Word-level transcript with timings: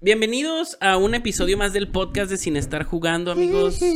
Bienvenidos 0.00 0.78
a 0.80 0.96
un 0.96 1.16
episodio 1.16 1.58
más 1.58 1.72
del 1.72 1.88
podcast 1.88 2.30
de 2.30 2.36
Sin 2.36 2.56
Estar 2.56 2.84
Jugando, 2.84 3.32
amigos. 3.32 3.80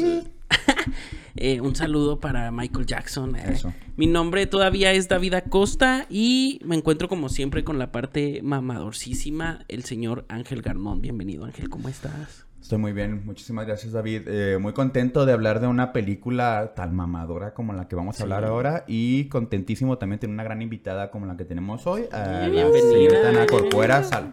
Eh, 1.34 1.62
un 1.62 1.74
saludo 1.74 2.20
para 2.20 2.50
Michael 2.50 2.84
Jackson. 2.84 3.36
Eh, 3.36 3.52
Eso. 3.54 3.72
Mi 3.96 4.06
nombre 4.06 4.46
todavía 4.46 4.92
es 4.92 5.08
David 5.08 5.32
Acosta 5.32 6.06
y 6.10 6.60
me 6.62 6.76
encuentro 6.76 7.08
como 7.08 7.30
siempre 7.30 7.64
con 7.64 7.78
la 7.78 7.90
parte 7.90 8.40
mamadorcísima, 8.42 9.64
el 9.68 9.82
señor 9.84 10.26
Ángel 10.28 10.60
Garmón. 10.60 11.00
Bienvenido, 11.00 11.46
Ángel, 11.46 11.70
¿cómo 11.70 11.88
estás? 11.88 12.44
Estoy 12.62 12.78
muy 12.78 12.92
bien, 12.92 13.22
muchísimas 13.26 13.66
gracias 13.66 13.92
David. 13.92 14.22
Eh, 14.28 14.56
muy 14.60 14.72
contento 14.72 15.26
de 15.26 15.32
hablar 15.32 15.58
de 15.60 15.66
una 15.66 15.92
película 15.92 16.72
tan 16.76 16.94
mamadora 16.94 17.54
como 17.54 17.72
la 17.72 17.88
que 17.88 17.96
vamos 17.96 18.14
a 18.14 18.18
Sí. 18.18 18.22
hablar 18.22 18.44
ahora 18.44 18.84
y 18.86 19.24
contentísimo 19.28 19.98
también 19.98 20.20
tener 20.20 20.32
una 20.34 20.44
gran 20.44 20.62
invitada 20.62 21.10
como 21.10 21.26
la 21.26 21.36
que 21.36 21.44
tenemos 21.44 21.86
hoy, 21.88 22.04
a 22.12 22.18
la 22.18 22.48
Bienvenida. 22.48 22.80
señorita 22.88 23.28
Ana 23.30 23.46
Corcuera. 23.46 24.04
Sal. 24.04 24.30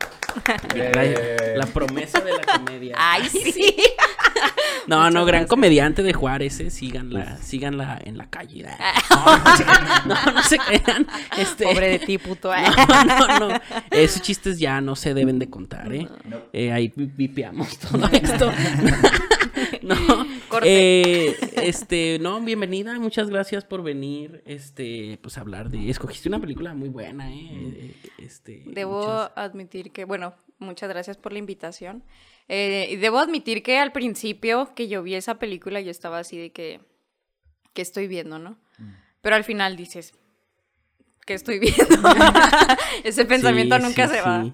La, 0.76 1.05
Eh, 1.05 1.54
la 1.57 1.66
promesa 1.66 2.20
de 2.21 2.31
la 2.34 2.44
comedia. 2.59 2.95
Ay, 3.00 3.23
sí. 3.30 3.76
No, 4.88 5.09
no, 5.11 5.25
gran 5.25 5.41
gracias. 5.41 5.49
comediante 5.49 6.03
de 6.03 6.13
Juárez, 6.13 6.59
eh. 6.59 6.69
Síganla, 6.69 7.38
síganla 7.38 7.99
en 8.03 8.17
la 8.17 8.29
calle. 8.29 8.65
No, 9.09 9.35
no, 9.35 9.53
se 9.55 9.63
crean, 9.65 10.05
no, 10.07 10.31
no 10.33 10.43
se 10.43 10.57
crean. 10.57 11.07
Este, 11.38 11.63
Pobre 11.65 11.89
de 11.89 11.99
ti, 11.99 12.17
puto. 12.17 12.53
¿eh? 12.53 12.63
No, 13.07 13.39
no, 13.39 13.49
no. 13.49 13.59
Esos 13.91 14.21
chistes 14.21 14.59
ya 14.59 14.81
no 14.81 14.95
se 14.95 15.13
deben 15.13 15.39
de 15.39 15.49
contar, 15.49 15.93
¿eh? 15.93 16.07
Eh, 16.53 16.71
ahí 16.71 16.89
pipeamos 16.89 17.77
todo 17.79 18.07
esto. 18.11 18.52
no. 19.81 20.25
Eh, 20.63 21.35
este, 21.63 22.17
no, 22.19 22.39
bienvenida, 22.41 22.97
muchas 22.99 23.30
gracias 23.30 23.66
por 23.66 23.83
venir, 23.83 24.41
este, 24.45 25.19
pues 25.21 25.38
hablar 25.38 25.69
de, 25.69 25.89
escogiste 25.89 26.30
una 26.30 26.39
película 26.39 26.73
muy 26.73 26.89
buena, 26.89 27.31
¿eh? 27.31 27.49
Eh, 27.52 27.95
Este, 28.17 28.63
Debo 28.67 28.99
muchas- 29.02 29.31
admitir 29.35 29.91
que, 29.91 30.05
bueno, 30.05 30.33
muchas 30.59 30.89
gracias 30.89 31.17
por 31.17 31.33
la 31.33 31.39
invitación. 31.39 32.03
Eh, 32.52 32.98
debo 32.99 33.20
admitir 33.20 33.62
que 33.62 33.77
al 33.77 33.91
principio 33.91 34.73
que 34.76 34.88
yo 34.88 35.03
vi 35.03 35.13
esa 35.13 35.38
película 35.38 35.81
yo 35.81 35.92
estaba 35.92 36.17
así 36.17 36.38
de 36.38 36.52
que, 36.52 36.81
¿qué 37.73 37.81
estoy 37.83 38.08
viendo, 38.08 38.39
no? 38.39 38.58
Pero 39.22 39.36
al 39.36 39.44
final 39.44 39.75
dices, 39.75 40.14
¿qué 41.30 41.35
estoy 41.35 41.59
viendo? 41.59 41.85
Ese 43.03 43.23
pensamiento 43.25 43.75
Sí, 43.77 43.83
nunca 43.83 44.08
sí, 44.08 44.16
se 44.16 44.22
va. 44.22 44.45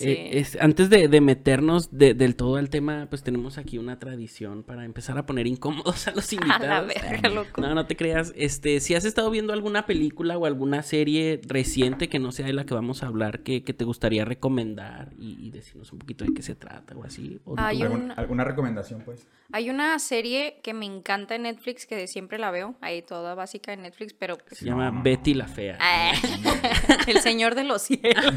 Eh, 0.00 0.38
es- 0.40 0.56
antes 0.60 0.90
de, 0.90 1.06
de 1.08 1.20
meternos 1.20 1.96
de- 1.96 2.14
del 2.14 2.34
todo 2.34 2.56
al 2.56 2.68
tema, 2.68 3.06
pues 3.10 3.22
tenemos 3.22 3.58
aquí 3.58 3.78
una 3.78 3.98
tradición 3.98 4.62
para 4.64 4.84
empezar 4.84 5.18
a 5.18 5.26
poner 5.26 5.46
incómodos 5.46 6.08
a 6.08 6.12
los 6.12 6.28
A 6.32 6.34
invitados. 6.34 6.68
la 6.68 6.80
verga, 6.82 7.28
loco. 7.28 7.60
No, 7.60 7.74
no 7.74 7.86
te 7.86 7.94
creas. 7.96 8.32
Este, 8.36 8.80
si 8.80 8.94
has 8.96 9.04
estado 9.04 9.30
viendo 9.30 9.52
alguna 9.52 9.86
película 9.86 10.36
o 10.36 10.46
alguna 10.46 10.82
serie 10.82 11.40
reciente 11.46 12.08
que 12.08 12.18
no 12.18 12.32
sea 12.32 12.46
de 12.46 12.52
la 12.54 12.64
que 12.64 12.74
vamos 12.74 13.02
a 13.02 13.06
hablar, 13.06 13.40
que, 13.44 13.62
que 13.62 13.72
te 13.72 13.84
gustaría 13.84 14.24
recomendar 14.24 15.12
y, 15.18 15.36
y 15.46 15.50
decirnos 15.50 15.92
un 15.92 15.98
poquito 16.00 16.24
de 16.24 16.34
qué 16.34 16.42
se 16.42 16.54
trata 16.56 16.96
o 16.96 17.04
así. 17.04 17.40
o 17.44 17.54
Hay 17.56 17.78
tú- 17.78 17.84
un- 17.86 17.92
¿algún- 17.92 18.12
¿Alguna 18.16 18.44
recomendación 18.44 19.02
pues? 19.04 19.26
Hay 19.52 19.68
una 19.70 19.98
serie 19.98 20.60
que 20.62 20.72
me 20.74 20.86
encanta 20.86 21.34
en 21.34 21.42
Netflix, 21.42 21.84
que 21.84 22.06
siempre 22.06 22.38
la 22.38 22.52
veo, 22.52 22.76
ahí 22.80 23.02
toda 23.02 23.34
básica 23.34 23.72
en 23.72 23.82
Netflix, 23.82 24.12
pero... 24.12 24.36
pues, 24.38 24.58
Se 24.60 24.64
llama 24.66 24.92
No. 24.92 25.02
Betty 25.02 25.34
la 25.34 25.48
Fea. 25.48 25.76
Ah, 25.80 25.99
el 27.06 27.20
señor 27.20 27.54
de 27.54 27.64
los 27.64 27.82
cielos. 27.82 28.24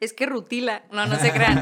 es 0.00 0.12
que 0.12 0.26
Rutila, 0.26 0.84
no, 0.90 1.06
no 1.06 1.16
se 1.16 1.32
crean. 1.32 1.56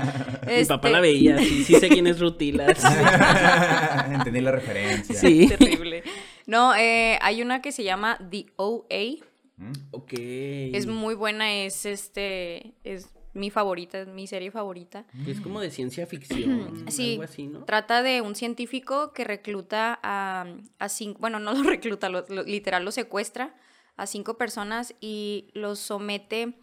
Mi 0.47 0.65
papá 0.65 0.89
Este, 0.89 0.91
la 0.91 1.01
veía, 1.01 1.39
sí, 1.39 1.65
sí 1.65 1.75
sé 1.77 1.89
quién 1.89 2.07
es 2.07 2.19
Rutila. 2.19 2.67
Entendí 4.11 4.41
la 4.41 4.53
referencia. 4.53 5.15
Sí. 5.15 5.47
Terrible. 5.47 6.03
No, 6.47 6.75
eh, 6.75 7.19
hay 7.23 7.43
una 7.43 7.61
que 7.63 7.73
se 7.73 7.85
llama 7.85 8.19
The 8.31 8.47
OA. 8.57 9.25
¿Mm? 9.57 9.73
ok. 9.91 10.13
Es 10.13 10.87
muy 10.87 11.15
buena, 11.15 11.53
es 11.53 11.85
este, 11.85 12.73
es 12.83 13.09
mi 13.33 13.51
favorita, 13.51 14.01
es 14.01 14.09
mi 14.09 14.27
serie 14.27 14.51
favorita. 14.51 15.05
Es 15.27 15.41
como 15.41 15.61
de 15.61 15.71
ciencia 15.71 16.07
ficción. 16.09 16.85
Sí, 16.91 17.13
Algo 17.13 17.23
así, 17.25 17.47
¿no? 17.47 17.65
trata 17.65 18.03
de 18.03 18.21
un 18.21 18.35
científico 18.35 19.13
que 19.13 19.25
recluta 19.25 19.99
a, 20.03 20.47
a 20.79 20.89
cinco, 20.89 21.19
bueno, 21.21 21.39
no 21.39 21.53
lo 21.55 21.63
recluta, 21.69 22.09
lo- 22.09 22.25
lo- 22.29 22.43
literal 22.45 22.85
lo 22.85 22.91
secuestra 22.93 23.55
a 23.97 24.07
cinco 24.07 24.39
personas 24.39 24.95
y 25.01 25.51
los 25.55 25.79
somete 25.79 26.55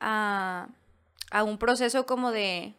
a, 0.00 0.68
a 1.30 1.44
un 1.44 1.58
proceso 1.58 2.06
como 2.06 2.30
de 2.32 2.74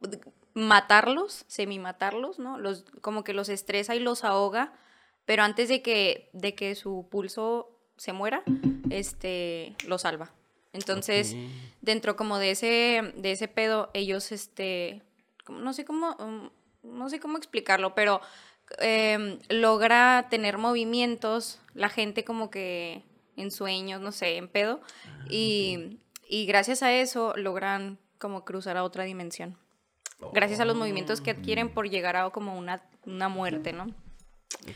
de 0.00 0.20
matarlos, 0.54 1.44
semi-matarlos, 1.48 2.38
¿no? 2.38 2.58
Los, 2.58 2.84
como 3.00 3.24
que 3.24 3.34
los 3.34 3.48
estresa 3.48 3.96
y 3.96 4.00
los 4.00 4.22
ahoga, 4.22 4.72
pero 5.24 5.42
antes 5.42 5.68
de 5.68 5.82
que, 5.82 6.30
de 6.32 6.54
que 6.54 6.74
su 6.76 7.08
pulso 7.10 7.70
se 7.96 8.12
muera, 8.12 8.42
este, 8.90 9.74
lo 9.86 9.98
salva. 9.98 10.32
Entonces, 10.74 11.36
dentro 11.80 12.16
como 12.16 12.38
de 12.38 12.50
ese, 12.50 13.14
de 13.16 13.30
ese 13.30 13.48
pedo, 13.48 13.90
ellos, 13.94 14.32
este, 14.32 15.02
no 15.48 15.72
sé 15.72 15.84
cómo, 15.84 16.16
um, 16.18 16.50
no 16.82 17.08
sé 17.08 17.20
cómo 17.20 17.38
explicarlo, 17.38 17.94
pero 17.94 18.20
em, 18.78 19.38
logra 19.48 20.26
tener 20.28 20.58
movimientos, 20.58 21.60
la 21.74 21.88
gente 21.88 22.24
como 22.24 22.50
que 22.50 23.02
en 23.36 23.52
sueños, 23.52 24.00
no 24.00 24.10
sé, 24.10 24.36
en 24.36 24.48
pedo, 24.48 24.80
y, 25.30 26.00
y 26.28 26.44
gracias 26.46 26.82
a 26.82 26.92
eso 26.92 27.34
logran 27.36 27.98
como 28.18 28.44
cruzar 28.44 28.76
a 28.76 28.82
otra 28.82 29.04
dimensión. 29.04 29.56
Gracias 30.32 30.58
a 30.58 30.64
los 30.64 30.76
movimientos 30.76 31.20
que 31.20 31.30
adquieren 31.30 31.72
por 31.72 31.88
llegar 31.88 32.16
a 32.16 32.30
como 32.30 32.58
una, 32.58 32.82
una 33.06 33.28
muerte, 33.28 33.72
¿no? 33.72 33.94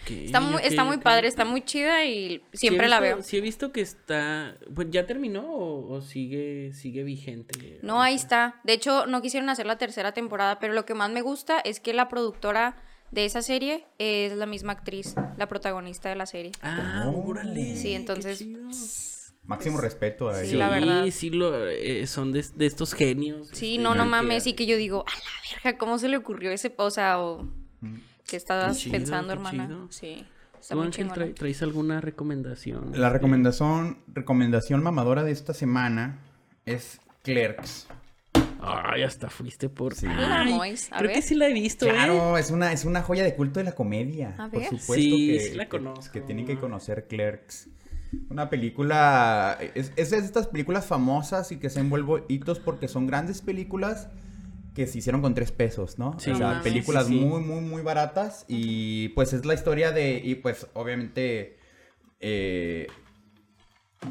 Está 0.08 0.40
muy, 0.40 0.60
está 0.62 0.84
muy 0.84 0.98
padre, 0.98 1.28
está 1.28 1.44
muy 1.44 1.62
chida 1.62 2.04
y 2.04 2.42
Sí 2.52 2.58
siempre 2.58 2.88
la 2.88 3.00
veo. 3.00 3.22
Sí 3.22 3.38
he 3.38 3.40
visto 3.40 3.72
que 3.72 3.80
está... 3.80 4.56
Pues 4.74 4.88
ya 4.90 5.06
terminó 5.06 5.42
o, 5.50 5.92
o 5.94 6.00
sigue, 6.02 6.72
sigue 6.74 7.04
vigente. 7.04 7.78
No, 7.82 8.02
ahí 8.02 8.14
está. 8.14 8.60
De 8.64 8.74
hecho, 8.74 9.06
no 9.06 9.22
quisieron 9.22 9.48
hacer 9.48 9.66
la 9.66 9.78
tercera 9.78 10.12
temporada, 10.12 10.58
pero 10.58 10.74
lo 10.74 10.84
que 10.84 10.94
más 10.94 11.10
me 11.10 11.22
gusta 11.22 11.58
es 11.60 11.80
que 11.80 11.94
la 11.94 12.08
productora 12.08 12.76
de 13.10 13.24
esa 13.24 13.40
serie 13.40 13.86
es 13.98 14.34
la 14.36 14.44
misma 14.44 14.72
actriz, 14.72 15.14
la 15.38 15.48
protagonista 15.48 16.10
de 16.10 16.16
la 16.16 16.26
serie. 16.26 16.52
Ah, 16.60 17.04
Oh. 17.06 17.26
órale. 17.30 17.74
Sí, 17.76 17.94
entonces. 17.94 18.44
Máximo 19.44 19.80
respeto 19.80 20.28
a 20.28 20.34
Sí, 20.34 20.40
Sí, 20.40 20.46
ellos. 20.48 20.58
la 20.58 20.68
verdad. 20.68 21.06
sí, 21.10 21.30
lo, 21.30 21.66
eh, 21.68 22.06
son 22.06 22.32
de, 22.32 22.44
de 22.54 22.66
estos 22.66 22.92
genios. 22.92 23.48
Sí, 23.54 23.72
este, 23.76 23.82
no, 23.82 23.94
no 23.94 24.02
que- 24.04 24.08
mames, 24.10 24.46
y 24.46 24.52
que 24.52 24.66
yo 24.66 24.76
digo, 24.76 25.04
a 25.06 25.10
la 25.10 25.62
verga, 25.64 25.78
¿cómo 25.78 25.98
se 25.98 26.08
le 26.08 26.18
ocurrió 26.18 26.50
ese, 26.50 26.74
o 26.76 26.90
sea, 26.90 27.18
o 27.20 27.44
Mm. 27.80 27.94
Qué 28.28 28.36
estabas 28.36 28.76
Qué 28.76 28.82
chido, 28.84 28.92
pensando, 28.98 29.28
qué 29.28 29.32
hermana? 29.32 29.66
chido. 29.66 29.86
Sí, 29.90 30.24
está 30.60 30.74
¿Tú, 30.74 30.78
muy 30.78 30.86
Ángel, 30.86 31.06
chingona. 31.06 31.14
trae- 31.26 31.34
traes 31.34 31.62
alguna 31.62 32.00
recomendación? 32.00 32.92
La 32.94 33.10
recomendación, 33.10 33.98
recomendación 34.14 34.82
mamadora 34.82 35.24
de 35.24 35.32
esta 35.32 35.54
semana 35.54 36.18
es 36.66 37.00
Clerks. 37.24 37.88
Ay, 38.60 39.02
hasta 39.04 39.30
fuiste 39.30 39.68
por... 39.68 39.94
Sí. 39.94 40.06
Ay, 40.08 40.52
Mois, 40.52 40.88
a 40.92 40.98
creo 40.98 41.12
que 41.12 41.22
sí 41.22 41.34
la 41.36 41.48
he 41.48 41.52
visto, 41.52 41.86
¿eh? 41.86 41.90
Claro, 41.90 42.36
es 42.36 42.50
una, 42.50 42.72
es 42.72 42.84
una 42.84 43.02
joya 43.02 43.22
de 43.24 43.34
culto 43.34 43.60
de 43.60 43.64
la 43.64 43.72
comedia. 43.72 44.34
A 44.36 44.48
Por 44.50 44.60
ver. 44.60 44.68
supuesto 44.68 44.94
Sí, 44.94 45.28
que, 45.32 45.40
sí 45.40 45.54
la 45.54 45.64
que- 45.64 45.68
conozco. 45.70 46.12
que 46.12 46.20
tienen 46.20 46.44
que 46.44 46.58
conocer 46.58 47.06
Clerks. 47.08 47.68
Una 48.30 48.48
película. 48.50 49.58
Es, 49.74 49.92
es 49.96 50.10
de 50.10 50.18
estas 50.18 50.48
películas 50.48 50.86
famosas 50.86 51.52
y 51.52 51.58
que 51.58 51.70
se 51.70 51.78
han 51.80 51.88
vuelto 51.90 52.24
hitos 52.28 52.58
porque 52.58 52.88
son 52.88 53.06
grandes 53.06 53.42
películas 53.42 54.08
que 54.78 54.86
se 54.86 54.98
hicieron 54.98 55.20
con 55.20 55.34
tres 55.34 55.52
pesos, 55.52 55.98
¿no? 55.98 56.18
Sí. 56.18 56.30
o 56.30 56.36
sea, 56.36 56.60
películas 56.62 57.06
Sí, 57.06 57.18
sí. 57.18 57.24
muy, 57.24 57.40
muy, 57.40 57.60
muy 57.60 57.82
baratas. 57.82 58.44
Y 58.48 59.08
pues 59.10 59.32
es 59.32 59.44
la 59.44 59.54
historia 59.54 59.90
de. 59.92 60.20
Y 60.24 60.36
pues 60.36 60.66
obviamente. 60.74 61.58
eh, 62.20 62.86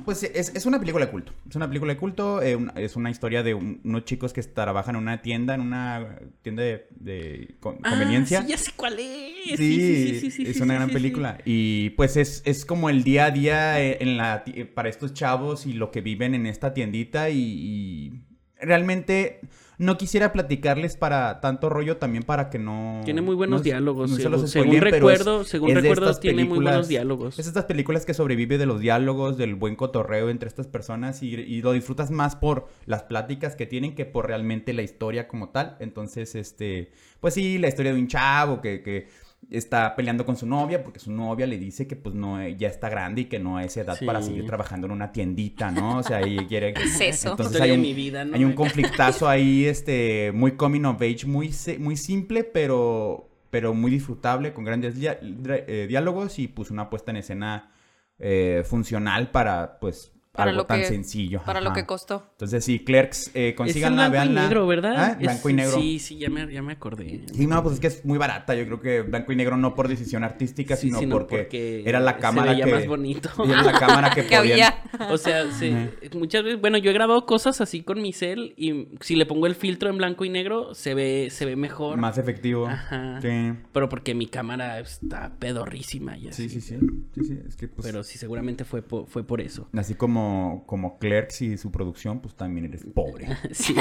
pues 0.04 0.22
es, 0.24 0.54
es 0.54 0.66
una 0.66 0.80
película 0.80 1.06
de 1.06 1.12
culto. 1.12 1.32
Es 1.50 1.56
una 1.56 1.66
película 1.68 1.94
de 1.94 1.98
culto. 2.00 2.42
eh, 2.42 2.58
un- 2.58 2.74
es 2.76 2.98
una 2.98 3.10
historia 3.10 3.42
de 3.42 3.54
un- 3.54 3.80
unos 3.86 4.04
chicos 4.04 4.34
que 4.34 4.44
trabajan 4.44 4.96
en 4.98 5.02
una 5.02 5.22
tienda, 5.22 5.56
en 5.56 5.62
una 5.62 6.20
tienda 6.42 6.62
de, 6.64 6.88
de 6.92 7.56
con- 7.62 7.78
Ah, 7.84 7.92
conveniencia. 7.92 8.42
sí, 8.42 8.48
ya 8.50 8.58
sé 8.58 8.72
cuál 8.76 9.00
es. 9.00 9.58
Sí, 9.58 10.20
sí, 10.20 10.28
es 10.28 10.34
sí, 10.58 10.62
una 10.62 10.74
sí, 10.74 10.78
gran 10.80 10.90
película. 10.90 11.38
Y 11.46 11.92
pues 11.92 12.18
es, 12.18 12.42
es 12.46 12.66
como 12.66 12.90
el 12.90 13.06
día 13.06 13.26
a 13.28 13.32
día 13.32 13.82
eh, 13.82 13.98
en 14.02 14.18
la, 14.18 14.44
para 14.76 14.90
estos 14.90 15.14
chavos 15.14 15.66
y 15.66 15.72
lo 15.72 15.90
que 15.90 16.02
viven 16.02 16.36
en 16.36 16.48
esta 16.48 16.74
tiendita 16.74 17.30
y, 17.30 17.40
y 17.40 18.22
realmente 18.60 19.40
no 19.80 19.96
quisiera 19.98 20.34
platicarles 20.34 20.98
para 20.98 21.40
tanto 21.40 21.70
rollo 21.70 21.98
también 21.98 22.24
para 22.24 22.50
que 22.50 22.58
no... 22.58 23.02
Tiene 23.06 23.22
muy 23.22 23.36
buenos 23.36 23.60
no- 23.60 23.64
diálogos, 23.64 24.10
no 24.10 24.16
se 24.16 24.24
según- 24.24 24.42
los 24.42 24.50
según 24.52 24.66
spoileen, 24.70 24.80
pero 24.92 25.10
es- 25.12 25.20
recuerdo- 25.20 25.44
según 25.44 25.70
es 25.70 25.76
recuerdo, 25.76 26.16
tiene 26.18 26.46
muy 26.46 26.60
buenos 26.60 26.88
diálogos. 26.88 27.38
Es 27.38 27.46
estas 27.46 27.66
películas 27.66 28.04
que 28.06 28.16
sobrevive 28.16 28.58
de 28.58 28.66
los 28.66 28.80
diálogos, 28.80 29.38
del 29.38 29.54
buen 29.56 29.76
cotorreo 29.76 30.30
entre 30.30 30.48
estas 30.50 30.66
personas 30.68 31.22
y, 31.22 31.36
y 31.36 31.62
lo 31.62 31.74
disfrutas 31.74 32.10
más 32.10 32.36
por 32.36 32.68
las 32.88 33.04
pláticas 33.04 33.56
que 33.56 33.68
tienen 33.68 33.94
que 33.94 34.06
por 34.06 34.26
realmente 34.28 34.74
la 34.74 34.82
historia 34.82 35.28
como 35.28 35.50
tal. 35.50 35.78
Entonces, 35.80 36.34
este, 36.34 36.92
pues 37.20 37.36
sí, 37.36 37.60
la 37.60 37.68
historia 37.68 37.94
de 37.94 38.00
un 38.00 38.08
chavo 38.08 38.62
que, 38.62 38.82
que 38.82 39.08
está 39.50 39.96
peleando 39.96 40.26
con 40.26 40.36
su 40.36 40.46
novia 40.46 40.84
porque 40.84 41.00
su 41.00 41.12
novia 41.12 41.48
le 41.48 41.58
dice 41.58 41.88
que 41.88 41.96
pues 41.96 42.14
no 42.16 42.42
eh, 42.42 42.56
ya 42.58 42.68
está 42.68 42.90
grande 42.90 43.22
y 43.22 43.26
que 43.26 43.40
no 43.40 43.60
es 43.60 43.78
edad 43.78 43.98
para 44.06 44.22
seguir 44.22 44.46
trabajando 44.46 44.88
en 44.88 44.92
una 44.92 45.12
tiendita, 45.12 45.72
¿no? 45.72 46.00
O 46.00 46.04
sea, 46.04 46.22
ella 46.22 46.46
quiere 46.48 46.74
¿Qué 46.74 46.84
es 46.84 47.02
eso? 47.02 47.32
Entonces 47.32 47.62
hay 47.62 47.70
de 47.70 47.76
un, 47.76 47.82
mi 47.82 47.94
vida, 47.94 48.26
¿no? 48.26 48.36
hay 48.36 48.44
un 48.44 48.54
conflictazo 48.54 49.28
ahí 49.28 49.66
este 49.66 50.32
muy 50.34 50.54
coming 50.54 50.84
of 50.84 51.02
age, 51.02 51.26
muy 51.26 51.54
muy 51.80 51.98
simple, 51.98 52.44
pero 52.44 53.30
pero 53.50 53.74
muy 53.74 53.92
disfrutable 53.92 54.54
con 54.54 54.66
grandes 54.66 54.96
eh, 55.00 55.86
diálogos 55.88 56.40
y 56.40 56.48
pues 56.48 56.70
una 56.70 56.90
puesta 56.90 57.12
en 57.12 57.18
escena 57.18 57.72
eh, 58.20 58.64
funcional 58.66 59.32
para 59.32 59.80
pues 59.80 60.12
Para 60.38 60.52
algo 60.52 60.62
lo 60.62 60.66
tan 60.68 60.80
que- 60.80 60.86
sencillo. 60.88 61.42
Para 61.46 61.60
lo 61.62 61.74
que 61.74 61.86
costó. 61.86 62.24
Entonces 62.34 62.64
sí, 62.64 62.80
Clerks, 62.80 63.28
eh, 63.34 63.48
Es 63.48 63.50
en 63.50 63.56
consíganla, 63.56 64.10
blanco 64.10 64.16
y 64.16 64.28
veanla. 64.34 64.42
negro, 64.44 64.68
¿verdad? 64.68 64.94
Ah, 64.98 65.12
Es- 65.14 65.20
Blanco 65.20 65.50
y 65.50 65.54
negro. 65.54 65.78
Sí, 65.80 66.00
sí, 66.00 66.18
ya 66.18 66.30
me, 66.30 66.52
ya 66.54 66.62
me 66.62 66.74
acordé. 66.74 67.22
Sí, 67.34 67.48
no, 67.48 67.62
pues 67.64 67.76
es 67.76 67.80
que 67.82 67.88
es 67.88 68.06
muy 68.06 68.18
barata. 68.18 68.56
Yo 68.56 68.66
creo 68.66 68.80
que 68.80 69.02
blanco 69.02 69.32
y 69.32 69.36
negro 69.36 69.58
no 69.58 69.74
por 69.76 69.88
decisión 69.88 70.24
artística, 70.24 70.76
Sí, 70.76 70.88
sino, 70.88 71.00
sino 71.00 71.16
porque, 71.18 71.38
porque 71.40 71.84
era 71.90 72.00
la 72.00 72.14
se 72.14 72.20
cámara 72.20 72.52
veía 72.54 72.66
que 72.66 72.72
más 72.74 72.88
bonito. 72.88 73.30
Era 73.46 73.64
la 73.64 73.72
cámara 73.80 74.10
que, 74.12 74.22
Que 74.28 74.38
podían- 74.38 74.74
había. 75.00 75.12
O 75.12 75.18
sea, 75.18 75.52
sí, 75.52 75.76
muchas 76.16 76.44
veces, 76.44 76.62
bueno, 76.62 76.78
yo 76.78 76.92
he 76.92 76.94
grabado 76.94 77.26
cosas 77.26 77.60
así 77.62 77.82
con 77.82 78.02
mi 78.02 78.14
cel 78.14 78.54
y 78.58 78.90
si 79.02 79.16
le 79.16 79.26
pongo 79.26 79.48
el 79.48 79.56
filtro 79.56 79.90
en 79.90 79.98
blanco 79.98 80.24
y 80.26 80.30
negro 80.30 80.74
se 80.76 80.94
ve, 80.94 81.30
se 81.32 81.46
ve 81.46 81.56
mejor. 81.56 81.98
más 81.98 82.18
efectivo. 82.18 82.68
Ajá. 82.68 83.20
Sí. 83.22 83.54
Pero 83.74 83.90
porque 83.90 84.14
mi 84.14 84.28
cámara 84.28 84.80
está 84.80 85.32
pedorrísima 85.40 86.18
y 86.18 86.28
así. 86.28 86.50
Sí, 86.50 86.62
sí, 86.62 86.62
sí. 86.62 86.78
Sí, 87.16 87.26
sí, 87.26 87.40
es 87.48 87.56
que 87.56 87.68
pues 87.68 87.86
Pero 87.88 88.04
sí, 88.04 88.18
seguramente 88.18 88.66
fue 88.66 88.82
por, 88.82 89.08
fue 89.08 89.24
por 89.24 89.42
eso. 89.42 89.68
así 89.74 89.96
como 89.96 90.27
como 90.66 90.98
Clerks 91.00 91.42
y 91.42 91.58
su 91.58 91.72
producción, 91.72 92.20
pues 92.22 92.36
también 92.36 92.66
eres 92.66 92.86
pobre. 92.94 93.28
Sí. 93.52 93.76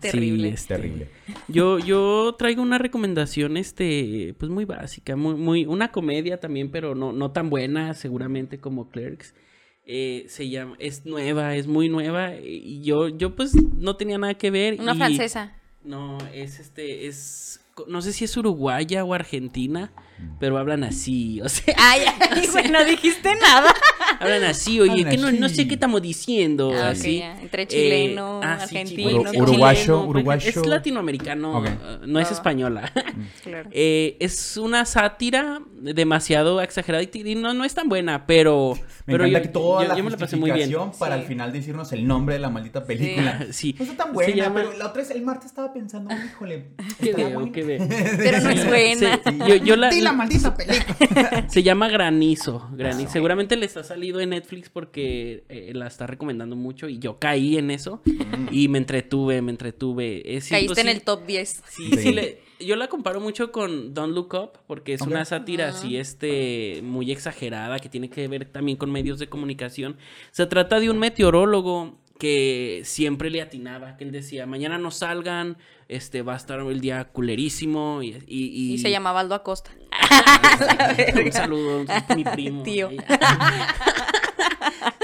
Terrible. 0.00 0.48
Sí, 0.48 0.54
este, 0.54 0.74
Terrible. 0.76 1.08
Yo, 1.48 1.78
yo 1.78 2.34
traigo 2.38 2.62
una 2.62 2.78
recomendación, 2.78 3.56
este, 3.56 4.34
pues 4.38 4.50
muy 4.50 4.64
básica, 4.64 5.16
muy, 5.16 5.34
muy, 5.34 5.66
una 5.66 5.90
comedia 5.92 6.40
también, 6.40 6.70
pero 6.70 6.94
no, 6.94 7.12
no 7.12 7.30
tan 7.30 7.50
buena, 7.50 7.94
seguramente 7.94 8.58
como 8.58 8.90
Clerks. 8.90 9.34
Eh, 9.86 10.24
se 10.28 10.48
llama, 10.48 10.76
es 10.78 11.04
nueva, 11.04 11.56
es 11.56 11.66
muy 11.66 11.88
nueva. 11.88 12.36
Y 12.36 12.82
yo, 12.82 13.08
yo 13.08 13.36
pues 13.36 13.54
no 13.54 13.96
tenía 13.96 14.18
nada 14.18 14.34
que 14.34 14.50
ver. 14.50 14.80
Una 14.80 14.94
y- 14.94 14.96
francesa. 14.98 15.54
No, 15.84 16.16
es 16.32 16.60
este, 16.60 17.06
es, 17.06 17.60
no 17.88 18.00
sé 18.00 18.14
si 18.14 18.24
es 18.24 18.34
uruguaya 18.38 19.04
o 19.04 19.12
argentina, 19.12 19.92
pero 20.38 20.58
hablan 20.58 20.84
así, 20.84 21.40
o 21.44 21.48
sea, 21.48 21.74
Ay, 21.78 22.02
ay, 22.30 22.68
no 22.72 22.84
dijiste 22.84 23.34
nada. 23.40 23.72
hablan 24.20 24.44
así, 24.44 24.80
oye, 24.80 24.92
Hablan 24.92 25.10
que 25.10 25.16
no, 25.16 25.32
no 25.32 25.48
sé 25.48 25.66
qué 25.68 25.74
estamos 25.74 26.00
diciendo, 26.02 26.72
Ah, 26.74 26.90
así. 26.90 27.20
Entre 27.22 27.66
chileno, 27.66 28.40
ah, 28.42 28.58
sí, 28.58 28.76
argentino, 28.76 29.08
chileno, 29.10 29.30
Uru- 29.32 29.42
uruguayo, 29.42 29.80
chileno, 29.82 30.04
uruguayo. 30.06 30.48
Es 30.48 30.66
latinoamericano, 30.66 31.64
eh, 31.66 31.78
no 32.06 32.20
es 32.20 32.30
Ah. 32.30 32.34
española. 32.34 32.92
Claro. 33.44 33.68
Eh, 33.72 34.16
es 34.20 34.56
una 34.56 34.84
sátira 34.86 35.60
demasiado 35.80 36.60
exagerada 36.62 37.02
y, 37.04 37.34
no, 37.34 37.52
no 37.54 37.64
es 37.64 37.74
tan 37.74 37.88
buena, 37.88 38.26
pero, 38.26 38.74
Me 39.06 39.12
pero 39.12 39.24
encanta 39.24 39.38
yo, 39.38 39.42
que 39.42 39.48
toda 39.52 39.82
yo- 39.82 39.88
la 39.88 39.96
yo 39.96 40.04
me 40.04 40.10
la 40.10 40.16
pasé 40.16 40.36
muy 40.36 40.50
bien. 40.50 40.66
justificación 40.70 40.98
para 40.98 41.14
Sí. 41.16 41.20
al 41.20 41.26
final 41.26 41.52
decirnos 41.52 41.92
el 41.92 42.06
nombre 42.06 42.34
de 42.36 42.40
la 42.40 42.48
maldita 42.50 42.84
película. 42.84 43.46
Sí. 43.50 43.74
No 43.78 43.84
está 43.84 44.04
tan 44.04 44.12
buena, 44.14 44.34
llama- 44.34 44.54
pero 44.62 44.72
la 44.78 44.86
otra 44.86 45.02
vez, 45.02 45.10
el 45.10 45.22
martes 45.22 45.46
estaba 45.46 45.72
pensando, 45.72 46.10
híjole, 46.14 46.70
¿Qué 47.00 47.12
veo? 47.12 47.52
¿Qué 47.52 47.62
veo? 47.62 47.86
Pero 48.16 48.40
no 48.40 48.50
es 48.50 48.66
buena. 48.66 49.20
Sí, 49.24 49.38
yo, 49.46 49.54
yo 49.56 49.76
la, 49.76 49.90
la 50.04 50.12
maldita 50.12 50.54
película. 50.54 51.46
Se 51.48 51.62
llama 51.62 51.88
Granizo. 51.88 52.68
Granizo. 52.72 53.10
Seguramente 53.10 53.56
les 53.56 53.76
ha 53.76 53.84
salido 53.84 54.20
en 54.20 54.30
Netflix 54.30 54.68
porque 54.68 55.44
eh, 55.48 55.72
la 55.74 55.86
está 55.86 56.06
recomendando 56.06 56.54
mucho 56.56 56.88
y 56.88 56.98
yo 56.98 57.18
caí 57.18 57.56
en 57.58 57.70
eso 57.70 58.00
y 58.50 58.68
me 58.68 58.78
entretuve, 58.78 59.42
me 59.42 59.50
entretuve. 59.50 60.36
Es 60.36 60.48
Caíste 60.48 60.80
en 60.80 60.88
el 60.88 61.02
top 61.02 61.26
10. 61.26 61.62
Sí, 61.68 61.90
Sí. 61.90 61.96
sí, 61.98 62.12
le- 62.12 62.42
yo 62.60 62.76
la 62.76 62.86
comparo 62.88 63.20
mucho 63.20 63.50
con 63.50 63.92
Don't 63.94 64.14
Look 64.14 64.32
Up 64.34 64.50
porque 64.66 64.94
es 64.94 65.00
una 65.02 65.24
sátira 65.24 65.68
así, 65.70 65.96
este, 65.96 66.80
muy 66.82 67.10
exagerada 67.10 67.78
que 67.80 67.88
tiene 67.88 68.08
que 68.08 68.28
ver 68.28 68.44
también 68.46 68.78
con 68.78 68.90
medios 68.92 69.18
de 69.18 69.28
comunicación. 69.28 69.96
Se 70.30 70.46
trata 70.46 70.78
de 70.80 70.88
un 70.88 70.98
meteorólogo 70.98 71.98
que 72.18 72.82
siempre 72.84 73.28
le 73.28 73.42
atinaba, 73.42 73.96
que 73.96 74.04
él 74.04 74.12
decía, 74.12 74.46
mañana 74.46 74.78
no 74.78 74.92
salgan, 74.92 75.56
este, 75.88 76.22
va 76.22 76.34
a 76.34 76.36
estar 76.36 76.60
el 76.60 76.80
día 76.80 77.04
culerísimo 77.04 78.02
y... 78.02 78.16
y- 78.26 78.74
Y 78.74 78.78
se 78.78 78.90
llamaba 78.90 79.20
Aldo 79.20 79.34
Acosta. 79.34 79.70
un 81.24 81.32
saludo, 81.32 81.84
mi 82.16 82.24
primo. 82.24 82.62
Tío. 82.62 82.90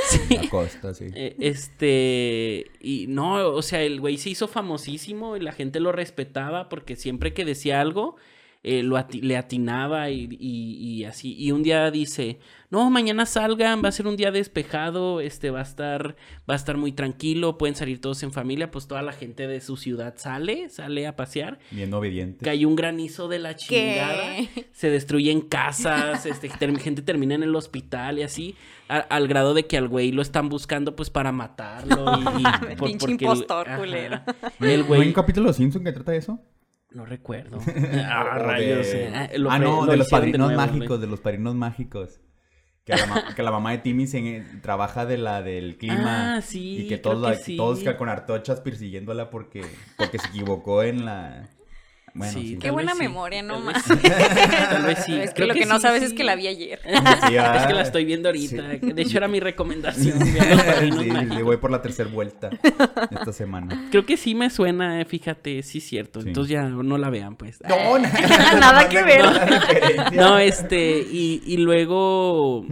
Sí. 0.08 0.36
Acosta, 0.46 0.92
sí. 0.92 1.06
Eh, 1.14 1.36
Este, 1.38 2.70
y 2.80 3.06
no, 3.08 3.34
o 3.48 3.62
sea, 3.62 3.82
el 3.82 4.00
güey 4.00 4.18
se 4.18 4.30
hizo 4.30 4.48
famosísimo 4.48 5.36
y 5.36 5.40
la 5.40 5.52
gente 5.52 5.78
lo 5.80 5.92
respetaba 5.92 6.68
porque 6.68 6.96
siempre 6.96 7.32
que 7.32 7.44
decía 7.44 7.80
algo, 7.80 8.16
eh, 8.62 8.82
lo 8.82 8.96
ati- 8.98 9.22
le 9.22 9.36
atinaba 9.38 10.10
y, 10.10 10.28
y- 10.38 10.76
y 11.00 11.04
así. 11.04 11.34
Y 11.38 11.50
un 11.52 11.62
día 11.62 11.90
dice, 11.90 12.38
no, 12.68 12.90
mañana 12.90 13.24
salgan, 13.24 13.82
va 13.82 13.88
a 13.88 13.92
ser 13.92 14.06
un 14.06 14.16
día 14.16 14.30
despejado, 14.30 15.20
este, 15.22 15.50
va 15.50 15.60
a 15.60 15.62
estar, 15.62 16.14
va 16.48 16.54
a 16.54 16.56
estar 16.56 16.76
muy 16.76 16.92
tranquilo, 16.92 17.56
pueden 17.56 17.74
salir 17.74 18.00
todos 18.02 18.22
en 18.22 18.32
familia, 18.32 18.70
pues 18.70 18.86
toda 18.86 19.00
la 19.00 19.12
gente 19.12 19.46
de 19.46 19.60
su 19.62 19.76
ciudad 19.78 20.14
sale, 20.18 20.68
sale 20.68 21.06
a 21.06 21.16
pasear. 21.16 21.58
Bien 21.70 21.92
obediente. 21.94 22.44
Cayó 22.44 22.68
un 22.68 22.76
granizo 22.76 23.28
de 23.28 23.38
la 23.38 23.56
chingada. 23.56 24.34
Se 24.72 24.90
destruyen 24.90 25.40
casas, 25.40 26.26
este, 26.26 26.48
ter- 26.50 26.78
gente 26.78 27.00
termina 27.02 27.34
en 27.34 27.42
el 27.42 27.56
hospital 27.56 28.18
y 28.18 28.22
así. 28.24 28.54
a- 28.88 28.98
al 28.98 29.26
grado 29.26 29.54
de 29.54 29.66
que 29.66 29.78
al 29.78 29.88
güey 29.88 30.12
lo 30.12 30.20
están 30.20 30.48
buscando 30.50 30.94
pues 30.96 31.08
para 31.10 31.32
matarlo. 31.32 32.04
Y, 32.18 32.42
y 32.42 32.76
Pinche 32.76 32.98
porque 32.98 33.04
el- 33.06 33.10
impostor, 33.22 33.68
ajá. 33.68 33.78
culero. 33.78 34.20
El 34.60 34.60
¿No 34.60 34.66
hay 34.66 34.82
güey. 34.82 35.06
un 35.08 35.12
capítulo 35.14 35.44
de 35.44 35.48
Los 35.50 35.56
Simpsons 35.56 35.84
que 35.84 35.92
trata 35.92 36.12
de 36.12 36.18
eso? 36.18 36.38
No 36.92 37.04
recuerdo. 37.06 37.58
Ah, 38.04 38.38
rayos. 38.38 38.86
eh. 38.88 39.12
Ah, 39.14 39.28
lo 39.36 39.50
ah, 39.50 39.58
no, 39.58 39.84
lo 39.86 39.92
de 39.92 39.96
los 39.98 40.08
padrinos 40.08 40.52
nuevo, 40.52 40.60
mágicos, 40.60 41.00
de 41.00 41.06
los 41.06 41.20
padrinos 41.20 41.54
mágicos. 41.54 42.20
Que 42.84 42.94
la, 42.94 43.32
que 43.36 43.42
la 43.42 43.50
mamá 43.50 43.72
de 43.72 43.78
Timmy 43.78 44.06
se, 44.06 44.44
trabaja 44.62 45.06
de 45.06 45.18
la 45.18 45.42
del 45.42 45.76
clima. 45.76 46.36
Ah, 46.36 46.42
sí, 46.42 46.84
Y 46.84 46.88
que 46.88 46.98
todos, 46.98 47.20
la- 47.20 47.36
que 47.36 47.42
sí. 47.44 47.56
todos 47.56 47.82
con 47.96 48.08
artochas 48.08 48.60
persiguiéndola 48.60 49.30
porque, 49.30 49.62
porque 49.96 50.18
se 50.18 50.28
equivocó 50.28 50.82
en 50.82 51.04
la... 51.04 51.48
Bueno, 52.14 52.32
Sí, 52.32 52.48
sí. 52.50 52.58
Qué 52.58 52.70
buena 52.70 52.92
sí, 52.92 52.98
memoria, 52.98 53.42
no 53.42 53.54
tal 53.54 53.64
más. 53.64 53.88
vez 53.88 54.00
Tal 54.70 54.82
vez 54.84 54.98
sí. 55.04 55.14
Es 55.16 55.30
que 55.30 55.34
Creo 55.36 55.48
lo 55.48 55.54
que, 55.54 55.66
no 55.66 55.76
sí, 55.76 55.82
sabes 55.82 56.00
sí. 56.00 56.06
es 56.06 56.12
que 56.12 56.24
la 56.24 56.34
vi 56.36 56.46
ayer. 56.48 56.80
Sí, 56.84 56.90
Es 56.94 57.30
que 57.30 57.38
ah, 57.38 57.72
la 57.72 57.82
estoy 57.82 58.04
viendo 58.04 58.28
ahorita. 58.28 58.70
sí. 58.80 58.92
De 58.92 59.02
hecho, 59.02 59.18
era 59.18 59.28
mi 59.28 59.40
recomendación. 59.40 60.18
sí, 60.24 61.42
voy 61.42 61.56
por 61.58 61.70
la 61.70 61.80
tercera 61.82 62.08
vuelta 62.10 62.50
esta 63.10 63.32
semana. 63.32 63.88
Creo 63.90 64.04
que 64.06 64.16
sí 64.16 64.34
me 64.34 64.50
suena, 64.50 65.00
eh, 65.00 65.04
fíjate, 65.04 65.62
sí 65.62 65.78
es 65.78 65.84
cierto. 65.84 66.20
Sí. 66.22 66.28
Entonces 66.28 66.50
ya 66.52 66.62
no 66.64 66.98
la 66.98 67.10
vean, 67.10 67.36
pues. 67.36 67.60
No, 67.68 67.98
Nada 67.98 68.88
que 68.88 69.02
ver. 69.02 69.24
No, 70.12 70.38
este, 70.38 71.00
y, 71.10 71.42
y 71.46 71.56
luego 71.58 72.66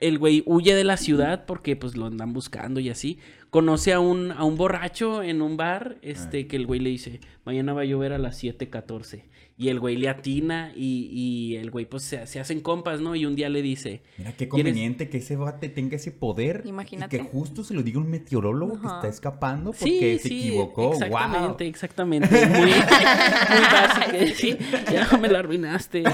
el 0.00 0.18
güey 0.18 0.42
huye 0.46 0.74
de 0.74 0.84
la 0.84 0.96
ciudad 0.96 1.44
porque 1.46 1.76
pues 1.76 1.96
lo 1.96 2.06
andan 2.06 2.32
buscando 2.32 2.80
y 2.80 2.90
así. 2.90 3.18
Conoce 3.54 3.92
a 3.92 4.00
un, 4.00 4.32
a 4.32 4.42
un 4.42 4.56
borracho 4.56 5.22
en 5.22 5.40
un 5.40 5.56
bar, 5.56 5.96
este, 6.02 6.48
que 6.48 6.56
el 6.56 6.66
güey 6.66 6.80
le 6.80 6.90
dice, 6.90 7.20
mañana 7.44 7.72
va 7.72 7.82
a 7.82 7.84
llover 7.84 8.12
a 8.12 8.18
las 8.18 8.42
7.14. 8.42 9.22
Y 9.56 9.68
el 9.68 9.78
güey 9.78 9.94
le 9.96 10.08
atina 10.08 10.72
y, 10.74 11.08
y 11.12 11.54
el 11.54 11.70
güey 11.70 11.84
pues 11.86 12.02
se, 12.02 12.26
se 12.26 12.40
hacen 12.40 12.60
compas, 12.60 13.00
¿no? 13.00 13.14
Y 13.14 13.24
un 13.24 13.36
día 13.36 13.48
le 13.48 13.62
dice, 13.62 14.02
Mira 14.18 14.32
qué 14.32 14.48
¿Quieres- 14.48 14.72
conveniente 14.72 15.08
que 15.08 15.18
ese 15.18 15.36
bate 15.36 15.68
tenga 15.68 15.94
ese 15.94 16.10
poder. 16.10 16.62
Imagínate. 16.64 17.14
Y 17.16 17.20
que 17.20 17.24
justo 17.24 17.62
se 17.62 17.72
lo 17.74 17.84
diga 17.84 18.00
un 18.00 18.10
meteorólogo 18.10 18.80
que 18.80 18.88
está 18.88 19.06
esescapando 19.06 19.72
Sí, 19.72 19.78
porque 19.84 20.18
se 20.18 20.28
sí, 20.28 20.48
equivocó. 20.48 20.94
Exactamente, 20.94 21.62
Wow. 21.64 21.70
exactamente. 21.70 22.46
Muy, 22.48 22.58
muy 22.58 22.70
básica. 22.72 24.34
Sí, 24.34 24.56
ya 24.92 25.16
me 25.18 25.28
la 25.28 25.38
arruinaste. 25.38 26.02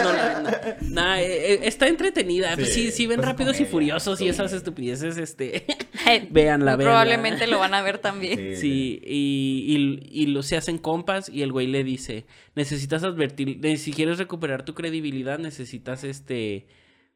No, 0.00 0.12
no, 0.12 0.42
no. 0.42 0.50
Nah, 0.90 1.20
eh, 1.20 1.54
eh, 1.54 1.60
está 1.62 1.88
entretenida. 1.88 2.54
Pues 2.56 2.74
sí, 2.74 2.90
Sí, 2.90 3.06
ven 3.06 3.16
pues 3.16 3.26
es 3.28 3.32
rápidos 3.32 3.60
y 3.60 3.64
furiosos 3.64 4.20
y 4.20 4.28
esas 4.28 4.52
estupideces, 4.52 5.16
este. 5.16 5.64
Véanla, 6.30 6.76
véanla. 6.76 6.76
Probablemente 6.76 7.46
lo 7.46 7.58
van 7.58 7.74
a 7.74 7.82
ver 7.82 7.98
también. 7.98 8.56
Sí, 8.56 9.00
y, 9.04 9.76
y, 9.76 10.22
y 10.22 10.26
lo, 10.26 10.42
se 10.42 10.56
hacen 10.56 10.78
compas 10.78 11.28
y 11.28 11.42
el 11.42 11.52
güey 11.52 11.66
le 11.66 11.84
dice, 11.84 12.26
necesitas 12.54 13.04
advertir, 13.04 13.60
si 13.78 13.92
quieres 13.92 14.18
recuperar 14.18 14.64
tu 14.64 14.74
credibilidad, 14.74 15.38
necesitas 15.38 16.04
este, 16.04 16.66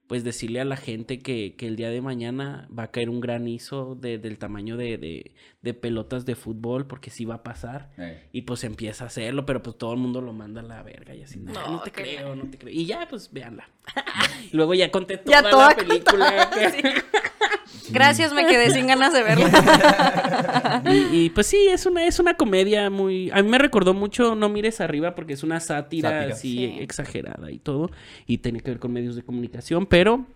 pues 0.06 0.22
decirle 0.22 0.60
a 0.60 0.64
la 0.64 0.76
gente 0.76 1.18
que, 1.18 1.56
que 1.56 1.66
el 1.66 1.76
día 1.76 1.88
de 1.88 2.02
mañana 2.02 2.68
va 2.76 2.84
a 2.84 2.90
caer 2.90 3.08
un 3.08 3.20
granizo 3.20 3.94
de, 3.94 4.18
del 4.18 4.38
tamaño 4.38 4.76
de, 4.76 4.98
de, 4.98 5.34
de 5.62 5.74
pelotas 5.74 6.26
de 6.26 6.34
fútbol, 6.34 6.86
porque 6.86 7.10
sí 7.10 7.24
va 7.24 7.36
a 7.36 7.42
pasar. 7.42 7.90
Eh. 7.96 8.28
Y 8.32 8.42
pues 8.42 8.64
empieza 8.64 9.04
a 9.04 9.06
hacerlo, 9.06 9.46
pero 9.46 9.62
pues 9.62 9.78
todo 9.78 9.92
el 9.94 9.98
mundo 9.98 10.20
lo 10.20 10.32
manda 10.34 10.60
a 10.60 10.64
la 10.64 10.82
verga 10.82 11.14
y 11.14 11.22
así, 11.22 11.38
no, 11.38 11.52
No, 11.52 11.70
no 11.70 11.80
te 11.80 11.90
creo, 11.90 12.36
no 12.36 12.50
te 12.50 12.58
creo. 12.58 12.72
Y 12.72 12.84
ya, 12.84 13.06
pues 13.08 13.32
véanla. 13.32 13.68
y 14.52 14.56
luego 14.56 14.74
ya 14.74 14.90
conté 14.90 15.20
Ya 15.24 15.40
toda 15.40 15.50
toda 15.50 15.68
la 15.70 15.76
película. 15.76 16.50
Gracias, 17.90 18.32
me 18.32 18.46
quedé 18.46 18.70
sin 18.70 18.86
ganas 18.86 19.12
de 19.12 19.22
verla. 19.22 20.82
Y, 20.90 21.24
y, 21.24 21.30
pues 21.30 21.46
sí, 21.46 21.68
es 21.70 21.86
una, 21.86 22.04
es 22.06 22.18
una 22.18 22.34
comedia 22.34 22.90
muy... 22.90 23.30
A 23.30 23.42
mí 23.42 23.48
me 23.48 23.58
recordó 23.58 23.94
mucho 23.94 24.34
No 24.34 24.48
mires 24.48 24.80
arriba 24.80 25.14
porque 25.14 25.32
es 25.34 25.42
una 25.42 25.60
sátira 25.60 26.10
Sátira. 26.10 26.34
así 26.34 26.56
Sí. 26.56 26.76
exagerada 26.80 27.50
y 27.50 27.58
todo. 27.58 27.90
Y 28.26 28.38
tiene 28.38 28.60
que 28.60 28.70
ver 28.70 28.78
con 28.80 28.92
medios 28.92 29.16
de 29.16 29.22
comunicación. 29.22 29.86
Pero 29.86 30.26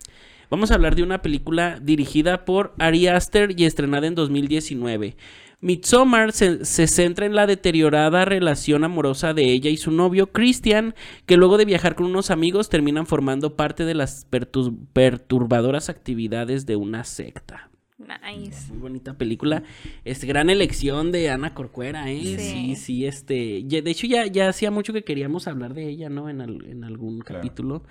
vamos 0.50 0.70
a 0.70 0.74
hablar 0.74 0.94
de 0.94 1.02
una 1.02 1.20
película 1.22 1.78
dirigida 1.82 2.44
por 2.44 2.72
Ari 2.78 3.08
Aster 3.08 3.58
y 3.58 3.64
estrenada 3.64 4.06
en 4.06 4.14
2019. 4.14 5.16
Midsommar 5.60 6.32
se, 6.32 6.64
se 6.64 6.86
centra 6.86 7.26
en 7.26 7.34
la 7.34 7.46
deteriorada 7.46 8.24
relación 8.24 8.84
amorosa 8.84 9.34
de 9.34 9.44
ella 9.50 9.70
y 9.70 9.76
su 9.76 9.90
novio 9.90 10.28
Christian, 10.30 10.94
que 11.26 11.36
luego 11.36 11.56
de 11.58 11.64
viajar 11.64 11.96
con 11.96 12.06
unos 12.06 12.30
amigos 12.30 12.68
terminan 12.68 13.06
formando 13.06 13.56
parte 13.56 13.84
de 13.84 13.94
las 13.94 14.30
pertur- 14.30 14.76
perturbadoras 14.92 15.88
actividades 15.88 16.64
de 16.66 16.76
una 16.76 17.02
secta. 17.04 17.70
Nice. 17.98 18.70
Muy 18.70 18.78
bonita 18.78 19.18
película. 19.18 19.64
Este, 20.04 20.28
gran 20.28 20.48
elección 20.48 21.10
de 21.10 21.30
Ana 21.30 21.52
Corcuera, 21.54 22.08
¿eh? 22.10 22.20
Sí, 22.22 22.36
Sí. 22.38 22.76
sí, 22.76 23.06
este. 23.06 23.64
ya- 23.64 23.82
de 23.82 23.90
hecho, 23.90 24.06
ya, 24.06 24.26
ya 24.26 24.48
hacía 24.48 24.70
mucho 24.70 24.92
que 24.92 25.02
queríamos 25.02 25.48
hablar 25.48 25.74
de 25.74 25.88
ella, 25.88 26.08
¿no? 26.08 26.28
En, 26.30 26.40
al- 26.40 26.64
en 26.66 26.84
algún 26.84 27.18
Claro. 27.18 27.40
capítulo. 27.42 27.82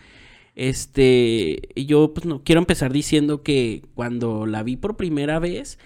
Este, 0.55 1.59
yo 1.75 2.13
pues 2.13 2.25
no 2.25 2.41
quiero 2.43 2.59
empezar 2.59 2.91
diciendo 2.91 3.43
que 3.43 3.83
cuando 3.93 4.45
la 4.45 4.63
vi 4.63 4.75
por 4.77 4.95
primera 4.97 5.37
vez 5.39 5.77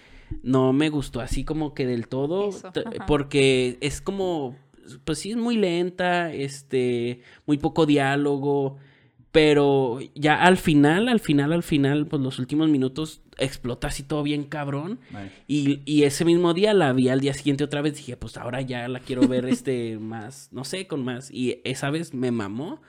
no 0.44 0.74
me 0.74 0.90
gustó 0.90 1.22
así 1.22 1.44
como 1.44 1.74
que 1.74 1.86
del 1.86 2.08
todo 2.08 2.50
Eso, 2.50 2.72
porque 3.08 3.78
es 3.82 4.02
como 4.02 4.56
pues 5.04 5.20
sí 5.20 5.32
es 5.32 5.38
muy 5.38 5.58
lenta, 5.58 6.34
este, 6.34 7.22
muy 7.46 7.58
poco 7.58 7.86
diálogo, 7.86 8.78
pero 9.32 10.00
ya 10.14 10.42
al 10.42 10.58
final, 10.58 11.08
al 11.08 11.20
final, 11.20 11.54
al 11.54 11.64
final, 11.64 12.06
pues 12.08 12.22
los 12.22 12.38
últimos 12.40 12.68
minutos 12.70 13.22
explota 13.38 13.88
así 13.88 14.04
todo 14.04 14.24
bien 14.24 14.44
cabrón. 14.44 15.00
Y, 15.48 15.82
y 15.86 16.04
ese 16.04 16.26
mismo 16.26 16.54
día 16.54 16.74
la 16.74 16.92
vi 16.92 17.08
al 17.08 17.22
día 17.22 17.34
siguiente 17.34 17.64
otra 17.64 17.82
vez. 17.82 17.96
Dije, 17.96 18.18
pues 18.18 18.36
ahora 18.36 18.62
ya 18.62 18.88
la 18.90 19.00
quiero 19.00 19.28
ver 19.28 19.46
este 19.48 19.98
más, 19.98 20.50
no 20.52 20.66
sé, 20.66 20.86
con 20.88 21.06
más. 21.06 21.32
Y 21.32 21.62
esa 21.64 21.90
vez 21.90 22.14
me 22.14 22.32
mamó. 22.32 22.82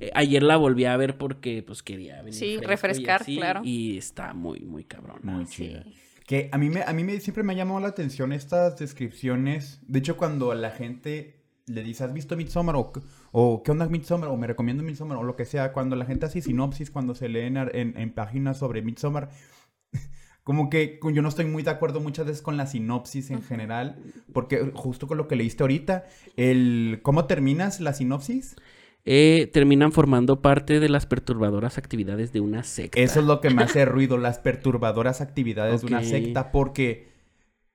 Eh, 0.00 0.10
ayer 0.14 0.42
la 0.42 0.56
volví 0.56 0.86
a 0.86 0.96
ver 0.96 1.16
porque 1.16 1.62
pues 1.62 1.82
quería 1.82 2.16
venir 2.22 2.34
Sí, 2.34 2.46
y 2.46 2.56
refrescar, 2.58 3.22
así, 3.22 3.36
claro. 3.36 3.60
Y 3.62 3.98
está 3.98 4.32
muy, 4.34 4.60
muy 4.60 4.84
cabrón. 4.84 5.20
Muy 5.22 5.46
Sí. 5.46 5.76
Que 6.26 6.48
a 6.52 6.58
mí, 6.58 6.70
me, 6.70 6.82
a 6.82 6.92
mí 6.92 7.04
me, 7.04 7.20
siempre 7.20 7.42
me 7.42 7.52
ha 7.52 7.56
llamado 7.56 7.80
la 7.80 7.88
atención 7.88 8.32
estas 8.32 8.78
descripciones. 8.78 9.80
De 9.86 9.98
hecho, 9.98 10.16
cuando 10.16 10.54
la 10.54 10.70
gente 10.70 11.44
le 11.66 11.82
dice, 11.82 12.04
¿has 12.04 12.12
visto 12.12 12.36
Midsommar? 12.36 12.76
O, 12.76 12.92
o 13.32 13.62
¿qué 13.62 13.70
onda 13.70 13.88
Midsommar? 13.88 14.30
O 14.30 14.36
me 14.36 14.46
recomiendo 14.46 14.82
Midsommar, 14.82 15.18
o 15.18 15.22
lo 15.22 15.36
que 15.36 15.44
sea. 15.44 15.72
Cuando 15.72 15.96
la 15.96 16.06
gente 16.06 16.26
hace 16.26 16.40
sinopsis, 16.40 16.90
cuando 16.90 17.14
se 17.14 17.28
leen 17.28 17.56
en, 17.56 17.96
en 17.96 18.12
páginas 18.12 18.58
sobre 18.58 18.80
Midsommar, 18.80 19.30
como 20.44 20.70
que 20.70 20.98
yo 21.12 21.22
no 21.22 21.28
estoy 21.28 21.44
muy 21.44 21.62
de 21.62 21.70
acuerdo 21.70 22.00
muchas 22.00 22.26
veces 22.26 22.42
con 22.42 22.56
la 22.56 22.66
sinopsis 22.66 23.30
en 23.30 23.42
general. 23.42 24.02
Porque 24.32 24.72
justo 24.74 25.06
con 25.06 25.18
lo 25.18 25.28
que 25.28 25.36
leíste 25.36 25.62
ahorita, 25.62 26.06
el 26.36 27.00
¿cómo 27.02 27.26
terminas 27.26 27.80
la 27.80 27.92
sinopsis? 27.92 28.56
Eh, 29.06 29.50
terminan 29.52 29.92
formando 29.92 30.40
parte 30.40 30.80
de 30.80 30.88
las 30.88 31.04
perturbadoras 31.04 31.76
actividades 31.76 32.32
de 32.32 32.40
una 32.40 32.62
secta. 32.64 32.98
Eso 32.98 33.20
es 33.20 33.26
lo 33.26 33.40
que 33.40 33.50
me 33.50 33.62
hace 33.62 33.84
ruido, 33.84 34.16
las 34.16 34.38
perturbadoras 34.38 35.20
actividades 35.20 35.82
de 35.82 35.86
una 35.88 36.02
secta, 36.02 36.50
porque 36.50 37.12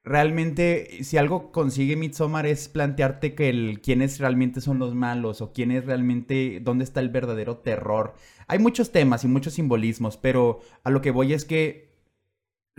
realmente 0.04 1.04
si 1.04 1.18
algo 1.18 1.52
consigue 1.52 1.96
Midsommar 1.96 2.48
es 2.48 2.68
plantearte 2.68 3.36
que 3.36 3.50
el 3.50 3.80
quiénes 3.82 4.20
realmente 4.20 4.60
son 4.60 4.80
los 4.80 4.96
malos 4.96 5.42
o 5.42 5.54
quién 5.54 5.70
es 5.70 5.86
realmente 5.86 6.62
dónde 6.64 6.84
está 6.84 7.00
el 7.00 7.10
verdadero 7.10 7.58
terror. 7.58 8.16
Hay 8.48 8.58
muchos 8.58 8.92
temas 8.92 9.24
y 9.24 9.28
muchos 9.28 9.54
simbolismos, 9.54 10.18
pero 10.18 10.62
a 10.84 10.90
lo 10.90 11.02
que 11.02 11.12
voy 11.12 11.34
es 11.34 11.46
que 11.46 11.89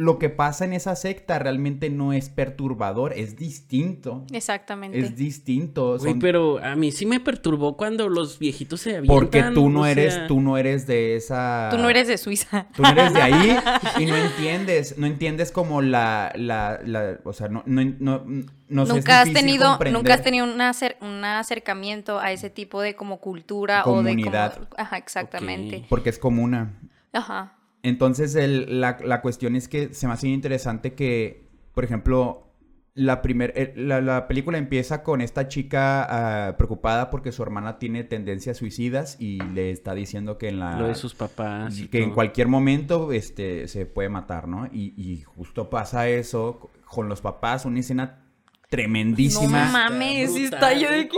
lo 0.01 0.19
que 0.19 0.31
pasa 0.31 0.65
en 0.65 0.73
esa 0.73 0.97
secta 0.97 1.39
realmente 1.39 1.91
no 1.91 2.15
es 2.15 2.31
perturbador, 2.31 3.13
es 3.15 3.37
distinto. 3.37 4.25
Exactamente. 4.33 4.99
Es 4.99 5.15
distinto. 5.15 5.99
Son- 5.99 6.19
pero 6.19 6.59
a 6.65 6.75
mí 6.75 6.91
sí 6.91 7.05
me 7.05 7.21
perturbó 7.21 7.77
cuando 7.77 8.09
los 8.09 8.39
viejitos 8.39 8.81
se 8.81 8.97
avientan. 8.97 9.15
porque 9.15 9.43
tú 9.53 9.69
no 9.69 9.85
eres, 9.85 10.15
sea, 10.15 10.27
tú 10.27 10.41
no 10.41 10.57
eres 10.57 10.87
de 10.87 11.17
esa. 11.17 11.69
Tú 11.71 11.77
no 11.77 11.91
eres 11.91 12.09
de 12.09 12.17
Suiza. 12.17 12.67
Tú 12.75 12.83
no 12.83 12.89
eres 12.89 13.13
de 13.13 13.21
ahí 13.21 13.59
y 14.01 14.07
no 14.07 14.17
entiendes, 14.17 14.97
no 14.97 15.07
entiendes 15.07 15.53
como 15.53 15.83
la, 15.83 16.33
la, 16.35 16.81
la 16.85 17.19
o 17.25 17.33
sea, 17.35 17.49
no, 17.49 17.63
no, 17.67 17.85
no, 17.99 18.23
no 18.69 18.87
sé, 18.87 18.93
es 18.93 18.97
nunca 18.97 19.21
has 19.21 19.33
tenido, 19.33 19.69
comprender. 19.69 20.01
nunca 20.01 20.15
has 20.15 20.23
tenido 20.23 20.47
un, 20.47 20.59
acer- 20.61 20.97
un 21.03 21.23
acercamiento 21.27 22.19
a 22.21 22.33
ese 22.33 22.49
tipo 22.49 22.81
de 22.81 22.95
como 22.97 23.19
cultura 23.21 23.83
o 23.85 24.03
de 24.03 24.11
Comunidad. 24.13 24.55
como. 24.55 24.67
Ajá, 24.79 24.97
exactamente. 24.97 25.85
Porque 25.91 26.09
es 26.09 26.19
comuna. 26.19 26.73
Ajá. 27.13 27.53
Entonces, 27.83 28.35
el- 28.35 28.81
la, 28.81 28.99
la 29.05 29.21
cuestión 29.23 29.57
es 29.57 29.69
que 29.69 29.95
se 29.95 30.07
me 30.07 30.13
hace 30.13 30.29
interesante 30.29 30.95
que, 30.95 31.45
por 31.75 31.85
ejemplo, 31.85 32.47
la, 32.93 33.23
primer, 33.23 33.53
eh, 33.57 33.73
la, 33.77 34.01
la 34.01 34.27
película 34.27 34.59
empieza 34.59 35.03
con 35.03 35.21
esta 35.21 35.49
chica 35.49 36.49
ah, 36.49 36.57
preocupada 36.57 37.09
porque 37.09 37.33
su 37.33 37.43
hermana 37.43 37.79
tiene 37.79 38.05
tendencias 38.05 38.57
suicidas 38.59 39.17
y 39.21 39.39
le 39.55 39.71
está 39.71 39.95
diciendo 39.95 40.37
que 40.39 40.49
en 40.49 40.59
la... 40.59 40.79
Lo 40.79 40.89
de 40.89 40.95
sus 40.97 41.15
papás. 41.15 41.79
y 41.79 41.89
que 41.89 42.03
en 42.03 42.11
cualquier 42.11 42.49
momento 42.49 43.13
este, 43.13 43.69
se 43.69 43.87
puede 43.87 44.09
matar, 44.09 44.49
¿no? 44.49 44.67
Y, 44.67 44.93
y 44.97 45.23
justo 45.23 45.71
pasa 45.71 46.09
eso 46.09 46.71
con 46.85 47.09
los 47.09 47.21
papás, 47.23 47.65
una 47.65 47.79
escena 47.81 48.05
No 48.07 48.69
tremendísima. 48.69 49.71
mames, 49.71 50.33
sí 50.35 50.49
brutal. 50.49 50.73
está 50.73 50.75
yo 50.75 50.91
de 50.91 51.09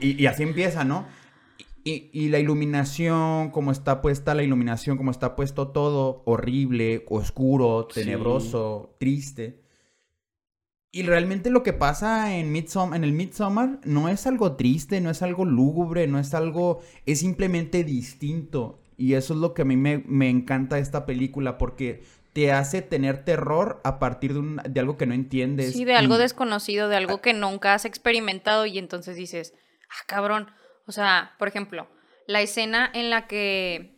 y 0.00 0.26
así 0.26 0.42
empieza, 0.42 0.84
¿no? 0.84 1.06
Y, 1.88 2.10
y 2.12 2.30
la 2.30 2.40
iluminación, 2.40 3.50
como 3.52 3.70
está 3.70 4.02
puesta 4.02 4.34
la 4.34 4.42
iluminación, 4.42 4.96
como 4.96 5.12
está 5.12 5.36
puesto 5.36 5.68
todo, 5.68 6.22
horrible, 6.26 7.04
oscuro, 7.08 7.86
Sí. 7.92 8.00
tenebroso, 8.00 8.96
triste. 8.98 9.62
Y 10.90 11.02
realmente 11.04 11.48
lo 11.50 11.62
que 11.62 11.72
pasa 11.72 12.34
en, 12.36 12.52
Midsom- 12.52 12.96
en 12.96 13.04
el 13.04 13.12
Midsommar 13.12 13.78
no 13.84 14.08
es 14.08 14.26
algo 14.26 14.56
triste, 14.56 15.00
no 15.00 15.10
es 15.10 15.22
algo 15.22 15.44
lúgubre, 15.44 16.08
no 16.08 16.18
es 16.18 16.34
algo... 16.34 16.80
Es 17.04 17.20
simplemente 17.20 17.84
distinto. 17.84 18.80
Y 18.96 19.12
eso 19.12 19.34
es 19.34 19.40
lo 19.40 19.54
que 19.54 19.62
a 19.62 19.66
mí 19.66 19.76
me, 19.76 19.98
me 20.06 20.28
encanta 20.28 20.80
esta 20.80 21.06
película, 21.06 21.56
porque 21.56 22.02
te 22.32 22.50
hace 22.50 22.82
tener 22.82 23.24
terror 23.24 23.80
a 23.84 23.98
partir 24.00 24.32
de, 24.32 24.40
un- 24.40 24.60
de 24.68 24.80
algo 24.80 24.96
que 24.96 25.06
no 25.06 25.14
entiendes. 25.14 25.72
Sí, 25.74 25.84
de 25.84 25.94
algo 25.94 26.16
y- 26.16 26.18
desconocido, 26.18 26.88
de 26.88 26.96
algo 26.96 27.20
que 27.20 27.32
nunca 27.32 27.74
has 27.74 27.84
experimentado 27.84 28.66
y 28.66 28.78
entonces 28.78 29.14
dices, 29.14 29.54
ah, 29.88 30.04
cabrón. 30.08 30.48
O 30.86 30.92
sea, 30.92 31.34
por 31.38 31.48
ejemplo, 31.48 31.88
la 32.26 32.40
escena 32.40 32.90
en 32.92 33.10
la 33.10 33.26
que 33.26 33.96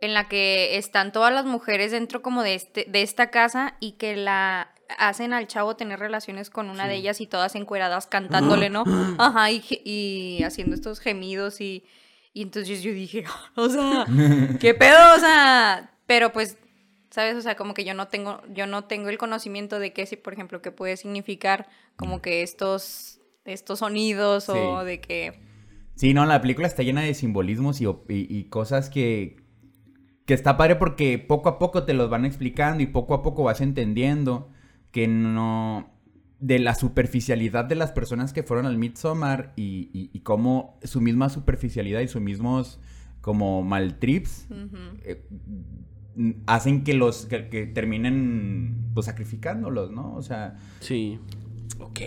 en 0.00 0.14
la 0.14 0.28
que 0.28 0.78
están 0.78 1.12
todas 1.12 1.32
las 1.32 1.44
mujeres 1.44 1.92
dentro 1.92 2.22
como 2.22 2.42
de 2.42 2.54
este 2.54 2.86
de 2.88 3.02
esta 3.02 3.30
casa 3.30 3.76
y 3.80 3.92
que 3.92 4.16
la 4.16 4.74
hacen 4.98 5.32
al 5.32 5.46
chavo 5.46 5.76
tener 5.76 6.00
relaciones 6.00 6.50
con 6.50 6.70
una 6.70 6.88
de 6.88 6.96
ellas 6.96 7.20
y 7.20 7.26
todas 7.26 7.54
encueradas 7.54 8.06
cantándole, 8.06 8.70
¿no? 8.70 8.84
Ajá, 9.18 9.50
y, 9.50 10.42
haciendo 10.44 10.74
estos 10.74 11.00
gemidos 11.00 11.60
y 11.60 11.84
y 12.32 12.42
entonces 12.42 12.82
yo 12.82 12.92
dije, 12.92 13.24
o 13.56 13.68
sea, 13.68 14.06
¿qué 14.60 14.74
pedo? 14.74 15.14
O 15.16 15.18
sea, 15.18 15.92
pero 16.06 16.32
pues 16.32 16.56
¿sabes? 17.10 17.36
O 17.36 17.42
sea, 17.42 17.56
como 17.56 17.74
que 17.74 17.84
yo 17.84 17.94
no 17.94 18.08
tengo, 18.08 18.40
yo 18.48 18.66
no 18.66 18.84
tengo 18.84 19.08
el 19.08 19.18
conocimiento 19.18 19.78
de 19.78 19.92
qué, 19.92 20.06
si, 20.06 20.16
por 20.16 20.32
ejemplo, 20.32 20.62
qué 20.62 20.70
puede 20.70 20.96
significar 20.96 21.68
como 21.96 22.22
que 22.22 22.42
estos, 22.42 23.20
estos 23.44 23.80
sonidos 23.80 24.48
o 24.48 24.84
de 24.84 25.00
que... 25.00 25.49
Sí, 26.00 26.14
no, 26.14 26.24
la 26.24 26.40
película 26.40 26.66
está 26.66 26.82
llena 26.82 27.02
de 27.02 27.12
simbolismos 27.12 27.82
y, 27.82 27.84
op- 27.86 28.10
y- 28.10 28.26
y 28.30 28.44
cosas 28.44 28.88
que, 28.88 29.36
que 30.24 30.32
está 30.32 30.56
padre 30.56 30.76
porque 30.76 31.18
poco 31.18 31.50
a 31.50 31.58
poco 31.58 31.82
te 31.82 31.92
los 31.92 32.08
van 32.08 32.24
explicando 32.24 32.82
y 32.82 32.86
poco 32.86 33.12
a 33.12 33.22
poco 33.22 33.42
vas 33.44 33.60
entendiendo 33.60 34.48
que 34.92 35.06
no... 35.08 35.90
de 36.38 36.58
la 36.58 36.74
superficialidad 36.74 37.66
de 37.66 37.74
las 37.74 37.92
personas 37.92 38.32
que 38.32 38.42
fueron 38.42 38.64
al 38.64 38.78
Midsommar 38.78 39.52
y, 39.56 39.90
y, 39.92 40.08
y 40.14 40.20
cómo 40.20 40.78
su 40.84 41.02
misma 41.02 41.28
superficialidad 41.28 42.00
y 42.00 42.08
sus 42.08 42.22
mismos 42.22 42.80
como 43.20 43.62
maltrips 43.62 44.48
eh, 45.04 45.22
hacen 46.46 46.82
que 46.82 46.94
los 46.94 47.26
que, 47.26 47.50
que 47.50 47.66
terminen 47.66 48.86
pues 48.94 49.04
sacrificándolos, 49.04 49.90
¿no? 49.90 50.14
O 50.14 50.22
sea, 50.22 50.56
Sí. 50.80 51.18
Ok. 51.78 52.00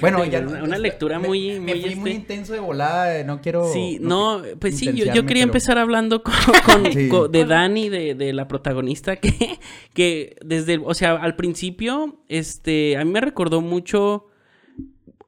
bueno, 0.00 0.24
ya 0.24 0.40
Una, 0.40 0.62
una 0.62 0.78
lectura 0.78 1.18
me- 1.18 1.28
muy. 1.28 1.60
me, 1.60 1.74
muy, 1.74 1.80
fui 1.82 1.94
muy 1.96 2.10
este, 2.10 2.22
intenso 2.22 2.52
de 2.52 2.60
volada, 2.60 3.22
no 3.24 3.40
quiero 3.40 3.72
Sí, 3.72 3.98
no, 4.00 4.42
pues 4.60 4.76
sí, 4.78 4.86
yo, 4.92 5.04
quería 5.12 5.24
pero- 5.26 5.40
empezar 5.40 5.78
hablando 5.78 6.22
con, 6.22 6.34
con- 6.64 6.92
Sí. 6.92 7.08
con- 7.08 7.30
de 7.32 7.44
Dani, 7.44 7.88
de, 7.88 8.14
de 8.14 8.32
la 8.32 8.46
protagonista, 8.48 9.16
que, 9.16 9.58
que 9.94 10.36
desde, 10.44 10.78
o 10.78 10.94
sea, 10.94 11.12
al 11.16 11.34
principio, 11.36 12.20
este, 12.28 12.96
a 12.96 13.04
mí 13.04 13.10
me 13.10 13.20
recordó 13.20 13.60
mucho, 13.60 14.26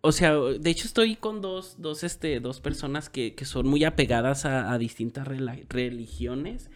o 0.00 0.12
sea, 0.12 0.34
de 0.34 0.70
hecho 0.70 0.86
estoy 0.86 1.16
con 1.16 1.40
dos, 1.40 1.76
dos, 1.78 2.04
este, 2.04 2.38
dos 2.40 2.60
personas 2.60 3.08
que, 3.10 3.34
que 3.34 3.44
son 3.44 3.66
muy 3.66 3.84
apegadas 3.84 4.44
a, 4.44 4.72
a 4.72 4.78
distintas 4.78 5.26
religiones. 5.68 6.70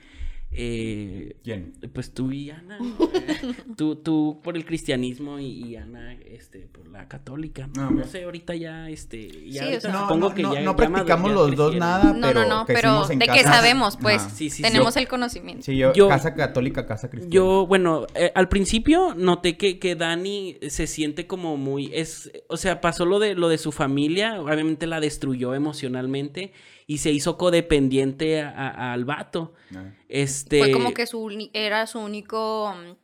Eh, 0.55 1.37
¿Quién? 1.43 1.73
pues 1.95 2.13
tú 2.13 2.31
y 2.31 2.51
Ana, 2.51 2.79
¿no? 2.79 2.97
tú, 3.77 3.97
tú 3.97 4.41
por 4.45 4.55
el 4.57 4.65
cristianismo 4.67 5.39
y, 5.39 5.47
y 5.47 5.77
Ana, 5.77 6.13
este, 6.13 6.61
por 6.71 6.87
la 6.89 7.09
católica. 7.09 7.71
Ah, 7.79 7.89
No 7.91 8.05
sé, 8.05 8.25
ahorita 8.25 8.55
ya, 8.55 8.91
este, 8.91 9.49
ya 9.51 9.53
Sí, 9.53 9.59
o 9.61 9.63
ahorita 9.65 9.81
sea- 9.81 9.93
No, 9.93 10.01
supongo 10.03 10.29
no, 10.29 10.35
que 10.35 10.43
no, 10.43 10.55
ya 10.55 10.61
no 10.61 10.77
practicamos 10.77 11.31
ya 11.31 11.35
los 11.35 11.57
dos 11.57 11.75
nada, 11.77 12.13
No, 12.13 12.27
pero 12.29 12.43
no, 12.43 12.49
no, 12.49 12.65
pero 12.67 12.81
crecimos 12.81 13.11
en 13.11 13.19
de 13.21 13.27
que 13.27 13.33
casa- 13.43 13.53
sabemos, 13.55 13.97
pues, 13.97 14.21
sí, 14.35 14.51
sí. 14.51 14.63
tenemos 14.63 14.95
Yo- 14.95 15.01
el 15.01 15.09
conocimiento. 15.09 15.63
Sí, 15.65 15.77
yo, 15.77 15.93
Yo- 15.95 16.09
casa 16.09 16.35
católica, 16.35 16.87
casa 16.87 17.09
cristiana. 17.09 17.35
Yo, 17.35 17.67
bueno, 17.67 18.07
eh, 18.15 18.31
al 18.35 18.49
principio 18.51 19.15
noté 19.17 19.57
que, 19.57 19.79
que 19.79 19.97
Dani 19.97 20.59
se 20.69 20.87
siente 20.87 21.27
como 21.27 21.57
muy, 21.57 21.91
es, 21.95 22.31
o 22.49 22.59
sea, 22.59 22.81
pasó 22.83 23.07
lo 23.07 23.19
de 23.19 23.35
lo 23.35 23.49
de 23.49 23.57
su 23.59 23.73
familia, 23.73 24.41
obviamente 24.43 24.87
la 24.87 25.01
destruyó 25.01 25.55
emocionalmente 25.55 26.53
y 26.87 26.99
se 26.99 27.11
hizo 27.11 27.39
codependiente 27.39 28.43
a- 28.43 28.51
a- 28.51 28.93
al 28.93 29.05
vato. 29.07 29.55
Ah. 29.75 29.85
Este, 30.14 30.59
Fue 30.59 30.71
como 30.73 30.92
que 30.92 31.07
su 31.07 31.49
era 31.54 31.87
su 31.87 31.99
único, 31.99 32.75
mm, 32.76 32.97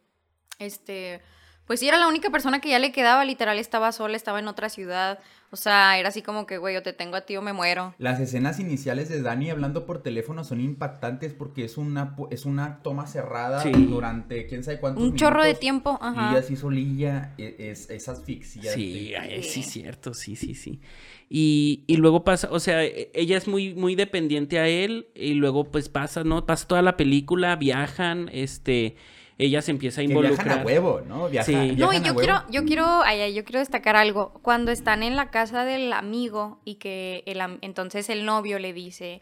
este, 0.58 1.22
Pues 1.66 1.80
sí, 1.80 1.88
era 1.88 1.98
la 1.98 2.08
única 2.08 2.30
persona 2.30 2.60
que 2.62 2.70
ya 2.70 2.78
le 2.78 2.92
quedaba, 2.92 3.26
literal, 3.26 3.58
estaba 3.58 3.92
sola, 3.92 4.16
estaba 4.16 4.38
en 4.38 4.48
otra 4.48 4.70
ciudad. 4.70 5.18
O 5.50 5.56
sea, 5.56 5.98
era 5.98 6.08
así 6.08 6.22
como 6.22 6.46
que, 6.46 6.56
güey, 6.56 6.74
yo 6.74 6.82
te 6.82 6.94
tengo 6.94 7.16
a 7.16 7.22
ti 7.22 7.36
o 7.36 7.42
me 7.42 7.52
muero. 7.52 7.94
Las 7.98 8.20
escenas 8.20 8.58
iniciales 8.58 9.10
de 9.10 9.20
Dani 9.20 9.50
hablando 9.50 9.84
por 9.84 10.02
teléfono 10.02 10.44
son 10.44 10.62
impactantes 10.62 11.34
porque 11.34 11.64
es 11.66 11.76
una, 11.76 12.16
es 12.30 12.46
una 12.46 12.82
toma 12.82 13.06
cerrada 13.06 13.62
Sí. 13.62 13.70
durante 13.72 14.46
quién 14.46 14.64
sabe 14.64 14.80
cuántos 14.80 15.02
Un 15.04 15.14
chorro 15.16 15.42
de 15.42 15.54
tiempo, 15.54 15.98
Y 16.00 16.04
ajá. 16.06 16.30
ella 16.30 16.38
así 16.40 16.56
solilla 16.56 17.34
e- 17.36 17.56
es, 17.70 17.90
es 17.90 18.08
asfixia. 18.08 18.72
Sí, 18.72 19.12
sí, 19.42 19.42
Sí. 19.42 19.62
cierto, 19.62 20.14
sí, 20.14 20.36
sí, 20.36 20.54
sí. 20.54 20.80
Y, 21.30 21.84
y 21.86 21.96
luego 21.96 22.24
pasa, 22.24 22.48
o 22.50 22.58
sea, 22.58 22.84
e- 22.84 23.10
ella 23.14 23.36
es 23.36 23.46
muy, 23.48 23.74
muy 23.74 23.94
dependiente 23.94 24.58
a 24.58 24.66
él 24.68 25.08
y 25.14 25.34
luego 25.34 25.64
pues 25.64 25.88
pasa, 25.88 26.24
¿no? 26.24 26.46
Pasa 26.46 26.66
toda 26.66 26.80
la 26.82 26.96
película, 26.96 27.54
viajan, 27.56 28.30
este, 28.32 28.96
ella 29.36 29.60
se 29.60 29.70
empieza 29.72 30.00
a 30.00 30.04
Que 30.04 30.08
involucrar. 30.10 30.44
viajan 30.46 30.62
a 30.62 30.64
huevo, 30.64 31.02
¿no? 31.06 31.28
Viaja- 31.28 31.44
Sí. 31.46 31.74
No, 31.76 31.92
y 31.92 31.96
a 31.96 31.98
yo 32.00 32.12
huevo. 32.14 32.18
quiero, 32.20 32.42
yo 32.50 32.64
quiero, 32.64 33.02
ay, 33.04 33.20
ay, 33.20 33.34
yo 33.34 33.44
quiero 33.44 33.58
destacar 33.60 33.94
algo. 33.94 34.32
Cuando 34.42 34.72
están 34.72 35.02
en 35.02 35.16
la 35.16 35.30
casa 35.30 35.64
del 35.66 35.92
amigo 35.92 36.60
y 36.64 36.76
que 36.76 37.22
el, 37.26 37.40
am- 37.42 37.58
entonces 37.60 38.08
el 38.08 38.24
novio 38.24 38.58
le 38.58 38.72
dice, 38.72 39.20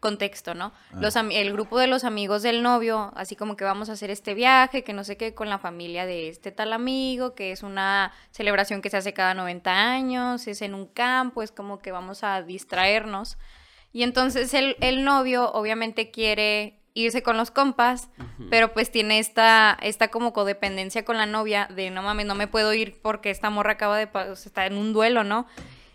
contexto, 0.00 0.54
¿no? 0.54 0.72
Ah. 0.92 0.98
Los 1.00 1.16
el 1.16 1.52
grupo 1.52 1.78
de 1.78 1.86
los 1.86 2.04
amigos 2.04 2.42
del 2.42 2.62
novio, 2.62 3.12
así 3.16 3.36
como 3.36 3.56
que 3.56 3.64
vamos 3.64 3.88
a 3.88 3.92
hacer 3.92 4.10
este 4.10 4.34
viaje, 4.34 4.82
que 4.84 4.92
no 4.92 5.04
sé 5.04 5.16
qué, 5.16 5.34
con 5.34 5.48
la 5.48 5.58
familia 5.58 6.06
de 6.06 6.28
este 6.28 6.52
tal 6.52 6.72
amigo, 6.72 7.34
que 7.34 7.52
es 7.52 7.62
una 7.62 8.12
celebración 8.30 8.82
que 8.82 8.90
se 8.90 8.96
hace 8.96 9.12
cada 9.12 9.34
90 9.34 9.70
años, 9.70 10.46
es 10.48 10.62
en 10.62 10.74
un 10.74 10.86
campo, 10.86 11.42
es 11.42 11.52
como 11.52 11.78
que 11.80 11.92
vamos 11.92 12.24
a 12.24 12.42
distraernos. 12.42 13.38
Y 13.92 14.02
entonces 14.02 14.54
el, 14.54 14.76
el 14.80 15.04
novio 15.04 15.52
obviamente 15.52 16.10
quiere 16.10 16.78
irse 16.94 17.22
con 17.22 17.36
los 17.36 17.50
compas, 17.50 18.08
pero 18.50 18.72
pues 18.72 18.90
tiene 18.90 19.18
esta, 19.18 19.78
esta 19.80 20.08
como 20.08 20.32
codependencia 20.32 21.04
con 21.04 21.16
la 21.16 21.26
novia 21.26 21.68
de 21.74 21.90
no 21.90 22.02
mames, 22.02 22.26
no 22.26 22.34
me 22.34 22.48
puedo 22.48 22.74
ir 22.74 23.00
porque 23.00 23.30
esta 23.30 23.50
morra 23.50 23.72
acaba 23.72 23.96
de, 23.96 24.04
o 24.04 24.36
sea, 24.36 24.46
está 24.46 24.66
en 24.66 24.76
un 24.76 24.92
duelo, 24.92 25.24
¿no? 25.24 25.46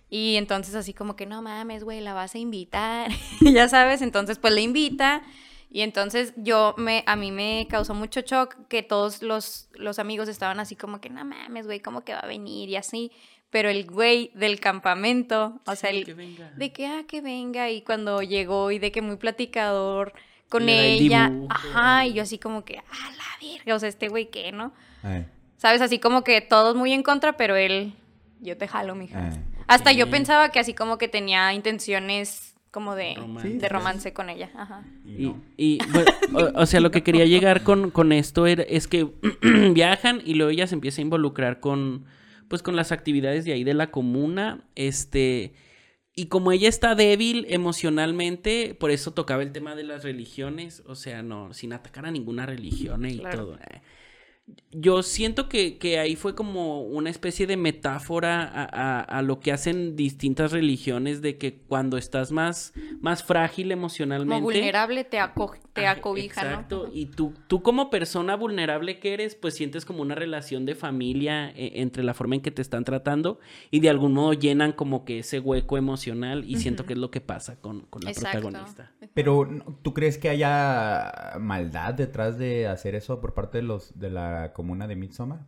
Y 0.10 0.36
entonces 0.38 0.76
así 0.76 0.94
como 0.94 1.16
que 1.16 1.26
no 1.26 1.42
mames, 1.42 1.84
güey, 1.84 2.02
la 2.02 2.14
vas 2.14 2.36
a 2.36 2.38
invitar, 2.38 3.12
ya 3.42 3.68
sabes, 3.68 4.02
entonces 4.02 4.40
pues 4.40 4.54
le 4.54 4.62
invita 4.62 5.22
y 5.70 5.82
entonces 5.82 6.34
yo 6.38 6.74
me, 6.78 7.04
a 7.08 7.16
mí 7.16 7.32
me 7.32 7.68
causó 7.70 7.94
mucho 7.94 8.22
shock 8.22 8.56
que 8.70 8.84
todos 8.84 9.22
los, 9.22 9.70
los 9.74 10.00
amigos 10.00 10.30
estaban 10.30 10.60
así 10.60 10.76
como 10.76 11.02
que 11.02 11.10
no 11.10 11.26
mames, 11.26 11.66
güey, 11.66 11.82
¿cómo 11.82 12.02
que 12.02 12.14
va 12.14 12.20
a 12.20 12.28
venir? 12.28 12.70
Y 12.70 12.78
así, 12.78 13.12
pero 13.50 13.70
el 13.70 13.86
güey 13.86 14.32
del 14.34 14.60
campamento, 14.62 15.60
o 15.66 15.76
sea, 15.76 15.90
el, 15.90 16.06
que 16.06 16.14
venga. 16.14 16.52
de 16.52 16.72
que, 16.72 16.88
ah, 16.88 17.04
que 17.06 17.22
venga, 17.22 17.70
y 17.70 17.82
cuando 17.82 18.22
llegó 18.22 18.72
y 18.72 18.80
de 18.80 18.92
que 18.94 19.02
muy 19.02 19.18
platicador 19.18 20.14
con 20.48 20.64
el 20.70 21.02
ella, 21.02 21.30
dibujo. 21.30 21.54
ajá, 21.54 22.06
y 22.06 22.14
yo 22.14 22.24
así 22.24 22.38
como 22.38 22.64
que, 22.64 22.78
ah, 22.78 23.12
la 23.18 23.48
verga, 23.48 23.76
o 23.76 23.80
sea, 23.80 23.90
este 23.90 24.08
güey, 24.08 24.30
¿qué, 24.30 24.54
no? 24.54 24.74
Ay, 25.04 25.26
¿Sabes? 25.58 25.82
Así 25.82 26.00
como 26.00 26.24
que 26.24 26.40
todos 26.40 26.76
muy 26.78 26.94
en 26.94 27.04
contra, 27.04 27.36
pero 27.36 27.58
él, 27.58 27.94
yo 28.40 28.58
te 28.58 28.68
jalo, 28.70 28.96
mija. 28.96 29.32
ay. 29.32 29.57
Hasta 29.68 29.92
yo 29.92 30.10
pensaba 30.10 30.50
que 30.50 30.60
así 30.60 30.74
como 30.74 30.98
que 30.98 31.08
tenía 31.08 31.54
intenciones 31.54 32.56
como 32.72 32.96
de 32.96 33.16
Romance. 33.16 33.50
de 33.58 33.70
romance 33.70 34.14
con 34.14 34.30
ella, 34.30 34.52
ajá. 34.56 34.84
Y 35.06 35.24
Y, 35.24 35.26
no. 35.26 35.42
y, 35.58 35.80
bueno, 35.92 36.12
o, 36.34 36.62
o 36.62 36.66
sea, 36.66 36.80
lo 36.80 36.92
que 36.92 37.02
quería 37.02 37.26
llegar 37.26 37.64
con, 37.64 37.90
con 37.92 38.12
esto 38.12 38.46
era, 38.46 38.64
es 38.64 38.88
que 38.88 39.08
viajan 39.74 40.22
y 40.26 40.36
luego 40.36 40.52
ella 40.52 40.68
se 40.68 40.76
empieza 40.76 41.02
a 41.02 41.04
involucrar 41.04 41.60
con, 41.60 42.06
pues, 42.50 42.62
con 42.62 42.76
las 42.76 42.92
actividades 42.92 43.46
de 43.46 43.54
ahí 43.54 43.64
de 43.64 43.74
la 43.74 43.90
comuna, 43.90 44.66
este, 44.76 45.54
y 46.14 46.28
como 46.28 46.52
ella 46.52 46.70
está 46.70 46.94
débil 46.94 47.46
emocionalmente, 47.50 48.76
por 48.80 48.92
eso 48.92 49.12
tocaba 49.12 49.42
el 49.44 49.52
tema 49.52 49.76
de 49.76 49.84
las 49.84 50.04
religiones, 50.04 50.84
o 50.86 50.96
sea, 50.96 51.24
no, 51.24 51.54
sin 51.54 51.74
atacar 51.74 52.06
a 52.06 52.12
ninguna 52.12 52.46
religión 52.46 53.06
y 53.06 53.18
Claro. 53.20 53.38
todo. 53.46 53.60
Yo 54.72 55.04
siento 55.04 55.50
que, 55.50 55.78
que 55.78 56.00
ahí 56.00 56.16
fue 56.16 56.36
como 56.36 56.82
una 56.84 57.10
especie 57.10 57.48
de 57.48 57.58
metáfora 57.58 58.44
a, 58.44 58.64
a- 58.64 59.02
a 59.02 59.22
lo 59.22 59.40
que 59.40 59.52
hacen 59.52 59.96
distintas 59.96 60.52
religiones 60.52 61.22
de 61.22 61.38
que 61.38 61.56
cuando 61.58 61.98
estás 61.98 62.32
más, 62.32 62.74
más 63.02 63.24
frágil 63.24 63.72
emocionalmente. 63.72 64.34
Como 64.36 64.46
vulnerable 64.46 65.04
te, 65.04 65.20
aco- 65.20 65.58
te 65.74 65.88
acobija, 65.88 66.42
Exacto. 66.42 66.86
¿no? 66.88 66.94
Y 66.94 67.08
tú, 67.08 67.34
tú 67.48 67.62
como 67.62 67.90
persona 67.90 68.36
vulnerable 68.36 69.00
que 69.00 69.14
eres, 69.14 69.36
pues 69.36 69.56
sientes 69.56 69.84
como 69.84 70.02
una 70.02 70.16
relación 70.16 70.66
de 70.66 70.76
familia 70.76 71.50
eh, 71.50 71.74
entre 71.76 72.04
la 72.04 72.14
forma 72.14 72.36
en 72.36 72.42
que 72.42 72.52
te 72.52 72.62
están 72.62 72.84
tratando 72.86 73.40
y 73.72 73.80
de 73.82 73.90
algún 73.90 74.14
modo 74.14 74.34
llenan 74.34 74.72
como 74.74 75.04
que 75.06 75.20
ese 75.20 75.40
hueco 75.40 75.78
emocional 75.78 76.44
y 76.48 76.58
siento 76.58 76.86
que 76.86 76.94
es 76.94 77.00
lo 77.00 77.10
que 77.12 77.20
pasa 77.22 77.60
con, 77.60 77.82
con 77.90 78.04
la 78.04 78.12
Exacto. 78.12 78.42
protagonista. 78.42 78.92
Pero, 79.14 79.46
¿no- 79.46 79.78
¿tú 79.82 79.94
crees 79.94 80.18
que 80.18 80.30
haya 80.30 81.34
maldad 81.40 81.94
detrás 81.96 82.38
de 82.38 82.68
hacer 82.68 82.96
eso 82.96 83.20
por 83.20 83.34
parte 83.34 83.58
de 83.58 83.64
los 83.64 83.98
de 84.00 84.10
la 84.10 84.37
comuna 84.54 84.88
de 84.88 84.96
Midsommar? 84.96 85.46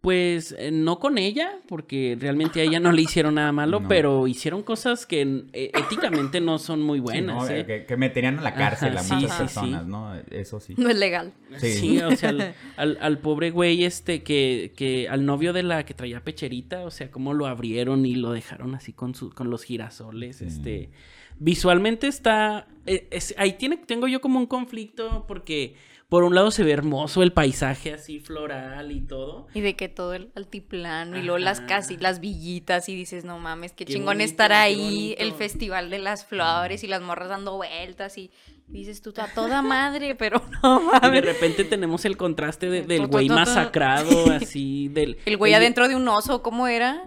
Pues 0.00 0.52
eh, 0.58 0.72
no 0.72 0.98
con 0.98 1.16
ella, 1.16 1.60
porque 1.68 2.16
realmente 2.18 2.60
a 2.60 2.64
ella 2.64 2.80
no 2.80 2.90
le 2.90 3.02
hicieron 3.02 3.36
nada 3.36 3.52
malo, 3.52 3.78
No. 3.82 3.86
pero 3.88 4.26
hicieron 4.26 4.64
cosas 4.64 5.06
que 5.06 5.44
eh, 5.52 5.70
éticamente 5.74 6.40
no 6.40 6.58
son 6.58 6.82
muy 6.82 6.98
buenas. 6.98 7.46
Sí, 7.46 7.52
¿no? 7.52 7.56
¿eh? 7.60 7.64
que, 7.66 7.84
que 7.86 7.96
meterían 7.96 8.40
a 8.40 8.42
la 8.42 8.54
cárcel 8.54 8.96
Ajá, 8.96 9.00
a 9.00 9.02
sí, 9.04 9.14
muchas 9.14 9.30
sí, 9.36 9.38
personas, 9.38 9.84
sí. 9.84 9.88
¿no? 9.90 10.14
Eso 10.32 10.58
sí. 10.58 10.74
No 10.76 10.88
es 10.88 10.96
legal. 10.98 11.32
Sí, 11.58 11.72
Sí. 11.74 12.00
o 12.00 12.16
sea, 12.16 12.30
al, 12.30 12.54
al- 12.76 12.98
al 13.00 13.18
pobre 13.18 13.52
güey 13.52 13.84
este 13.84 14.24
que, 14.24 14.72
que 14.76 15.08
al 15.08 15.24
novio 15.24 15.52
de 15.52 15.62
la 15.62 15.84
que 15.84 15.94
traía 15.94 16.24
pecherita, 16.24 16.80
o 16.84 16.90
sea, 16.90 17.12
cómo 17.12 17.32
lo 17.32 17.46
abrieron 17.46 18.04
y 18.04 18.16
lo 18.16 18.32
dejaron 18.32 18.74
así 18.74 18.92
con 18.92 19.14
su, 19.14 19.30
con 19.30 19.50
los 19.50 19.62
girasoles, 19.62 20.38
Sí. 20.38 20.46
este, 20.46 20.90
visualmente 21.38 22.08
está, 22.08 22.66
eh, 22.86 23.06
es- 23.12 23.36
ahí 23.38 23.52
tiene, 23.52 23.76
tengo 23.76 24.08
yo 24.08 24.20
como 24.20 24.40
un 24.40 24.46
conflicto 24.46 25.26
porque 25.28 25.76
por 26.12 26.24
un 26.24 26.34
lado 26.34 26.50
se 26.50 26.62
ve 26.62 26.72
hermoso 26.72 27.22
el 27.22 27.32
paisaje 27.32 27.94
así 27.94 28.20
floral 28.20 28.92
y 28.92 29.00
todo, 29.00 29.46
Y 29.54 29.62
de 29.62 29.76
que 29.76 29.88
todo 29.88 30.12
el 30.12 30.30
altiplano 30.34 31.16
y 31.18 31.22
luego 31.22 31.38
las 31.38 31.62
casi 31.62 31.96
las 31.96 32.20
villitas 32.20 32.90
y 32.90 32.94
dices, 32.94 33.24
no 33.24 33.38
mames, 33.38 33.72
qué, 33.72 33.86
Qué 33.86 33.94
chingón 33.94 34.16
bonito, 34.18 34.24
estar 34.26 34.52
ahí, 34.52 35.14
el 35.16 35.32
festival 35.32 35.88
de 35.88 36.00
las 36.00 36.26
flores 36.26 36.84
y 36.84 36.86
las 36.86 37.00
morras 37.00 37.30
dando 37.30 37.56
vueltas 37.56 38.18
y 38.18 38.30
dices 38.68 39.00
tú, 39.00 39.14
a 39.16 39.28
toda 39.28 39.62
madre, 39.76 40.14
pero 40.14 40.42
no 40.62 40.82
y 40.82 40.90
de 40.90 41.00
mames. 41.00 41.24
repente 41.24 41.64
tenemos 41.64 42.04
el 42.04 42.18
contraste 42.18 42.68
de- 42.68 42.82
del 42.82 43.06
güey 43.06 43.30
masacrado, 43.30 44.30
así, 44.32 44.88
del... 44.88 45.16
El 45.24 45.38
güey 45.38 45.54
adentro 45.54 45.88
de 45.88 45.96
un 45.96 46.06
oso, 46.08 46.42
¿cómo 46.42 46.66
era? 46.68 47.02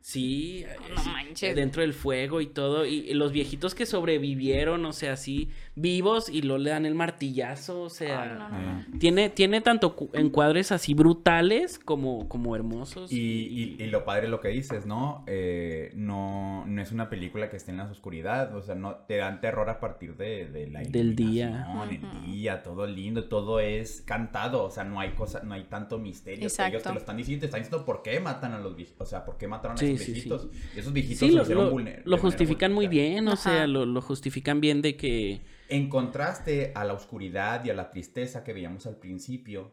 Sí, 0.00 0.64
No 0.94 1.02
manches. 1.02 1.56
dentro 1.56 1.80
del 1.80 1.94
fuego 1.94 2.42
y 2.42 2.46
todo. 2.46 2.84
Y, 2.84 3.08
y 3.08 3.14
los 3.14 3.32
viejitos 3.32 3.74
que 3.74 3.86
sobrevivieron, 3.86 4.84
o 4.84 4.92
sea, 4.92 5.14
así 5.14 5.48
vivos 5.76 6.28
y 6.28 6.42
luego 6.42 6.58
le 6.58 6.70
dan 6.70 6.86
el 6.86 6.94
martillazo, 6.94 7.82
o 7.82 7.90
sea. 7.90 8.22
Ay, 8.22 8.38
no, 8.38 8.48
no. 8.48 8.98
Tiene, 8.98 9.28
tiene 9.28 9.60
tanto 9.60 9.96
cu- 9.96 10.10
encuadres 10.12 10.70
así 10.72 10.94
brutales 10.94 11.78
como, 11.78 12.28
como 12.28 12.54
hermosos. 12.54 13.10
Y, 13.12 13.16
y- 13.18 13.82
y 13.82 13.86
lo 13.88 14.04
padre 14.04 14.24
es 14.26 14.30
lo 14.30 14.40
que 14.40 14.48
dices, 14.48 14.86
¿no? 14.86 15.24
Eh, 15.26 15.92
no, 15.96 16.64
no 16.66 16.80
es 16.82 16.92
una 16.92 17.10
película 17.10 17.50
que 17.50 17.56
esté 17.56 17.72
en 17.72 17.78
la 17.78 17.84
oscuridad, 17.90 18.54
o 18.54 18.62
sea, 18.62 18.74
no 18.74 18.94
te 19.08 19.16
dan 19.16 19.40
terror 19.40 19.68
a 19.68 19.80
partir 19.80 20.16
de, 20.16 20.46
de 20.46 20.68
la 20.68 20.80
Del 20.82 21.16
día. 21.16 21.66
el 21.90 22.22
día, 22.32 22.62
todo 22.62 22.86
lindo, 22.86 23.24
todo 23.24 23.58
es 23.60 24.02
cantado, 24.02 24.64
o 24.64 24.70
sea, 24.70 24.84
no 24.84 25.00
hay 25.00 25.10
cosa, 25.10 25.42
no 25.42 25.54
hay 25.54 25.64
tanto 25.64 25.98
misterio. 25.98 26.46
Ellos 26.46 26.82
te 26.82 26.92
lo 26.92 26.98
están 26.98 27.16
diciendo, 27.16 27.40
te 27.40 27.46
están 27.46 27.60
diciendo 27.62 27.84
por 27.84 28.02
qué 28.02 28.20
matan 28.20 28.52
a 28.52 28.60
los 28.60 28.76
viejitos, 28.76 29.06
o 29.08 29.10
sea, 29.10 29.24
por 29.24 29.36
qué 29.38 29.48
mataron 29.48 29.76
a 29.76 29.80
Sí, 29.80 29.86
esos 29.86 29.98
sí, 29.98 30.04
sí. 30.06 30.12
viejitos. 30.12 30.48
Y 30.74 30.78
esos 30.78 30.92
viejitos 30.92 31.18
Sí, 31.18 31.28
se 31.30 31.34
lo, 31.36 31.42
hicieron 31.42 31.64
lo- 31.70 32.00
lo 32.04 32.18
justifican 32.18 32.72
muy 32.72 32.86
bien, 32.86 33.26
o 33.28 33.32
Ajá. 33.32 33.42
sea, 33.42 33.66
lo, 33.66 33.84
lo 33.86 34.00
justifican 34.00 34.60
bien 34.60 34.82
de 34.82 34.96
que... 34.96 35.40
En 35.68 35.88
contraste 35.88 36.72
a 36.74 36.84
la 36.84 36.92
oscuridad 36.92 37.64
y 37.64 37.70
a 37.70 37.74
la 37.74 37.90
tristeza 37.90 38.44
que 38.44 38.52
veíamos 38.52 38.86
al 38.86 38.96
principio, 38.96 39.72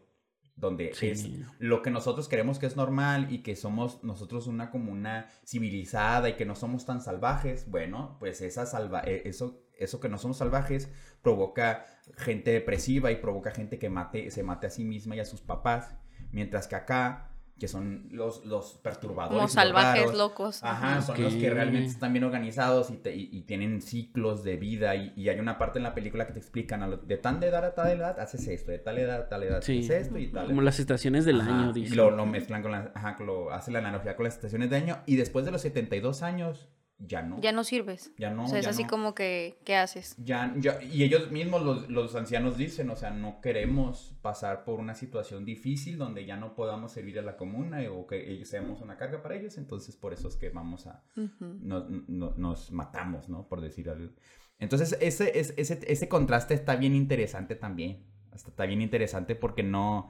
donde 0.55 0.93
Sí. 0.93 1.09
es 1.09 1.29
lo 1.59 1.81
que 1.81 1.89
nosotros 1.89 2.27
creemos 2.27 2.59
que 2.59 2.65
es 2.67 2.75
normal 2.75 3.31
y 3.31 3.39
que 3.41 3.55
somos 3.55 4.03
nosotros 4.03 4.47
una 4.47 4.69
comuna 4.69 5.27
civilizada 5.45 6.29
y 6.29 6.33
que 6.33 6.45
no 6.45 6.55
somos 6.55 6.85
tan 6.85 7.01
salvajes, 7.01 7.69
bueno, 7.69 8.17
pues 8.19 8.41
esa 8.41 8.65
salva 8.65 9.01
eh, 9.05 9.23
eso 9.25 9.63
eso 9.79 9.99
que 9.99 10.09
no 10.09 10.19
somos 10.19 10.37
salvajes 10.37 10.91
provoca 11.23 11.85
gente 12.17 12.51
depresiva 12.51 13.11
y 13.11 13.15
provoca 13.15 13.49
gente 13.49 13.79
que 13.79 13.89
mate 13.89 14.29
se 14.29 14.43
mate 14.43 14.67
a 14.67 14.69
sí 14.69 14.85
misma 14.85 15.15
y 15.15 15.19
a 15.19 15.25
sus 15.25 15.41
papás, 15.41 15.95
mientras 16.31 16.67
que 16.67 16.75
acá 16.75 17.30
que 17.61 17.67
son 17.67 18.07
los, 18.11 18.43
los 18.43 18.79
perturbadores. 18.81 19.29
Como 19.29 19.41
y 19.41 19.43
los 19.43 19.51
salvajes, 19.53 20.01
raros, 20.05 20.17
locos. 20.17 20.63
Ajá, 20.63 20.99
son 21.03 21.21
los 21.21 21.35
que 21.35 21.47
realmente 21.51 21.89
están 21.91 22.11
bien 22.11 22.23
organizados 22.23 22.89
y, 22.89 22.97
te- 22.97 23.15
y- 23.15 23.29
y 23.31 23.41
tienen 23.43 23.83
ciclos 23.83 24.43
de 24.43 24.57
vida. 24.57 24.95
Y, 24.95 25.13
y 25.15 25.29
hay 25.29 25.39
una 25.39 25.59
parte 25.59 25.77
en 25.77 25.83
la 25.83 25.93
película 25.93 26.25
que 26.25 26.33
te 26.33 26.39
explican, 26.39 26.81
a 26.81 26.87
lo- 26.87 26.97
de 26.97 27.17
tan 27.17 27.39
de 27.39 27.49
edad 27.49 27.63
a 27.63 27.75
tal 27.75 27.91
edad 27.91 28.19
haces 28.19 28.47
esto, 28.47 28.71
de 28.71 28.79
tal 28.79 28.97
edad 28.97 29.21
a 29.21 29.29
tal 29.29 29.43
edad 29.43 29.61
Sí. 29.61 29.77
haces 29.77 30.07
esto 30.07 30.17
y 30.17 30.31
tal. 30.31 30.47
Como 30.47 30.61
las 30.63 30.79
estaciones 30.79 31.23
del 31.23 31.39
Ajá, 31.41 31.51
año, 31.59 31.69
Y 31.69 31.81
dice. 31.81 31.95
lo, 31.95 32.09
lo 32.09 32.25
mezclan 32.25 32.63
con 32.63 32.71
la, 32.71 32.91
ajá, 32.95 33.15
lo, 33.23 33.51
hace 33.51 33.69
la 33.69 33.77
analogía 33.77 34.15
con 34.15 34.23
las 34.23 34.33
estaciones 34.33 34.71
de 34.71 34.77
año. 34.77 34.97
Y 35.05 35.15
después 35.17 35.45
de 35.45 35.51
los 35.51 35.61
72 35.61 36.23
años, 36.23 36.67
ya 37.07 37.21
no. 37.21 37.39
Ya 37.41 37.51
no 37.51 37.63
sirves. 37.63 38.11
Ya 38.17 38.29
no, 38.29 38.45
o 38.45 38.47
sea, 38.47 38.59
es 38.59 38.67
así 38.67 38.83
no. 38.83 38.89
como 38.89 39.15
que, 39.15 39.57
¿qué 39.65 39.75
haces? 39.75 40.15
Ya, 40.23 40.53
ya- 40.57 40.81
y 40.83 41.03
ellos 41.03 41.31
mismos, 41.31 41.63
los, 41.63 41.89
los 41.89 42.15
ancianos 42.15 42.57
dicen, 42.57 42.89
o 42.89 42.95
sea, 42.95 43.09
no 43.11 43.41
queremos 43.41 44.15
pasar 44.21 44.63
por 44.63 44.79
una 44.79 44.93
situación 44.95 45.43
difícil 45.45 45.97
donde 45.97 46.25
ya 46.25 46.37
no 46.37 46.55
podamos 46.55 46.91
servir 46.91 47.17
a 47.19 47.21
la 47.21 47.37
comuna 47.37 47.79
o 47.91 48.05
que 48.07 48.31
ellos 48.31 48.47
seamos 48.49 48.81
una 48.81 48.97
carga 48.97 49.21
para 49.23 49.35
ellos, 49.35 49.57
entonces 49.57 49.95
por 49.95 50.13
eso 50.13 50.27
es 50.27 50.35
que 50.35 50.49
vamos 50.49 50.87
a, 50.87 51.03
nos, 51.39 51.89
no- 51.89 52.33
nos 52.37 52.71
matamos, 52.71 53.29
¿no? 53.29 53.47
Por 53.47 53.61
decir 53.61 53.89
algo. 53.89 54.11
Entonces, 54.59 54.95
ese, 55.01 55.39
ese, 55.39 55.53
ese, 55.59 55.79
ese 55.87 56.07
contraste 56.07 56.53
está 56.53 56.75
bien 56.75 56.93
interesante 56.95 57.55
también. 57.55 58.05
Hasta 58.31 58.49
está 58.49 58.65
bien 58.65 58.81
interesante 58.81 59.35
porque 59.35 59.63
no... 59.63 60.09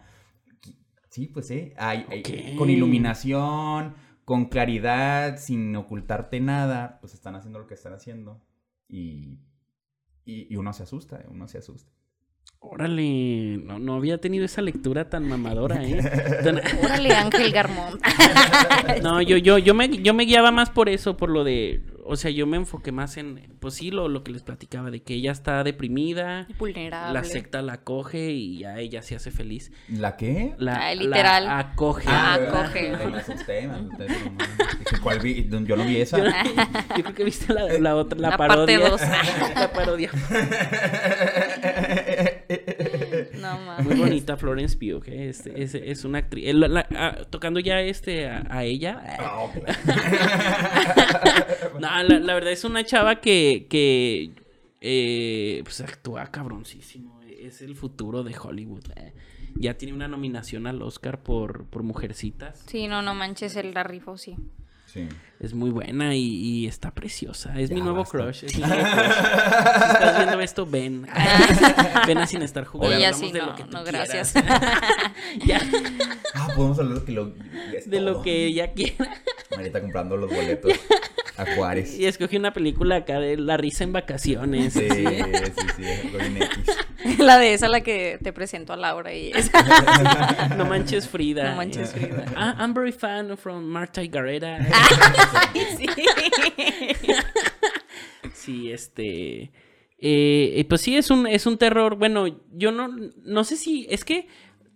Sí, 1.09 1.27
pues 1.27 1.47
sí. 1.47 1.73
Hay, 1.77 2.05
hay- 2.09 2.19
Ok. 2.21 2.57
con 2.57 2.69
iluminación, 2.69 3.95
con 4.25 4.45
claridad, 4.45 5.37
sin 5.37 5.75
ocultarte 5.75 6.39
nada, 6.39 6.97
pues 7.01 7.13
están 7.13 7.35
haciendo 7.35 7.59
lo 7.59 7.67
que 7.67 7.73
están 7.73 7.93
haciendo. 7.93 8.41
Y, 8.87 9.39
y, 10.25 10.47
y 10.53 10.55
uno 10.57 10.73
se 10.73 10.83
asusta, 10.83 11.23
uno 11.29 11.47
se 11.47 11.57
asusta. 11.57 11.91
Órale, 12.63 13.57
no, 13.57 13.79
no 13.79 13.95
había 13.95 14.19
tenido 14.19 14.45
esa 14.45 14.61
lectura 14.61 15.09
tan 15.09 15.27
mamadora, 15.27 15.83
¿eh? 15.83 15.97
Tan- 16.43 16.61
Órale, 16.83 17.13
Ángel 17.15 17.51
Garmón. 17.51 17.99
No, 19.01 19.21
yo, 19.21 19.37
yo, 19.37 19.57
yo 19.57 19.73
me, 19.73 19.89
yo 19.89 20.13
me 20.13 20.25
guiaba 20.25 20.51
más 20.51 20.69
por 20.69 20.87
eso, 20.89 21.17
por 21.17 21.29
lo 21.29 21.43
de, 21.43 21.81
o 22.05 22.15
sea, 22.15 22.31
yo 22.31 22.47
me 22.47 22.57
enfoqué 22.57 22.91
más 22.91 23.17
en, 23.17 23.55
pues 23.59 23.75
sí, 23.75 23.91
lo, 23.91 24.07
lo 24.07 24.23
que 24.23 24.31
les 24.31 24.43
platicaba, 24.43 24.91
de 24.91 25.01
que 25.01 25.13
ella 25.15 25.31
está 25.31 25.63
deprimida, 25.63 26.47
Vulnerable. 26.59 27.13
la 27.13 27.23
secta 27.23 27.61
la 27.61 27.73
acoge 27.73 28.31
y 28.31 28.59
ya 28.59 28.77
ella 28.79 29.01
se 29.01 29.15
hace 29.15 29.31
feliz. 29.31 29.71
¿La 29.89 30.17
qué? 30.17 30.55
La, 30.57 30.87
Ah, 30.87 30.95
literal. 30.95 31.45
la 31.45 31.59
acoge. 31.59 32.05
Ah, 32.07 32.37
¿verdad? 32.39 32.65
acoge. 32.65 32.93
¿cuál 35.01 35.19
vi? 35.19 35.47
Yo 35.49 35.59
no 35.75 35.83
vi 35.85 35.97
esa. 35.97 36.17
Yo, 36.17 36.25
yo 36.97 37.03
creo 37.03 37.13
que 37.15 37.23
viste 37.23 37.53
la, 37.53 37.65
la 37.79 37.95
otra, 37.95 38.17
la, 38.19 38.29
La 38.31 38.37
parte 38.37 38.77
parodia. 38.77 38.89
dos. 38.89 39.01
la 39.55 39.71
parodia. 39.73 40.11
Muy 43.83 43.95
bonita 43.95 44.37
Florence 44.37 44.77
Pugh, 44.77 45.03
¿eh? 45.07 45.29
Este, 45.29 45.61
es, 45.61 45.75
es 45.75 46.05
una 46.05 46.19
actriz. 46.19 46.47
el- 46.47 46.59
la- 46.61 46.87
ah, 46.95 47.17
tocando 47.29 47.59
ya 47.59 47.81
este 47.81 48.27
a, 48.27 48.43
a 48.49 48.63
ella. 48.63 49.01
Ah. 49.19 49.47
No, 51.79 52.03
la, 52.03 52.19
la 52.19 52.33
verdad 52.33 52.51
es 52.51 52.63
una 52.63 52.83
chava 52.85 53.21
que, 53.21 53.67
que 53.69 54.31
eh, 54.81 55.61
pues 55.63 55.81
actúa 55.81 56.27
cabroncísimo. 56.27 57.19
Es 57.27 57.61
el 57.61 57.75
futuro 57.75 58.23
de 58.23 58.35
Hollywood. 58.37 58.85
eh. 58.95 59.13
Ya 59.55 59.77
tiene 59.77 59.93
una 59.93 60.07
nominación 60.07 60.67
al 60.67 60.81
Oscar 60.81 61.21
por, 61.23 61.65
por 61.65 61.83
Mujercitas. 61.83 62.63
Sí, 62.67 62.87
no, 62.87 63.01
no 63.01 63.13
manches 63.15 63.55
el 63.55 63.73
la 63.73 63.83
rifo, 63.83 64.17
sí. 64.17 64.35
Sí. 64.91 65.07
Es 65.39 65.53
muy 65.53 65.69
buena 65.71 66.15
y, 66.15 66.21
y 66.23 66.67
está 66.67 66.91
preciosa. 66.91 67.57
Es 67.57 67.71
mi 67.71 67.77
Ya 67.77 67.83
nuevo 67.83 67.99
basta. 67.99 68.17
crush. 68.17 68.43
Es 68.43 68.55
mi 68.57 68.61
nuevo 68.67 68.83
crush. 68.83 68.93
Si 68.93 69.93
estás 69.93 70.17
viendo 70.17 70.39
esto, 70.41 70.65
ven. 70.65 71.07
ven 72.07 72.17
a 72.17 72.27
sin 72.27 72.41
estar 72.41 72.65
jugando. 72.65 73.13
Sí, 73.13 73.31
de 73.31 73.39
no, 73.39 73.45
lo 73.47 73.55
que 73.55 73.63
tú 73.63 73.71
no, 73.71 73.83
gracias. 73.83 74.33
Ya, 75.45 75.61
Ah, 76.35 76.47
podemos 76.55 76.77
hablar 76.79 76.99
de 76.99 77.05
que 77.05 77.11
lo. 77.13 77.33
de 77.85 78.01
lo 78.01 78.21
que 78.21 78.45
ella 78.47 78.71
quiera. 78.73 79.09
Ahorita 79.55 79.81
comprando 79.81 80.17
los 80.17 80.29
boletos 80.29 80.73
a 81.41 81.55
Juárez. 81.55 81.97
Y 81.97 82.05
escogí 82.05 82.37
una 82.37 82.53
película 82.53 82.97
acá 82.97 83.19
de 83.19 83.37
La 83.37 83.57
risa 83.57 83.83
en 83.83 83.93
vacaciones. 83.93 84.73
Sí, 84.73 84.87
sí, 84.89 85.05
sí, 85.75 85.85
algo 85.85 86.17
bien 86.17 86.37
X. 86.43 87.17
La 87.19 87.37
de 87.39 87.53
esa, 87.53 87.67
la 87.67 87.81
que 87.81 88.19
te 88.21 88.31
presento 88.31 88.73
a 88.73 88.77
Laura 88.77 89.13
y 89.13 89.31
esa. 89.31 90.49
No 90.57 90.65
manches 90.65 91.07
Frida. 91.07 91.51
No 91.51 91.55
manches 91.57 91.91
Frida. 91.91 92.25
Ah, 92.35 92.55
I'm 92.59 92.73
very 92.73 92.91
fan 92.91 93.35
from 93.37 93.63
Marta 93.65 94.03
y 94.03 94.07
Garrera. 94.07 94.59
Ay, 95.53 95.61
sí. 95.77 95.85
Sí, 98.33 98.71
este. 98.71 99.41
eh, 99.43 99.51
eh, 99.99 100.65
pues 100.67 100.81
sí, 100.81 100.97
es 100.97 101.11
un, 101.11 101.27
es 101.27 101.45
un 101.45 101.57
terror. 101.57 101.95
Bueno, 101.95 102.25
yo 102.51 102.71
no, 102.71 102.87
no 103.23 103.43
sé 103.43 103.55
si. 103.55 103.85
Es 103.89 104.03
que 104.03 104.27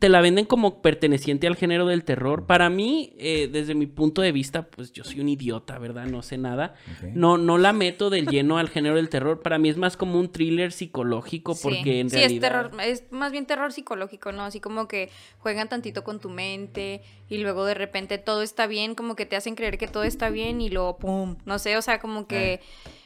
te 0.05 0.09
la 0.09 0.21
venden 0.21 0.45
como 0.45 0.83
perteneciente 0.83 1.47
al 1.47 1.55
género 1.55 1.87
del 1.87 2.03
terror. 2.03 2.45
Para 2.45 2.69
mí, 2.69 3.15
eh, 3.17 3.49
desde 3.51 3.73
mi 3.73 3.87
punto 3.87 4.21
de 4.21 4.31
vista, 4.31 4.67
pues 4.69 4.91
yo 4.93 5.03
soy 5.03 5.19
un 5.19 5.29
idiota, 5.29 5.79
¿verdad? 5.79 6.05
No 6.05 6.21
sé 6.21 6.37
nada. 6.37 6.75
No, 7.15 7.39
no 7.39 7.57
la 7.57 7.73
meto 7.73 8.11
del 8.11 8.27
lleno 8.27 8.59
al 8.59 8.69
género 8.69 8.97
del 8.97 9.09
terror. 9.09 9.41
Para 9.41 9.57
mí 9.57 9.67
es 9.67 9.77
más 9.77 9.97
como 9.97 10.19
un 10.19 10.31
thriller 10.31 10.71
psicológico. 10.71 11.57
Porque 11.59 12.01
en 12.01 12.11
sí, 12.11 12.17
realidad. 12.17 12.35
es 12.35 12.39
terror, 12.39 12.81
es 12.83 13.11
más 13.11 13.31
bien 13.31 13.47
terror 13.47 13.73
psicológico, 13.73 14.31
¿no? 14.31 14.43
Así 14.43 14.59
como 14.59 14.87
que 14.87 15.09
juegan 15.39 15.69
tantito 15.69 16.03
con 16.03 16.19
tu 16.19 16.29
mente 16.29 17.01
y 17.27 17.39
luego 17.39 17.65
de 17.65 17.73
repente 17.73 18.19
todo 18.19 18.43
está 18.43 18.67
bien, 18.67 18.93
como 18.93 19.15
que 19.15 19.25
te 19.25 19.35
hacen 19.35 19.55
creer 19.55 19.79
que 19.79 19.87
todo 19.87 20.03
está 20.03 20.29
bien 20.29 20.61
y 20.61 20.69
luego 20.69 20.99
pum, 20.99 21.37
no 21.45 21.57
sé, 21.57 21.77
o 21.77 21.81
sea, 21.81 21.97
como 21.99 22.27
que 22.27 22.59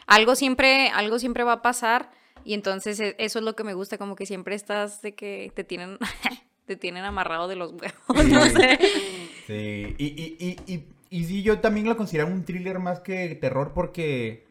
algo 0.05 0.35
siempre, 0.35 0.89
algo 0.89 1.17
siempre 1.17 1.45
va 1.45 1.53
a 1.53 1.61
pasar 1.61 2.11
y 2.43 2.55
entonces 2.55 2.99
e- 2.99 3.15
eso 3.19 3.39
es 3.39 3.45
lo 3.45 3.55
que 3.55 3.63
me 3.63 3.73
gusta, 3.73 3.97
como 3.97 4.17
que 4.17 4.25
siempre 4.25 4.53
estás 4.55 5.01
de 5.01 5.15
que 5.15 5.49
te 5.55 5.63
tienen, 5.63 5.97
te 6.69 6.75
tienen 6.75 7.03
amarrado 7.03 7.47
de 7.47 7.55
los 7.55 7.71
huevos, 7.71 8.25
no 8.29 8.45
sé. 8.45 8.77
Sí, 9.47 9.95
y, 9.97 10.05
y, 10.05 10.37
y, 10.39 10.71
y, 10.71 10.87
y 11.09 11.23
sí, 11.23 11.41
yo 11.41 11.61
también 11.61 11.87
lo 11.87 11.97
considero 11.97 12.27
un 12.27 12.45
thriller 12.45 12.77
más 12.77 12.99
que 12.99 13.33
terror 13.33 13.71
porque... 13.73 14.47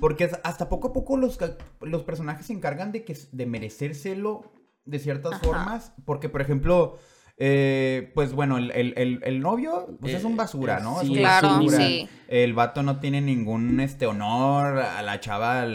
Porque 0.00 0.30
hasta 0.42 0.68
poco 0.68 0.88
a 0.88 0.92
poco 0.92 1.16
los, 1.16 1.38
los 1.80 2.02
personajes 2.02 2.44
se 2.44 2.52
encargan 2.52 2.92
de, 2.92 3.04
que, 3.04 3.16
de 3.32 3.46
merecérselo 3.46 4.52
de 4.84 4.98
ciertas 4.98 5.34
Ajá. 5.34 5.44
formas. 5.44 5.92
Porque, 6.04 6.28
por 6.28 6.42
ejemplo, 6.42 6.98
eh, 7.36 8.12
pues 8.14 8.32
bueno, 8.32 8.58
el, 8.58 8.70
el, 8.70 8.94
el, 8.96 9.20
el 9.24 9.40
novio 9.40 9.88
pues 10.00 10.14
es 10.14 10.24
un 10.24 10.32
Eh, 10.34 10.36
basura, 10.36 10.78
¿no? 10.78 11.00
Es 11.00 11.06
sí, 11.08 11.12
un 11.14 11.18
Claro, 11.18 11.48
basura. 11.48 11.78
sí. 11.78 12.08
El 12.28 12.54
vato 12.54 12.82
no 12.84 13.00
tiene 13.00 13.20
ningún 13.20 13.80
este 13.80 14.06
honor, 14.06 14.78
a 14.78 15.02
la 15.02 15.18
chava 15.20 15.66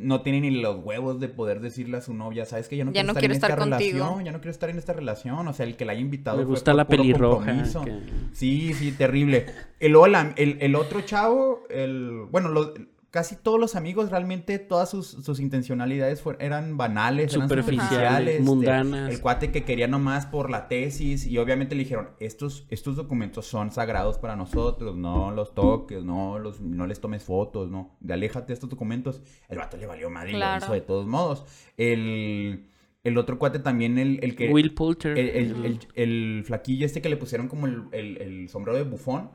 no 0.00 0.22
tiene 0.22 0.40
ni 0.42 0.50
los 0.52 0.76
huevos 0.84 1.18
de 1.18 1.28
poder 1.28 1.60
decirle 1.60 1.96
a 1.96 2.00
su 2.02 2.14
novia, 2.14 2.44
¿sabes 2.44 2.68
que 2.68 2.76
Ya 2.76 2.84
no 2.84 2.92
Ya 2.92 3.02
quiero 3.02 3.06
no 3.08 3.12
estar 3.12 3.20
quiero 3.20 3.32
en 3.34 3.36
esta 3.36 3.48
contigo". 3.56 3.98
relación, 3.98 4.24
ya 4.24 4.32
no 4.32 4.38
quiero 4.38 4.50
estar 4.52 4.70
en 4.70 4.78
esta 4.78 4.92
relación, 4.92 5.48
o 5.48 5.52
sea, 5.52 5.66
el 5.66 5.76
que 5.76 5.84
la 5.84 5.92
haya 5.92 6.00
invitado 6.00 6.36
Me 6.38 6.44
fue 6.44 6.50
gusta 6.52 6.70
por 6.70 6.76
la 6.76 6.86
pelirroja. 6.86 7.62
que- 7.84 8.00
Sí, 8.32 8.72
sí, 8.72 8.92
terrible. 8.92 9.46
La- 9.80 10.32
el, 10.36 10.58
el 10.60 10.74
otro 10.76 11.00
chavo, 11.00 11.64
el, 11.68 12.26
bueno, 12.30 12.48
lo- 12.48 12.74
casi 13.12 13.36
todos 13.36 13.60
los 13.60 13.76
amigos, 13.76 14.10
realmente 14.10 14.58
todas 14.58 14.90
sus, 14.90 15.06
sus 15.06 15.38
intencionalidades 15.38 16.22
fue- 16.22 16.36
eran 16.40 16.76
banales, 16.78 17.32
eran 17.34 17.46
Superficiales, 17.48 18.30
este, 18.36 18.42
mundanas. 18.42 19.12
El 19.12 19.20
cuate 19.20 19.52
que 19.52 19.64
quería 19.64 19.86
nomás 19.86 20.24
por 20.26 20.48
la 20.50 20.66
tesis 20.66 21.26
y 21.26 21.36
obviamente 21.36 21.74
le 21.74 21.82
dijeron, 21.84 22.08
estos, 22.20 22.66
estos 22.70 22.96
documentos 22.96 23.46
son 23.46 23.70
sagrados 23.70 24.16
para 24.18 24.34
nosotros, 24.34 24.96
no 24.96 25.30
los 25.30 25.54
toques, 25.54 26.02
no, 26.02 26.38
los, 26.38 26.60
no 26.62 26.86
les 26.86 27.00
tomes 27.00 27.22
fotos, 27.22 27.70
no, 27.70 27.94
de 28.00 28.14
aléjate 28.14 28.48
de 28.48 28.54
estos 28.54 28.70
documentos. 28.70 29.20
El 29.48 29.58
vato 29.58 29.76
le 29.76 29.86
valió 29.86 30.08
madre 30.10 30.30
y 30.30 30.32
lo 30.32 30.38
Claro. 30.38 30.64
hizo 30.64 30.72
de 30.72 30.80
todos 30.80 31.06
modos. 31.06 31.44
El, 31.76 32.66
el 33.04 33.18
otro 33.18 33.38
cuate 33.38 33.58
también, 33.58 33.98
el, 33.98 34.20
el 34.22 34.34
que... 34.36 34.48
Will 34.50 34.72
Poulter. 34.72 35.18
El, 35.18 35.28
el- 35.28 35.64
el- 35.66 35.78
el 35.94 36.44
flaquillo 36.46 36.86
este 36.86 37.02
que 37.02 37.10
le 37.10 37.16
pusieron 37.18 37.48
como 37.48 37.66
el, 37.66 37.82
el- 37.92 38.16
el 38.22 38.48
sombrero 38.48 38.78
de 38.78 38.84
bufón. 38.84 39.30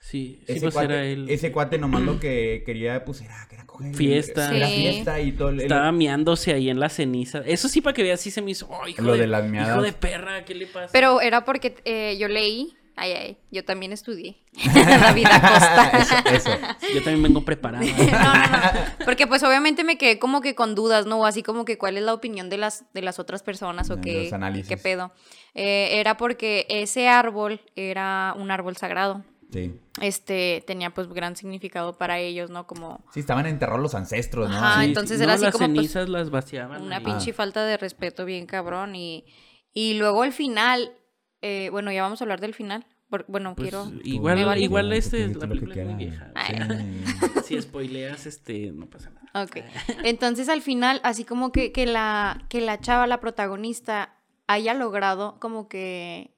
Sí, 0.00 0.40
sí, 0.46 0.52
Ese, 0.52 0.60
pues 0.62 0.74
cuate, 0.74 1.12
era 1.12 1.32
ese 1.32 1.52
cuate 1.52 1.78
nomás 1.78 2.00
lo 2.02 2.18
que 2.18 2.62
quería, 2.64 3.04
pues 3.04 3.20
era, 3.20 3.46
que 3.48 3.54
era 3.56 3.66
coger. 3.66 3.94
Fiesta. 3.94 4.56
Era 4.56 4.66
Sí. 4.66 4.74
fiesta 4.76 5.20
y 5.20 5.32
todo. 5.32 5.50
el- 5.50 5.60
Estaba 5.60 5.92
miándose 5.92 6.52
ahí 6.54 6.70
en 6.70 6.80
la 6.80 6.88
ceniza. 6.88 7.42
Eso 7.46 7.68
sí, 7.68 7.80
para 7.82 7.94
que 7.94 8.02
veas, 8.02 8.20
sí 8.20 8.30
se 8.30 8.40
me 8.42 8.50
hizo. 8.52 8.66
Oh, 8.70 8.88
hijo 8.88 9.02
Lo 9.02 9.12
de, 9.12 9.20
de 9.20 9.26
las 9.26 9.44
miadas. 9.44 9.70
Hijo 9.76 9.82
de 9.82 9.92
perra, 9.92 10.44
¿qué 10.44 10.54
le 10.54 10.66
pasa? 10.66 10.88
Pero 10.92 11.20
era 11.20 11.44
porque 11.44 11.76
eh, 11.84 12.16
yo 12.18 12.28
leí, 12.28 12.74
ay, 12.96 13.12
ay, 13.12 13.36
yo 13.50 13.62
también 13.64 13.92
estudié 13.92 14.38
David 14.74 15.26
Acosta. 15.30 15.90
Eso, 15.98 16.48
eso. 16.50 16.50
Yo 16.94 17.02
también 17.02 17.22
vengo 17.22 17.44
preparado. 17.44 17.84
No, 17.98 18.04
no, 18.06 18.46
no. 18.48 18.70
Porque 19.04 19.26
pues 19.26 19.42
obviamente 19.42 19.84
me 19.84 19.98
quedé 19.98 20.18
como 20.18 20.40
que 20.40 20.54
con 20.54 20.74
dudas, 20.74 21.04
¿no? 21.04 21.20
O 21.20 21.26
Así 21.26 21.42
como 21.42 21.66
que 21.66 21.76
cuál 21.76 21.98
es 21.98 22.02
la 22.04 22.14
opinión 22.14 22.48
de 22.48 22.56
las, 22.56 22.84
de 22.94 23.02
las 23.02 23.18
otras 23.18 23.42
personas 23.42 23.90
o 23.90 24.00
qué, 24.00 24.30
qué 24.66 24.76
pedo. 24.78 25.12
Eh, 25.54 26.00
era 26.00 26.16
porque 26.16 26.66
ese 26.70 27.06
árbol 27.08 27.60
era 27.76 28.34
un 28.38 28.50
árbol 28.50 28.76
sagrado. 28.78 29.24
Sí. 29.52 29.74
Este 30.00 30.62
tenía 30.66 30.90
pues 30.90 31.08
gran 31.08 31.36
significado 31.36 31.98
para 31.98 32.18
ellos, 32.18 32.50
¿no? 32.50 32.66
Como 32.66 33.04
Sí, 33.12 33.20
estaban 33.20 33.46
enterrados 33.46 33.82
los 33.82 33.94
ancestros, 33.94 34.48
¿no? 34.48 34.56
Ajá, 34.56 34.80
Sí, 34.82 34.88
entonces 34.88 35.18
No, 35.18 35.24
era 35.24 35.34
así 35.34 35.42
las 35.44 35.52
como, 35.52 35.66
pues, 35.66 35.76
cenizas 35.78 36.08
las 36.08 36.30
vaciaban. 36.30 36.82
una 36.82 36.98
ahí. 36.98 37.04
pinche 37.04 37.32
falta 37.32 37.64
de 37.64 37.76
respeto 37.76 38.24
bien 38.24 38.46
cabrón. 38.46 38.94
Y, 38.94 39.24
y 39.72 39.94
luego 39.94 40.22
al 40.22 40.32
final, 40.32 40.92
eh, 41.42 41.68
bueno, 41.70 41.90
ya 41.92 42.02
vamos 42.02 42.20
a 42.20 42.24
hablar 42.24 42.40
del 42.40 42.54
final. 42.54 42.86
por- 43.08 43.24
bueno, 43.26 43.54
Pues, 43.56 43.70
quiero... 43.70 43.90
igual, 44.04 44.44
vale. 44.44 44.60
igual 44.60 44.92
este, 44.92 45.26
dijiste 45.26 45.40
la 45.40 45.46
lo 45.46 45.54
que 45.54 45.60
película 45.60 45.82
es 45.82 45.88
muy 45.88 46.04
vieja. 46.04 46.32
Sí. 46.46 47.50
Si 47.56 47.60
spoileas, 47.62 48.26
este, 48.26 48.70
no 48.70 48.86
pasa 48.88 49.10
nada. 49.10 49.42
Ok. 49.44 49.56
Entonces 50.04 50.48
al 50.48 50.62
final, 50.62 51.00
así 51.02 51.24
como 51.24 51.50
que, 51.50 51.72
que 51.72 51.86
la, 51.86 52.44
que 52.48 52.60
la 52.60 52.78
chava, 52.78 53.08
la 53.08 53.18
protagonista, 53.20 54.14
haya 54.46 54.74
logrado 54.74 55.40
como 55.40 55.68
que 55.68 56.36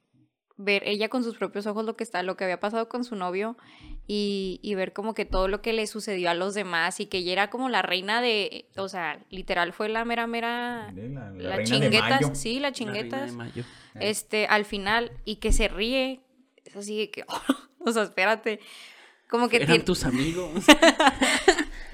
ver 0.55 0.83
ella 0.85 1.09
con 1.09 1.23
sus 1.23 1.35
propios 1.35 1.65
ojos 1.65 1.83
lo 1.83 1.95
que 1.95 2.03
está, 2.03 2.21
lo 2.21 2.37
que 2.37 2.43
había 2.43 2.59
pasado 2.59 2.87
con 2.87 3.03
su 3.03 3.15
novio 3.15 3.57
y, 4.07 4.59
y 4.61 4.75
ver 4.75 4.93
como 4.93 5.13
que 5.15 5.25
todo 5.25 5.47
lo 5.47 5.61
que 5.61 5.73
le 5.73 5.87
sucedió 5.87 6.29
a 6.29 6.33
los 6.35 6.53
demás 6.53 6.99
y 6.99 7.07
que 7.07 7.17
ella 7.19 7.31
era 7.31 7.49
como 7.49 7.69
la 7.69 7.81
reina 7.81 8.21
de, 8.21 8.67
o 8.77 8.87
sea, 8.87 9.19
literal 9.31 9.73
fue 9.73 9.89
la 9.89 10.05
mera 10.05 10.27
mera 10.27 10.91
La, 10.93 11.11
la 11.31 11.31
la, 11.31 11.55
reina 11.55 11.55
de 11.57 11.63
chinguetas, 11.89 12.21
mayo. 12.21 12.35
sí, 12.35 12.53
la 12.55 12.69
La 12.69 12.69
reina 12.69 12.71
chinguetas, 12.73 13.31
de 13.31 13.37
mayo. 13.37 13.63
este, 13.95 14.45
al 14.45 14.65
final 14.65 15.11
y 15.25 15.37
que 15.37 15.51
se 15.51 15.67
ríe, 15.69 16.21
es 16.65 16.75
así 16.75 17.07
que, 17.07 17.25
o 17.79 17.91
sea, 17.91 18.03
espérate, 18.03 18.59
como 19.29 19.49
que 19.49 19.55
Eran 19.57 19.69
tiene- 19.69 19.83
tus 19.83 20.03
amigos. 20.05 20.51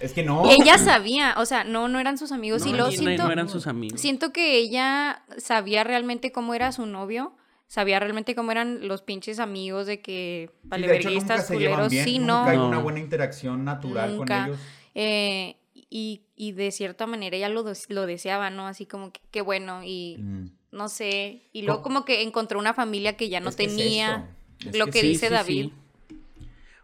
Es 0.02 0.13
que 0.13 0.24
no. 0.24 0.50
ella 0.50 0.78
sabía, 0.78 1.36
o 1.38 1.45
sea, 1.45 1.65
no, 1.65 1.89
no 1.89 2.00
eran 2.00 2.17
sus 2.17 2.32
amigos 2.32 2.65
y 2.65 2.72
no, 2.72 2.78
lo 2.78 2.84
no, 2.86 2.91
siento, 2.91 3.24
no 3.26 3.32
eran 3.34 3.50
sus 3.50 3.67
amigos. 3.67 4.00
Siento 4.00 4.32
que 4.32 4.56
ella 4.58 5.24
sabía 5.38 5.84
realmente 5.84 6.32
cómo 6.32 6.54
era 6.54 6.72
su 6.72 6.86
novio, 6.86 7.34
sabía 7.70 8.00
realmente 8.00 8.36
cómo 8.36 8.52
eran 8.52 8.86
los 8.90 9.02
pinches 9.04 9.40
amigos 9.40 9.86
de 9.88 10.02
que 10.02 10.50
Sí, 10.50 10.52
de 10.52 10.58
hecho, 10.58 10.60
nunca 10.60 10.70
valeverguistas, 10.70 11.48
se 11.48 11.54
llevan 11.58 11.74
culeros, 11.76 11.92
bien, 11.94 12.04
sí, 12.04 12.20
nunca 12.20 12.34
no. 12.44 12.46
hay 12.50 12.58
No. 12.58 12.68
una 12.68 12.80
buena 12.80 13.00
interacción 13.00 13.64
natural 13.64 14.18
Nunca. 14.18 14.40
con 14.40 14.48
ellos. 14.50 14.60
Eh, 14.96 15.56
y, 15.92 16.24
y 16.36 16.52
de 16.52 16.72
cierta 16.72 17.08
manera 17.08 17.38
ella 17.38 17.48
lo, 17.48 17.64
lo 17.90 18.06
deseaba, 18.06 18.50
¿no? 18.50 18.68
Así 18.68 18.86
como 18.86 19.12
que 19.14 19.22
qué 19.32 19.42
bueno 19.42 19.82
y, 19.86 20.18
Mm. 20.20 20.50
no 20.72 20.90
sé. 20.90 21.44
Y 21.54 21.62
luego 21.62 21.82
como 21.82 22.04
que 22.06 22.24
encontró 22.24 22.60
una 22.60 22.74
familia 22.74 23.16
que 23.16 23.30
ya 23.30 23.40
no 23.40 23.50
Es 23.50 23.56
que 23.56 23.64
es 23.64 23.76
tenía. 23.78 24.36
Es 24.66 24.78
lo 24.78 24.86
que 24.86 24.92
que, 24.92 25.02
Sí, 25.02 25.08
dice 25.10 25.28
sí, 25.28 25.34
David. 25.34 25.66
sí. 25.70 26.16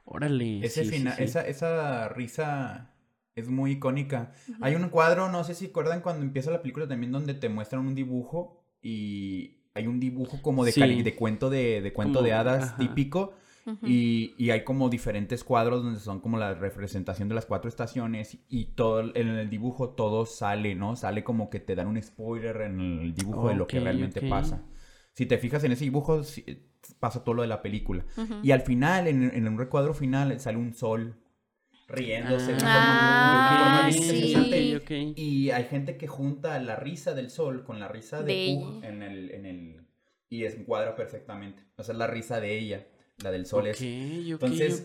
Órale. 0.06 0.60
Ese 0.66 0.84
sí, 0.84 0.90
sí, 0.92 0.98
fina- 0.98 1.16
sí. 1.16 1.24
Esa, 1.24 1.42
esa 1.48 2.10
risa 2.10 2.92
es 3.36 3.50
muy 3.50 3.72
icónica. 3.74 4.32
Hay 4.62 4.76
un 4.76 4.90
cuadro, 4.90 5.30
no 5.30 5.44
sé 5.44 5.56
si 5.56 5.68
recuerdan 5.68 6.02
cuando 6.02 6.22
empieza 6.24 6.52
la 6.52 6.62
película 6.62 6.88
también 6.88 7.12
donde 7.12 7.34
te 7.34 7.50
muestran 7.50 7.86
un 7.86 7.96
dibujo 7.96 8.64
y 8.82 9.58
hay 9.76 9.88
un 9.88 10.00
dibujo 10.00 10.42
como 10.42 10.66
de, 10.66 10.72
Sí. 10.72 10.80
cali- 10.80 11.04
de 11.04 11.16
cuento 11.16 11.50
de, 11.50 11.82
de 11.82 11.94
cuento 11.94 12.20
Como- 12.20 12.26
de 12.28 12.34
hadas 12.34 12.64
ajá. 12.70 12.78
típico 12.78 13.34
y, 13.84 14.36
y 14.38 14.52
hay 14.52 14.64
como 14.64 14.90
diferentes 14.90 15.44
cuadros 15.44 15.84
donde 15.84 16.00
son 16.00 16.20
como 16.20 16.38
la 16.38 16.54
representación 16.54 17.28
de 17.30 17.36
las 17.36 17.46
cuatro 17.48 17.68
estaciones 17.68 18.38
y 18.48 18.66
todo 18.76 19.00
el- 19.00 19.12
en 19.16 19.28
el 19.28 19.50
dibujo 19.50 19.90
todo 19.90 20.26
sale, 20.26 20.76
¿no? 20.76 20.96
Sale 20.96 21.24
como 21.24 21.50
que 21.50 21.60
te 21.60 21.76
dan 21.76 21.88
un 21.88 22.02
spoiler 22.02 22.62
en 22.62 22.80
el 22.80 23.14
dibujo 23.16 23.50
de 23.50 23.56
lo 23.56 23.68
que 23.68 23.80
realmente 23.80 24.22
pasa. 24.30 24.64
Si 25.14 25.26
te 25.26 25.38
fijas 25.40 25.64
en 25.64 25.72
ese 25.72 25.84
dibujo, 25.86 26.22
pasa 27.00 27.24
todo 27.24 27.34
lo 27.36 27.42
de 27.42 27.48
la 27.48 27.62
película. 27.62 28.06
Y 28.44 28.52
al 28.52 28.62
final, 28.62 29.08
en, 29.08 29.24
en 29.34 29.48
un 29.48 29.58
recuadro 29.58 29.94
final, 29.94 30.40
sale 30.40 30.58
un 30.58 30.74
sol 30.74 31.16
riéndose. 31.88 32.54
de 32.54 32.54
una 32.54 32.64
Ah, 32.68 33.48
forma- 33.50 33.52
de 33.52 33.64
una 33.64 33.78
forma 33.78 33.92
sí. 33.92 34.00
bien 34.00 34.26
interesante. 34.26 34.76
Ok, 34.78 35.12
ok. 35.12 35.18
Y 35.18 35.52
hay 35.52 35.64
gente 35.66 35.98
que 35.98 36.08
junta 36.08 36.60
la 36.60 36.76
risa 36.76 37.14
del 37.14 37.30
sol 37.30 37.64
con 37.64 37.80
la 37.80 37.88
risa 37.88 38.22
de, 38.24 38.34
De 38.34 38.58
Pug 38.60 38.84
en 38.84 39.02
el, 39.04 39.32
en 39.32 39.46
el... 39.46 39.82
Y 40.30 40.46
encuadra 40.46 40.96
perfectamente. 40.96 41.64
O 41.78 41.84
sea, 41.84 41.94
es 41.94 42.00
la 42.00 42.08
risa 42.08 42.40
de 42.40 42.58
ella, 42.58 42.88
la 43.24 43.32
del 43.32 43.46
sol 43.46 43.68
es... 43.68 43.78
Entonces. 43.82 44.84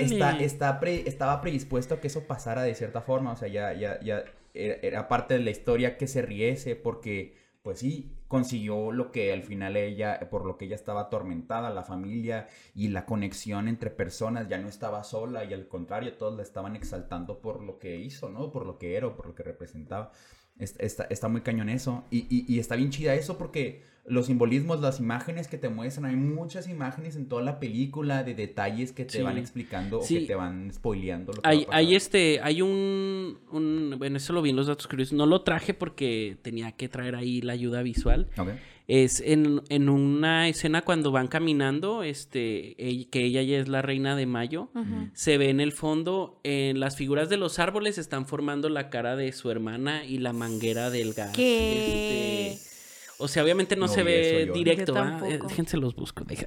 Está, 0.00 0.38
está 0.38 0.80
pre- 0.80 1.08
estaba 1.08 1.40
predispuesto 1.40 1.94
a 1.94 2.00
que 2.00 2.06
eso 2.06 2.26
pasara 2.26 2.62
de 2.62 2.74
cierta 2.74 3.00
forma, 3.02 3.32
o 3.32 3.36
sea, 3.36 3.48
ya, 3.48 3.72
ya, 3.74 4.00
ya 4.00 4.24
era, 4.54 4.76
era 4.82 5.08
parte 5.08 5.34
de 5.34 5.40
la 5.40 5.50
historia 5.50 5.96
que 5.98 6.06
se 6.06 6.22
riese 6.22 6.76
porque, 6.76 7.34
pues 7.62 7.80
sí, 7.80 8.10
consiguió 8.28 8.90
lo 8.92 9.12
que 9.12 9.32
al 9.32 9.42
final 9.42 9.76
ella, 9.76 10.28
por 10.30 10.46
lo 10.46 10.56
que 10.56 10.64
ella 10.64 10.76
estaba 10.76 11.02
atormentada, 11.02 11.70
la 11.70 11.82
familia 11.84 12.48
y 12.74 12.88
la 12.88 13.04
conexión 13.06 13.68
entre 13.68 13.90
personas, 13.90 14.48
ya 14.48 14.58
no 14.58 14.68
estaba 14.68 15.04
sola 15.04 15.44
y 15.44 15.52
al 15.52 15.68
contrario, 15.68 16.16
todos 16.16 16.36
la 16.36 16.42
estaban 16.42 16.74
exaltando 16.76 17.40
por 17.40 17.62
lo 17.62 17.78
que 17.78 17.96
hizo, 17.96 18.30
¿no? 18.30 18.50
Por 18.50 18.66
lo 18.66 18.78
que 18.78 18.96
era 18.96 19.08
o 19.08 19.16
por 19.16 19.26
lo 19.26 19.34
que 19.34 19.42
representaba. 19.42 20.12
Es- 20.60 20.76
Está, 20.78 21.04
está 21.04 21.28
muy 21.28 21.40
cañón 21.40 21.68
eso. 21.68 22.04
Y, 22.10 22.26
y- 22.30 22.44
y 22.46 22.58
está 22.58 22.76
bien 22.76 22.90
chida 22.90 23.14
eso 23.14 23.38
porque 23.38 23.88
los 24.06 24.26
simbolismos, 24.26 24.80
las 24.80 24.98
imágenes 24.98 25.46
que 25.46 25.56
te 25.58 25.68
muestran, 25.68 26.06
hay 26.06 26.16
muchas 26.16 26.68
imágenes 26.68 27.16
en 27.16 27.26
toda 27.26 27.42
la 27.42 27.60
película 27.60 28.24
de 28.24 28.34
detalles 28.34 28.92
que 28.92 29.04
te 29.04 29.18
Sí. 29.18 29.22
van 29.22 29.38
explicando 29.38 30.00
Sí. 30.02 30.16
o 30.16 30.20
que 30.20 30.26
te 30.26 30.34
van 30.34 30.72
spoileando 30.72 31.32
lo 31.32 31.42
que 31.42 31.48
Hay, 31.48 31.64
va 31.64 31.76
hay 31.76 31.94
este, 31.94 32.40
hay 32.42 32.60
un, 32.62 33.38
un- 33.52 33.94
bueno, 33.98 34.16
eso 34.16 34.32
lo 34.32 34.42
vi 34.42 34.50
en 34.50 34.56
los 34.56 34.66
datos 34.66 34.88
curiosos. 34.88 35.12
No 35.12 35.26
lo 35.26 35.42
traje 35.42 35.74
porque 35.74 36.36
tenía 36.42 36.72
que 36.72 36.88
traer 36.88 37.14
ahí 37.14 37.40
la 37.42 37.52
ayuda 37.52 37.82
visual. 37.82 38.26
Ok. 38.38 38.48
Es 38.92 39.20
en, 39.20 39.62
en 39.68 39.88
una 39.88 40.48
escena 40.48 40.82
cuando 40.82 41.12
van 41.12 41.28
caminando, 41.28 42.02
este, 42.02 42.74
que 43.12 43.24
ella 43.24 43.40
ya 43.42 43.58
es 43.58 43.68
la 43.68 43.82
reina 43.82 44.16
de 44.16 44.26
mayo. 44.26 44.68
Se 45.14 45.38
ve 45.38 45.48
en 45.50 45.60
el 45.60 45.70
fondo, 45.70 46.40
en 46.42 46.80
las 46.80 46.96
figuras 46.96 47.28
de 47.28 47.36
los 47.36 47.60
árboles 47.60 47.98
están 47.98 48.26
formando 48.26 48.68
la 48.68 48.90
cara 48.90 49.14
de 49.14 49.30
su 49.30 49.48
hermana 49.48 50.04
y 50.04 50.18
la 50.18 50.32
manguera 50.32 50.90
del 50.90 51.14
gas. 51.14 51.30
¿Qué? 51.36 52.48
Este, 52.54 52.70
o 53.18 53.28
sea, 53.28 53.44
obviamente 53.44 53.76
no, 53.76 53.86
No 53.86 53.92
se 53.92 54.02
ve 54.02 54.46
yo. 54.48 54.54
directo. 54.54 54.94
Yo 54.94 55.00
¿ah? 55.00 55.20
Eh. 55.24 55.38
Déjense 55.46 55.76
los 55.76 55.94
busco. 55.94 56.24
deja- 56.24 56.46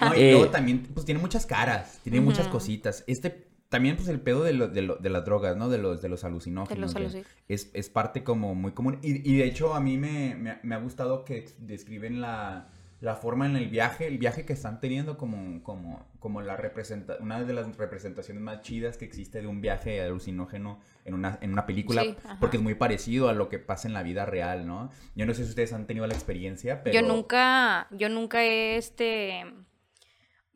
No, 0.00 0.14
y 0.16 0.20
Eh, 0.22 0.30
luego 0.32 0.48
también, 0.48 0.84
pues 0.94 1.04
tiene 1.04 1.20
muchas 1.20 1.44
caras, 1.44 2.00
tiene 2.02 2.22
muchas 2.22 2.48
cositas. 2.48 3.04
Este, 3.06 3.46
también, 3.68 3.96
pues 3.96 4.08
el 4.08 4.20
pedo 4.20 4.42
de, 4.44 4.52
lo- 4.52 4.68
de, 4.68 4.82
lo- 4.82 4.96
de 4.96 5.10
las 5.10 5.24
drogas, 5.24 5.56
¿no? 5.56 5.68
De 5.68 5.78
los, 5.78 6.00
de 6.02 6.08
los 6.08 6.24
alucinógenos. 6.24 6.76
De 6.76 6.80
los 6.80 6.94
alucinógenos. 6.96 7.36
Es, 7.48 7.70
es 7.74 7.88
parte 7.90 8.22
como 8.24 8.54
muy 8.54 8.72
común. 8.72 8.98
Y, 9.02 9.28
y 9.30 9.36
de 9.38 9.44
hecho, 9.44 9.74
a 9.74 9.80
mí 9.80 9.98
me, 9.98 10.34
me, 10.34 10.58
me 10.62 10.74
ha 10.74 10.78
gustado 10.78 11.24
que 11.24 11.46
describen 11.58 12.20
la, 12.20 12.68
la 13.00 13.14
forma 13.16 13.46
en 13.46 13.56
el 13.56 13.68
viaje, 13.68 14.06
el 14.06 14.18
viaje 14.18 14.44
que 14.44 14.52
están 14.54 14.80
teniendo 14.80 15.16
como, 15.18 15.62
como, 15.62 16.06
como 16.18 16.40
la 16.42 16.56
representa 16.56 17.16
una 17.20 17.42
de 17.44 17.52
las 17.52 17.76
representaciones 17.76 18.42
más 18.42 18.62
chidas 18.62 18.96
que 18.96 19.04
existe 19.04 19.40
de 19.42 19.46
un 19.46 19.60
viaje 19.60 20.00
alucinógeno 20.00 20.80
en 21.04 21.14
una, 21.14 21.38
en 21.40 21.52
una 21.52 21.66
película, 21.66 22.02
Sí, 22.02 22.16
porque 22.40 22.56
es 22.56 22.62
muy 22.62 22.74
parecido 22.74 23.28
a 23.28 23.32
lo 23.34 23.48
que 23.48 23.58
pasa 23.58 23.86
en 23.86 23.94
la 23.94 24.02
vida 24.02 24.24
real, 24.26 24.66
¿no? 24.66 24.90
Yo 25.14 25.26
no 25.26 25.34
sé 25.34 25.44
si 25.44 25.50
ustedes 25.50 25.72
han 25.72 25.86
tenido 25.86 26.06
la 26.06 26.14
experiencia, 26.14 26.82
pero... 26.82 26.94
Yo 27.00 27.06
nunca, 27.06 27.86
yo 27.90 28.08
nunca 28.08 28.42
he 28.44 28.76
este 28.76 29.44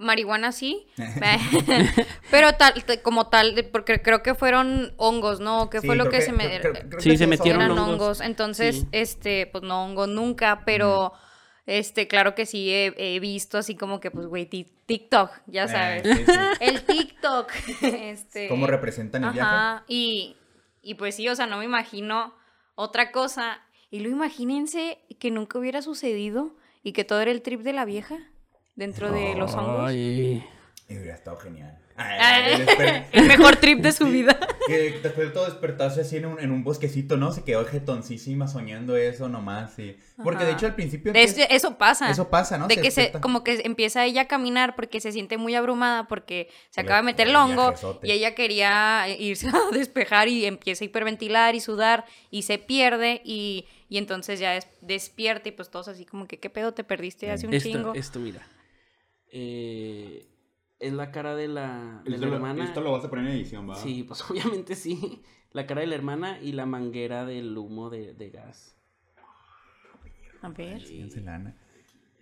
marihuana 0.00 0.50
sí, 0.52 0.86
pero 2.30 2.52
tal, 2.54 2.72
como 3.02 3.28
tal, 3.28 3.68
porque 3.72 4.00
creo 4.02 4.22
que 4.22 4.34
fueron 4.34 4.92
hongos, 4.96 5.40
¿no? 5.40 5.70
¿Qué 5.70 5.80
Sí, 5.80 5.86
fue 5.86 5.96
lo 5.96 6.08
que, 6.08 6.20
se 6.22 6.32
me 6.32 6.60
creo- 6.60 6.72
creo- 6.72 6.88
creo 6.88 7.00
Sí, 7.00 7.10
que 7.10 7.16
se 7.18 7.26
metieron 7.26 7.62
eran 7.62 7.76
¿no? 7.76 7.84
hongos. 7.84 7.92
hongos. 8.00 8.20
Entonces, 8.20 8.76
Sí. 8.80 8.86
este, 8.92 9.46
pues 9.46 9.62
no 9.62 9.84
hongos 9.84 10.08
nunca, 10.08 10.62
pero 10.64 11.12
este, 11.66 12.08
claro 12.08 12.34
que 12.34 12.46
sí 12.46 12.70
he, 12.72 12.94
he 12.96 13.20
visto 13.20 13.58
así 13.58 13.76
como 13.76 14.00
que, 14.00 14.10
pues, 14.10 14.26
güey, 14.26 14.46
ti- 14.46 14.72
TikTok, 14.86 15.30
ya 15.46 15.64
Eh, 15.64 15.68
sabes. 15.68 16.02
sí, 16.18 16.24
sí. 16.26 16.32
El 16.60 16.82
TikTok, 16.84 17.52
este. 17.82 18.48
¿Cómo 18.48 18.66
representan 18.66 19.24
el 19.24 19.30
viaje? 19.32 19.48
Ajá, 19.48 19.84
y, 19.86 20.36
y 20.82 20.94
pues 20.94 21.14
sí, 21.14 21.28
o 21.28 21.36
sea, 21.36 21.46
no 21.46 21.58
me 21.58 21.64
imagino 21.64 22.34
otra 22.74 23.12
cosa. 23.12 23.60
Y 23.92 24.00
lo 24.00 24.08
imagínense 24.08 24.98
que 25.18 25.30
nunca 25.30 25.58
hubiera 25.58 25.82
sucedido 25.82 26.56
y 26.82 26.92
que 26.92 27.04
todo 27.04 27.20
era 27.20 27.30
el 27.32 27.42
trip 27.42 27.60
de 27.60 27.72
la 27.72 27.84
vieja 27.84 28.16
dentro 28.80 29.12
de 29.12 29.34
los 29.36 29.54
hongos. 29.54 29.88
Ay. 29.90 30.42
Y 30.88 30.96
hubiera 30.98 31.14
estado 31.14 31.36
genial. 31.36 31.76
El 33.12 33.26
mejor 33.26 33.56
trip 33.56 33.80
de 33.80 33.92
su 33.92 34.06
vida. 34.06 34.38
que 34.66 34.98
después 35.02 35.28
de 35.28 35.34
todo 35.34 35.44
despertarse 35.44 36.00
así 36.00 36.16
en 36.16 36.24
un, 36.24 36.40
en 36.40 36.50
un 36.50 36.64
bosquecito, 36.64 37.18
¿no? 37.18 37.30
Se 37.30 37.44
quedó 37.44 37.64
jetoncísima 37.66 38.48
soñando 38.48 38.96
eso 38.96 39.28
nomás, 39.28 39.74
sí. 39.74 39.98
Porque 40.24 40.44
de 40.46 40.52
hecho 40.52 40.64
al 40.64 40.74
principio... 40.74 41.12
De 41.12 41.20
empieza- 41.22 41.44
hecho, 41.44 41.54
eso 41.54 41.76
pasa. 41.76 42.10
Eso 42.10 42.30
pasa, 42.30 42.56
¿no? 42.56 42.68
De 42.68 42.76
Se 42.76 42.80
que 42.80 42.90
se, 42.90 43.12
como 43.20 43.44
que 43.44 43.60
empieza 43.64 44.04
ella 44.06 44.22
a 44.22 44.28
caminar 44.28 44.76
porque 44.76 44.98
se 45.00 45.12
siente 45.12 45.36
muy 45.36 45.54
abrumada 45.54 46.08
porque 46.08 46.48
se 46.70 46.80
acaba 46.80 46.96
de 46.96 47.02
meter 47.02 47.28
el 47.28 47.36
hongo 47.36 47.74
y 48.02 48.12
ella 48.12 48.34
quería 48.34 49.06
irse 49.18 49.48
a 49.48 49.52
despejar 49.72 50.28
y 50.28 50.46
empieza 50.46 50.84
a 50.84 50.86
hiperventilar 50.86 51.54
y 51.54 51.60
sudar 51.60 52.06
y 52.30 52.42
se 52.42 52.56
pierde 52.56 53.20
y, 53.26 53.66
y 53.90 53.98
entonces 53.98 54.40
ya 54.40 54.52
des- 54.52 54.68
despierta 54.80 55.50
y 55.50 55.52
pues 55.52 55.70
todos 55.70 55.88
así 55.88 56.06
como 56.06 56.26
que 56.26 56.38
qué 56.38 56.48
pedo 56.48 56.72
te 56.72 56.82
perdiste 56.82 57.30
hace 57.30 57.46
un 57.46 57.52
Esto, 57.52 57.68
chingo. 57.68 57.94
esto, 57.94 58.18
mira. 58.20 58.40
Eh, 59.32 60.26
es 60.78 60.92
la 60.92 61.10
cara 61.10 61.34
de 61.36 61.48
la, 61.48 62.02
de 62.04 62.10
Esto 62.14 62.22
la 62.22 62.28
lo- 62.30 62.34
hermana. 62.36 62.64
Esto 62.64 62.80
lo 62.80 62.92
vas 62.92 63.04
a 63.04 63.10
poner 63.10 63.26
en 63.26 63.32
edición, 63.32 63.68
¿va? 63.68 63.74
Sí, 63.74 64.02
pues 64.04 64.22
obviamente 64.30 64.74
sí. 64.74 65.22
La 65.52 65.66
cara 65.66 65.80
de 65.80 65.88
la 65.88 65.94
hermana 65.96 66.40
y 66.40 66.52
la 66.52 66.64
manguera 66.66 67.24
del 67.24 67.56
humo 67.58 67.90
de, 67.90 68.14
de 68.14 68.30
gas. 68.30 68.76
A 70.42 70.48
ver. 70.48 70.80
Fíjense, 70.80 71.20
Lana. 71.20 71.54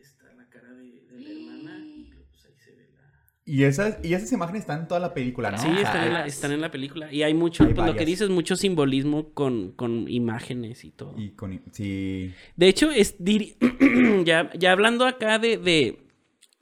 Está 0.01 0.33
la 0.35 0.49
cara 0.49 0.73
de, 0.73 1.03
de 1.11 1.21
la 1.21 1.31
hermana 1.31 1.79
y 1.87 2.11
pues 2.31 2.47
ahí 2.47 2.55
se 2.59 2.73
ve 2.73 2.89
la... 2.97 3.13
Y 3.45 3.63
esas, 3.65 3.99
y 4.05 4.15
esas 4.15 4.33
imágenes 4.33 4.63
están 4.63 4.81
en 4.81 4.89
toda 4.89 4.99
la 5.01 5.15
película, 5.15 5.51
¿no? 5.53 5.59
Sí, 5.59 5.69
están 5.69 6.07
en, 6.07 6.13
la, 6.15 6.27
es- 6.27 6.35
están 6.35 6.53
en 6.53 6.61
la 6.63 6.71
película. 6.71 7.13
Y 7.13 7.23
hay 7.23 7.35
mucho, 7.35 7.65
Hay 7.65 7.75
pues 7.75 7.87
lo 7.87 7.95
que 7.95 8.05
dices, 8.07 8.29
mucho 8.31 8.57
simbolismo 8.57 9.31
con, 9.35 9.73
con 9.73 10.09
imágenes 10.09 10.85
y 10.85 10.91
todo. 10.91 11.15
Y 11.17 11.31
con... 11.31 11.61
Sí... 11.73 12.33
De 12.57 12.69
hecho, 12.69 12.91
es 12.91 13.19
diri- 13.23 13.57
ya, 14.25 14.51
ya 14.59 14.73
hablando 14.73 15.07
acá 15.07 15.39
de, 15.39 15.59
de- 15.59 16.08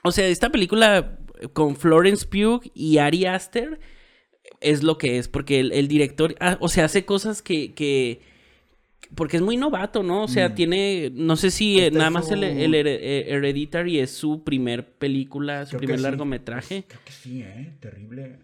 O 0.07 0.13
sea, 0.13 0.27
esta 0.29 0.51
película 0.51 1.19
con 1.53 1.77
Florence 1.77 2.27
Pugh 2.27 2.63
y 2.75 2.99
Ari 2.99 3.27
Aster 3.27 3.79
es 4.61 4.83
lo 4.83 4.97
que 4.99 5.19
es, 5.19 5.29
porque 5.29 5.61
el, 5.61 5.73
el 5.73 5.89
director, 5.89 6.35
ah, 6.41 6.57
o 6.61 6.69
sea, 6.69 6.87
hace 6.87 7.05
cosas 7.05 7.43
que, 7.43 7.75
que- 7.75 8.21
Porque 9.15 9.37
es 9.37 9.43
muy 9.43 9.57
novato, 9.57 10.03
¿no? 10.03 10.25
O 10.25 10.29
sea, 10.29 10.49
Mm. 10.49 10.55
tiene. 10.57 11.11
No 11.15 11.37
sé 11.37 11.51
si 11.53 11.79
eh, 11.79 11.87
Esta 11.87 11.99
nada 11.99 12.11
más 12.11 12.29
el, 12.33 12.41
su- 12.41 12.45
el 12.45 12.75
eh, 12.75 13.25
Hereditary 13.29 14.01
es 14.01 14.11
su 14.11 14.43
primer 14.43 14.85
película, 14.97 15.65
su 15.65 15.71
Creo 15.71 15.79
primer 15.81 15.99
sí. 15.99 16.03
largometraje. 16.03 16.85
Creo 16.89 17.01
que 17.05 17.13
sí, 17.13 17.43
¿eh? 17.43 17.73
Terrible. 17.81 18.39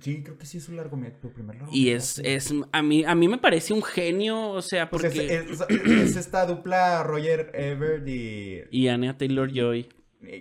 Sí, 0.00 0.22
creo 0.22 0.36
que 0.38 0.44
sí 0.46 0.58
es 0.58 0.68
un 0.68 0.76
largometraje, 0.76 1.20
tu 1.22 1.32
primer 1.32 1.56
Y 1.56 1.58
largometraje. 1.90 1.92
es, 1.94 2.18
es. 2.52 2.54
A 2.72 2.82
mí, 2.82 3.04
a 3.04 3.14
mí 3.14 3.28
me 3.28 3.38
parece 3.38 3.72
un 3.72 3.82
genio, 3.82 4.50
o 4.50 4.60
sea, 4.62 4.90
Pues 4.90 5.02
porque. 5.04 5.24
es, 5.36 5.60
es- 5.68 5.70
es 5.70 6.16
esta 6.16 6.44
dupla 6.46 7.02
Roger 7.02 7.50
Ebert 7.54 8.06
y... 8.08 8.60
Y 8.70 8.88
Anya 8.88 9.16
Taylor 9.16 9.50
Joy. 9.52 9.80
y- 9.80 9.88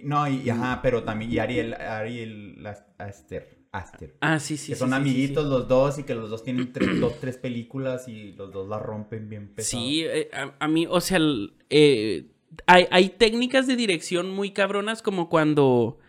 No, 0.04 0.28
y, 0.28 0.42
y 0.42 0.50
ajá, 0.50 0.80
pero 0.82 1.04
también... 1.04 1.32
Y 1.32 1.40
Ariel, 1.40 1.74
Ariel 1.74 2.62
Las- 2.64 2.86
Aster. 2.98 3.58
Aster. 3.72 4.16
Ah, 4.22 4.40
sí, 4.40 4.58
sí. 4.58 4.72
que 4.72 4.76
son 4.76 4.90
sí, 4.90 4.96
sí, 4.96 5.02
sí. 5.04 5.10
amiguitos 5.10 5.46
los 5.46 5.68
dos 5.68 6.00
y 6.00 6.04
que 6.04 6.16
los 6.16 6.30
dos 6.30 6.44
tienen 6.44 6.72
tres, 6.74 7.00
dos, 7.00 7.20
tres 7.20 7.38
películas 7.38 8.08
y 8.08 8.32
los 8.32 8.52
dos 8.52 8.68
la 8.68 8.80
rompen 8.80 9.30
bien 9.30 9.50
pesado. 9.50 9.84
Sí, 9.84 10.04
eh, 10.04 10.30
a, 10.34 10.54
a 10.58 10.68
mí, 10.68 10.88
o 10.90 11.00
sea, 11.02 11.18
el- 11.18 11.54
eh, 11.70 12.26
hay, 12.66 12.88
hay 12.90 13.10
técnicas 13.10 13.68
de 13.68 13.76
dirección 13.76 14.32
muy 14.32 14.52
cabronas 14.52 15.02
como 15.04 15.30
cuando 15.30 16.00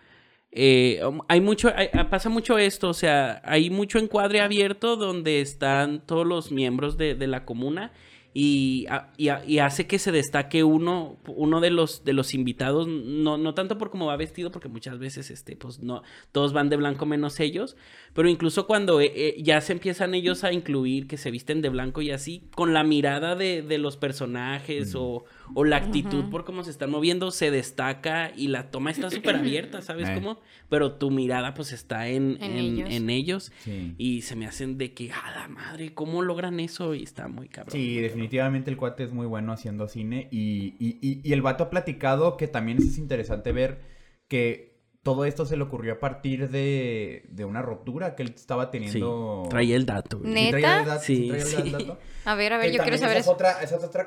eh, 0.50 1.00
um, 1.06 1.20
hay 1.28 1.40
mucho, 1.42 1.70
hay- 1.76 1.88
pasa 2.08 2.30
mucho 2.30 2.56
esto, 2.58 2.88
o 2.88 2.94
sea, 2.94 3.42
hay 3.44 3.68
mucho 3.68 3.98
encuadre 3.98 4.40
abierto 4.40 4.96
donde 4.96 5.40
están 5.42 6.00
todos 6.06 6.26
los 6.26 6.50
miembros 6.52 6.96
de, 6.96 7.14
de 7.16 7.26
la 7.26 7.44
comuna 7.44 7.92
y, 8.34 8.86
y 9.16 9.58
hace 9.58 9.86
que 9.86 9.98
se 9.98 10.12
destaque 10.12 10.62
uno, 10.62 11.16
uno 11.26 11.60
de 11.60 11.70
los, 11.70 12.04
de 12.04 12.12
los 12.12 12.34
invitados, 12.34 12.86
no, 12.86 13.38
no 13.38 13.54
tanto 13.54 13.78
por 13.78 13.90
cómo 13.90 14.06
va 14.06 14.16
vestido, 14.16 14.52
porque 14.52 14.68
muchas 14.68 14.98
veces 14.98 15.30
este, 15.30 15.56
pues 15.56 15.80
no, 15.80 16.02
todos 16.30 16.52
van 16.52 16.68
de 16.68 16.76
blanco 16.76 17.06
menos 17.06 17.40
ellos, 17.40 17.76
pero 18.12 18.28
incluso 18.28 18.66
cuando 18.66 19.00
eh, 19.00 19.12
eh, 19.14 19.42
ya 19.42 19.60
se 19.60 19.72
empiezan 19.72 20.14
ellos 20.14 20.44
a 20.44 20.52
incluir 20.52 21.06
que 21.06 21.16
se 21.16 21.30
visten 21.30 21.62
de 21.62 21.70
blanco 21.70 22.02
y 22.02 22.10
así, 22.10 22.44
con 22.54 22.74
la 22.74 22.84
mirada 22.84 23.34
de, 23.34 23.62
de 23.62 23.78
los 23.78 23.96
personajes 23.96 24.94
o, 24.94 25.24
o 25.54 25.64
la 25.64 25.76
actitud 25.76 26.30
por 26.30 26.44
cómo 26.44 26.64
se 26.64 26.70
están 26.70 26.90
moviendo, 26.90 27.30
se 27.30 27.50
destaca 27.50 28.32
y 28.36 28.48
la 28.48 28.70
toma 28.70 28.90
está 28.90 29.10
súper 29.10 29.36
abierta, 29.36 29.82
¿sabes 29.82 30.08
Eh. 30.08 30.14
cómo? 30.14 30.40
Pero 30.68 30.92
tu 30.92 31.10
mirada 31.10 31.54
pues 31.54 31.72
está 31.72 32.08
en, 32.08 32.36
En 32.40 32.52
en- 32.52 32.58
ellos. 32.58 32.88
en 32.90 33.10
ellos. 33.10 33.52
Sí. 33.64 33.94
Y 33.98 34.22
se 34.22 34.36
me 34.36 34.46
hacen 34.46 34.78
de 34.78 34.92
que, 34.94 35.10
a 35.12 35.30
la 35.34 35.48
madre, 35.48 35.94
¿cómo 35.94 36.22
logran 36.22 36.60
eso? 36.60 36.94
Y 36.94 37.02
está 37.02 37.28
muy 37.28 37.48
cabrón. 37.48 37.72
Sí, 37.72 37.78
muy 37.78 37.86
cabrón. 37.88 38.02
definitivamente 38.04 38.70
el 38.70 38.76
cuate 38.76 39.04
es 39.04 39.12
muy 39.12 39.26
bueno 39.26 39.52
haciendo 39.52 39.88
cine 39.88 40.28
y, 40.30 40.74
y, 40.78 40.98
y- 41.00 41.20
y 41.24 41.32
el 41.32 41.42
vato 41.42 41.64
ha 41.64 41.70
platicado 41.70 42.36
que 42.36 42.48
también 42.48 42.78
es 42.78 42.98
interesante 42.98 43.52
ver 43.52 43.80
que 44.28 44.77
todo 45.02 45.24
esto 45.24 45.46
se 45.46 45.56
le 45.56 45.62
ocurrió 45.62 45.94
a 45.94 46.00
partir 46.00 46.50
de, 46.50 47.24
de 47.30 47.44
una 47.44 47.62
ruptura 47.62 48.14
que 48.14 48.22
él 48.24 48.32
estaba 48.34 48.64
Sí, 48.66 48.70
teniendo. 48.72 49.46
traía 49.48 49.76
el 49.76 49.86
dato. 49.86 50.18
güey. 50.18 50.32
Ne- 50.32 50.44
Sí, 50.46 50.50
traía 50.50 50.72
el 50.72 50.78
¿Neta? 50.80 50.90
dato, 50.94 51.04
Sí, 51.04 51.28
traía 51.28 51.42
el 51.42 51.48
sí. 51.48 51.70
dato. 51.70 51.98
A 52.24 52.34
ver, 52.34 52.52
a 52.52 52.58
ver, 52.58 52.70
Que 52.70 52.76
yo 52.76 52.82
quiero 52.82 52.98
saber 52.98 53.16
esa 53.16 53.20
es 53.20 53.24
eso. 53.26 53.32
otra, 53.32 53.62
esa 53.62 53.76
es 53.76 53.84
otra 53.84 54.06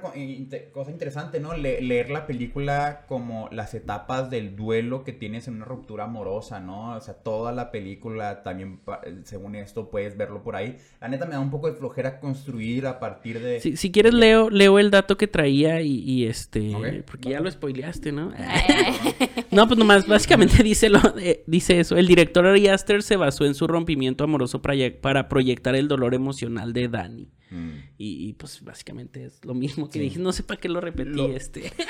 cosa 0.72 0.92
interesante, 0.92 1.40
¿no? 1.40 1.56
Le- 1.58 1.82
leer 1.82 2.12
la 2.12 2.28
película 2.28 3.06
como 3.08 3.50
las 3.52 3.74
etapas 3.74 4.30
del 4.30 4.56
duelo 4.56 5.04
que 5.04 5.12
tienes 5.12 5.48
en 5.48 5.56
una 5.56 5.66
ruptura 5.66 6.04
amorosa, 6.04 6.60
¿no? 6.60 6.96
O 6.96 7.02
sea, 7.02 7.16
toda 7.16 7.52
la 7.52 7.72
película 7.72 8.44
también, 8.44 8.80
según 9.24 9.56
esto, 9.56 9.90
puedes 9.90 10.18
verlo 10.18 10.44
por 10.44 10.56
ahí. 10.56 10.78
La 11.00 11.08
neta 11.08 11.26
me 11.26 11.32
da 11.32 11.40
un 11.40 11.50
poco 11.50 11.66
de 11.72 11.74
flojera 11.74 12.20
construir 12.20 12.86
a 12.86 13.00
partir 13.00 13.40
de... 13.42 13.60
Si, 13.60 13.76
si 13.76 13.92
quieres, 13.92 14.14
leo, 14.14 14.52
leo 14.52 14.78
el 14.78 14.92
dato 14.92 15.18
que 15.18 15.28
traía 15.28 15.82
y, 15.82 15.98
y 16.04 16.28
este. 16.28 16.76
Ok, 16.76 16.86
Porque 17.08 17.30
ya 17.32 17.40
lo 17.40 17.50
spoileaste, 17.50 18.12
¿no? 18.12 18.32
No, 19.52 19.68
pues 19.68 19.78
nomás, 19.78 20.08
básicamente 20.08 20.64
dice, 20.64 20.90
lo, 20.90 21.00
eh, 21.20 21.44
dice 21.48 21.80
eso. 21.80 21.98
El 21.98 22.08
director 22.08 22.46
Ari 22.46 22.68
Aster 22.68 23.04
se 23.04 23.16
basó 23.18 23.46
en 23.46 23.54
su 23.54 23.68
rompimiento 23.68 24.24
amoroso 24.24 24.62
para, 24.62 24.76
para 25.02 25.28
proyectar 25.30 25.76
el 25.76 25.88
dolor 25.88 26.14
emocional 26.14 26.72
de 26.74 26.88
Dani. 26.88 27.28
Mm. 27.50 27.70
Y, 27.98 28.30
y, 28.30 28.34
pues 28.34 28.64
básicamente 28.64 29.26
es 29.26 29.44
lo 29.44 29.54
mismo 29.54 29.88
que 29.90 30.00
Sí. 30.00 30.06
dije. 30.06 30.20
No 30.20 30.32
sé 30.32 30.44
para 30.44 30.60
qué 30.60 30.70
lo 30.70 30.80
repetí, 30.80 31.10
Lo- 31.12 31.28
este. 31.36 31.72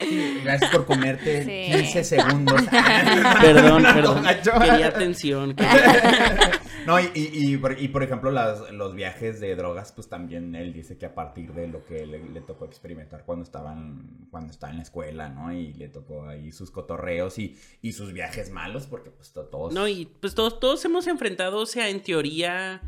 Sí, 0.00 0.40
gracias 0.44 0.70
por 0.70 0.84
comerte 0.86 1.44
Sí. 1.44 1.72
15 1.82 2.04
segundos. 2.04 2.62
perdón, 3.40 3.82
perdón. 3.82 4.24
Quería 4.60 4.88
atención. 4.88 5.54
quería- 5.54 6.60
No, 6.86 7.00
y, 7.00 7.10
y, 7.14 7.54
y 7.54 7.56
por, 7.56 7.80
y 7.80 7.88
por 7.88 8.02
ejemplo, 8.04 8.30
las, 8.30 8.70
los 8.70 8.94
viajes 8.94 9.40
de 9.40 9.56
drogas, 9.56 9.90
pues 9.92 10.08
también 10.08 10.54
él 10.54 10.72
dice 10.72 10.96
que 10.98 11.06
a 11.06 11.14
partir 11.14 11.52
de 11.52 11.66
lo 11.66 11.84
que 11.84 12.06
le, 12.06 12.22
le 12.28 12.40
tocó 12.40 12.64
experimentar 12.64 13.24
cuando 13.24 13.42
estaban, 13.42 14.28
cuando 14.30 14.52
estaba 14.52 14.70
en 14.70 14.76
la 14.76 14.82
escuela, 14.84 15.28
¿no? 15.28 15.52
Y 15.52 15.72
le 15.74 15.88
tocó 15.88 16.28
ahí 16.28 16.52
sus 16.52 16.70
cotorreos 16.70 17.38
y, 17.38 17.56
y 17.82 17.92
sus 17.92 18.12
viajes 18.12 18.50
malos, 18.50 18.86
porque 18.86 19.10
pues 19.10 19.32
to- 19.32 19.46
todos... 19.46 19.74
No, 19.74 19.88
y 19.88 20.06
pues 20.20 20.34
todos, 20.36 20.60
todos 20.60 20.84
hemos 20.84 21.08
enfrentado, 21.08 21.58
o 21.58 21.66
sea, 21.66 21.88
en 21.88 22.02
teoría, 22.02 22.82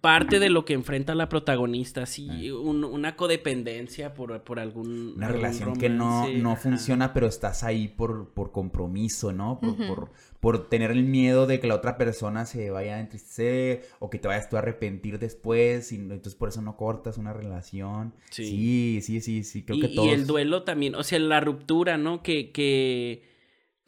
parte 0.00 0.38
de 0.38 0.50
lo 0.50 0.64
que 0.64 0.74
enfrenta 0.74 1.14
la 1.14 1.28
protagonista, 1.28 2.06
sí, 2.06 2.50
un- 2.50 2.84
una 2.84 3.16
codependencia 3.16 4.14
por, 4.14 4.42
por 4.42 4.60
algún. 4.60 5.14
Una 5.16 5.26
algún 5.26 5.42
relación 5.42 5.76
que 5.76 5.88
no, 5.88 6.28
no 6.28 6.56
funciona, 6.56 7.12
pero 7.12 7.26
estás 7.26 7.64
ahí 7.64 7.88
por, 7.88 8.28
por 8.30 8.52
compromiso, 8.52 9.32
¿no? 9.32 9.58
Por, 9.60 9.76
por, 9.76 10.10
por 10.40 10.68
tener 10.68 10.90
el 10.90 11.02
miedo 11.04 11.46
de 11.46 11.60
que 11.60 11.66
la 11.66 11.74
otra 11.74 11.98
persona 11.98 12.46
se 12.46 12.70
vaya 12.70 12.96
a 12.96 13.00
entristecer 13.00 13.82
o 13.98 14.08
que 14.10 14.18
te 14.18 14.28
vayas 14.28 14.48
tú 14.48 14.56
a 14.56 14.60
arrepentir 14.60 15.18
después 15.18 15.90
y 15.92 15.96
entonces 15.96 16.34
por 16.34 16.48
eso 16.48 16.62
no 16.62 16.76
cortas 16.76 17.18
una 17.18 17.32
relación. 17.32 18.14
Sí. 18.30 18.46
Sí, 18.46 19.00
sí, 19.02 19.20
sí, 19.20 19.44
sí, 19.44 19.62
creo 19.64 19.78
y, 19.78 19.80
que 19.80 19.86
y 19.88 19.94
todos... 19.94 20.12
el 20.12 20.26
duelo 20.26 20.62
también, 20.62 20.94
o 20.94 21.02
sea, 21.02 21.18
la 21.18 21.40
ruptura, 21.40 21.98
¿no? 21.98 22.22
Que, 22.22 22.50
que, 22.52 23.27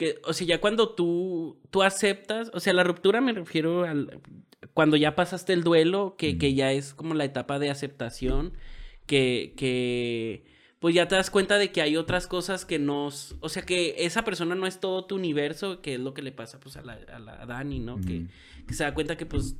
que, 0.00 0.18
o 0.24 0.32
sea, 0.32 0.46
ya 0.46 0.60
cuando 0.62 0.94
tú, 0.94 1.60
tú 1.68 1.82
aceptas, 1.82 2.50
o 2.54 2.60
sea, 2.60 2.72
la 2.72 2.84
ruptura 2.84 3.20
me 3.20 3.34
refiero 3.34 3.84
al, 3.84 4.22
cuando 4.72 4.96
ya 4.96 5.14
pasaste 5.14 5.52
el 5.52 5.62
duelo, 5.62 6.14
que, 6.16 6.38
que 6.38 6.52
Mm. 6.52 6.54
ya 6.54 6.72
es 6.72 6.94
como 6.94 7.12
la 7.12 7.26
etapa 7.26 7.58
de 7.58 7.68
aceptación, 7.68 8.54
que, 9.04 9.52
que, 9.58 10.44
pues 10.78 10.94
ya 10.94 11.06
te 11.06 11.16
das 11.16 11.28
cuenta 11.28 11.58
de 11.58 11.70
que 11.70 11.82
hay 11.82 11.98
otras 11.98 12.26
cosas 12.26 12.64
que 12.64 12.78
nos, 12.78 13.36
o 13.40 13.50
sea, 13.50 13.66
que 13.66 13.96
esa 13.98 14.24
persona 14.24 14.54
no 14.54 14.66
es 14.66 14.80
todo 14.80 15.04
tu 15.04 15.16
universo, 15.16 15.82
que 15.82 15.96
es 15.96 16.00
lo 16.00 16.14
que 16.14 16.22
le 16.22 16.32
pasa, 16.32 16.58
pues, 16.60 16.78
a 16.78 16.82
la, 16.82 16.94
a 16.94 17.18
la 17.18 17.42
a 17.42 17.44
Dani, 17.44 17.78
¿no? 17.78 18.00
Que 18.00 18.24
se 18.72 18.84
da 18.84 18.94
cuenta 18.94 19.18
que, 19.18 19.26
pues, 19.26 19.56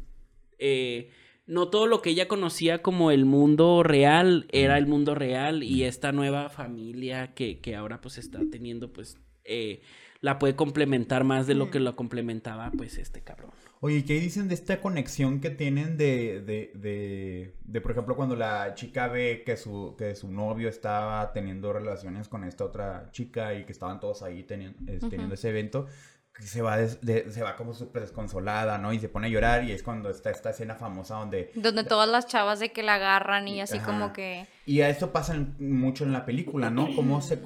eh, 0.58 1.10
no 1.44 1.68
todo 1.68 1.86
lo 1.86 2.00
que 2.00 2.08
ella 2.10 2.28
conocía 2.28 2.80
como 2.80 3.10
el 3.10 3.26
mundo 3.26 3.82
real 3.82 4.46
era 4.52 4.78
el 4.78 4.86
mundo 4.86 5.14
real 5.14 5.62
y 5.62 5.84
esta 5.84 6.12
nueva 6.12 6.48
familia 6.48 7.34
que, 7.34 7.60
que 7.60 7.76
ahora 7.76 8.00
pues 8.00 8.16
está 8.16 8.40
teniendo 8.50 8.92
pues 8.92 9.18
eh, 9.44 9.80
la 10.20 10.38
puede 10.38 10.54
complementar 10.54 11.24
más 11.24 11.46
de 11.46 11.54
lo 11.54 11.70
que 11.70 11.80
lo 11.80 11.96
complementaba 11.96 12.70
pues 12.76 12.98
este 12.98 13.22
cabrón. 13.22 13.50
Oye, 13.80 14.04
¿qué 14.04 14.20
dicen 14.20 14.48
de 14.48 14.54
esta 14.54 14.80
conexión 14.80 15.40
que 15.40 15.48
tienen 15.48 15.96
de, 15.96 16.42
de, 16.42 16.72
de, 16.74 17.54
de, 17.64 17.80
por 17.80 17.92
ejemplo, 17.92 18.14
cuando 18.16 18.36
la 18.36 18.74
chica 18.74 19.08
ve 19.08 19.42
que 19.46 19.56
su, 19.56 19.94
que 19.96 20.14
su 20.14 20.30
novio 20.30 20.68
estaba 20.68 21.32
teniendo 21.32 21.72
relaciones 21.72 22.28
con 22.28 22.44
esta 22.44 22.64
otra 22.64 23.08
chica 23.12 23.54
y 23.54 23.64
que 23.64 23.72
estaban 23.72 23.98
todos 23.98 24.22
ahí 24.22 24.42
teniendo, 24.42 24.78
es- 24.92 25.00
teniendo 25.08 25.34
ese 25.34 25.48
evento, 25.48 25.86
que 26.34 26.42
se 26.42 26.60
va, 26.60 26.76
des- 26.76 27.00
de- 27.00 27.30
se 27.32 27.42
va 27.42 27.56
como 27.56 27.72
súper 27.72 28.02
desconsolada, 28.02 28.76
¿no? 28.76 28.92
Y 28.92 28.98
se 28.98 29.08
pone 29.08 29.28
a 29.28 29.30
llorar 29.30 29.64
y 29.64 29.72
es 29.72 29.82
cuando 29.82 30.10
está 30.10 30.30
esta 30.30 30.50
escena 30.50 30.74
famosa 30.74 31.14
donde... 31.16 31.50
Donde 31.54 31.82
todas 31.84 32.08
las 32.10 32.26
chavas 32.26 32.60
de 32.60 32.72
que 32.72 32.82
la 32.82 32.96
agarran 32.96 33.48
y 33.48 33.62
así 33.62 33.78
Ajá. 33.78 33.86
como 33.86 34.12
que... 34.12 34.46
Y 34.66 34.82
a 34.82 34.90
esto 34.90 35.12
pasa 35.12 35.34
en- 35.34 35.56
mucho 35.58 36.04
en 36.04 36.12
la 36.12 36.26
película, 36.26 36.68
¿no? 36.70 36.94
Cómo 36.94 37.22
se 37.22 37.40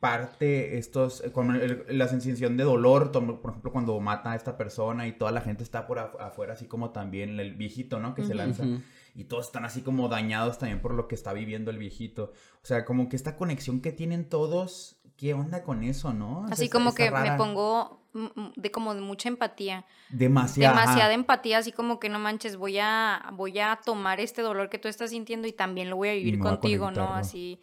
comparte 0.00 0.76
estos, 0.78 1.22
con 1.32 1.54
el- 1.56 1.84
la 1.88 2.06
sensación 2.08 2.56
de 2.56 2.64
dolor, 2.64 3.10
por 3.12 3.50
ejemplo, 3.50 3.72
cuando 3.72 3.98
mata 4.00 4.32
a 4.32 4.36
esta 4.36 4.56
persona 4.56 5.06
y 5.06 5.12
toda 5.12 5.32
la 5.32 5.40
gente 5.40 5.62
está 5.62 5.86
por 5.86 5.98
af- 5.98 6.20
afuera, 6.20 6.52
así 6.52 6.66
como 6.66 6.90
también 6.90 7.40
el 7.40 7.54
viejito, 7.54 7.98
¿no? 7.98 8.14
Que 8.14 8.22
se 8.22 8.34
lanza. 8.34 8.64
Y 9.14 9.24
todos 9.24 9.46
están 9.46 9.64
así 9.64 9.80
como 9.80 10.08
dañados 10.08 10.58
también 10.58 10.80
por 10.80 10.92
lo 10.92 11.08
que 11.08 11.14
está 11.14 11.32
viviendo 11.32 11.70
el 11.70 11.78
viejito. 11.78 12.32
O 12.62 12.66
sea, 12.66 12.84
como 12.84 13.08
que 13.08 13.16
esta 13.16 13.36
conexión 13.36 13.80
que 13.80 13.90
tienen 13.90 14.28
todos, 14.28 14.96
¿qué 15.16 15.32
onda 15.32 15.62
con 15.62 15.82
eso, 15.82 16.12
no? 16.12 16.40
O 16.40 16.46
sea, 16.48 16.52
Así 16.52 16.68
como 16.68 16.90
está 16.90 17.04
que 17.04 17.10
me 17.10 17.36
pongo 17.38 18.02
de 18.56 18.70
como 18.70 18.94
de 18.94 19.00
mucha 19.00 19.28
empatía. 19.30 19.86
Demasiada. 20.10 20.78
Demasiada 20.78 21.14
empatía, 21.14 21.58
así 21.58 21.72
como 21.72 21.98
que 21.98 22.08
no 22.10 22.18
manches, 22.18 22.56
voy 22.56 22.78
a, 22.78 23.30
voy 23.34 23.58
a 23.58 23.78
tomar 23.84 24.20
este 24.20 24.42
dolor 24.42 24.68
que 24.68 24.78
tú 24.78 24.88
estás 24.88 25.10
sintiendo 25.10 25.48
y 25.48 25.52
también 25.52 25.88
lo 25.90 25.96
voy 25.96 26.08
a 26.10 26.12
vivir 26.12 26.36
a 26.36 26.42
contigo, 26.42 26.90
¿no? 26.90 27.14
Así. 27.14 27.60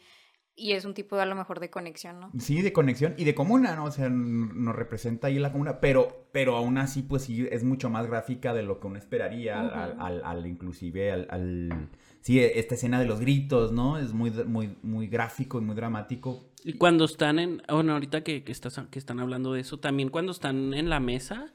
Y 0.56 0.74
es 0.74 0.86
un 0.86 0.94
tipo 0.94 1.16
de 1.16 1.24
a 1.24 1.26
lo 1.26 1.34
mejor 1.36 1.60
de 1.60 1.70
conexión, 1.72 2.20
¿no? 2.20 2.32
Sí, 2.40 2.62
de 2.62 2.72
conexión 2.72 3.16
y 3.18 3.24
de 3.24 3.34
comuna, 3.34 3.76
¿no? 3.76 3.86
O 3.86 3.92
sea, 3.92 4.08
nos 4.10 4.76
representa 4.76 5.28
ahí 5.28 5.40
la 5.40 5.52
comuna, 5.52 5.80
pero, 5.80 6.28
pero 6.32 6.56
aún 6.56 6.78
así, 6.78 7.02
pues 7.02 7.24
sí, 7.24 7.48
es 7.52 7.64
mucho 7.64 7.90
más 7.90 8.06
gráfica 8.06 8.54
de 8.54 8.62
lo 8.62 8.80
que 8.80 8.86
uno 8.88 9.00
esperaría, 9.00 9.60
al- 9.60 9.72
al, 9.74 9.92
Ujú. 9.94 10.02
al, 10.04 10.24
al- 10.24 10.46
inclusive 10.48 11.12
al, 11.12 11.28
al- 11.32 11.90
Sí, 12.22 12.40
esta 12.40 12.76
escena 12.76 13.00
de 13.00 13.06
los 13.06 13.20
gritos, 13.20 13.72
¿no? 13.74 13.98
Es 13.98 14.14
muy, 14.14 14.30
muy, 14.32 14.78
muy 14.84 15.08
gráfico 15.08 15.58
y 15.58 15.62
muy 15.62 15.76
dramático. 15.76 16.46
Y 16.64 16.74
cuando 16.74 17.04
están 17.06 17.38
en, 17.40 17.62
bueno, 17.68 17.94
ahorita 17.94 18.24
que, 18.24 18.44
que, 18.44 18.52
estás, 18.52 18.80
que 18.92 19.00
están 19.00 19.20
hablando 19.20 19.54
de 19.54 19.60
eso, 19.62 19.80
también 19.80 20.08
cuando 20.10 20.32
están 20.32 20.74
en 20.74 20.90
la 20.90 21.00
mesa 21.02 21.54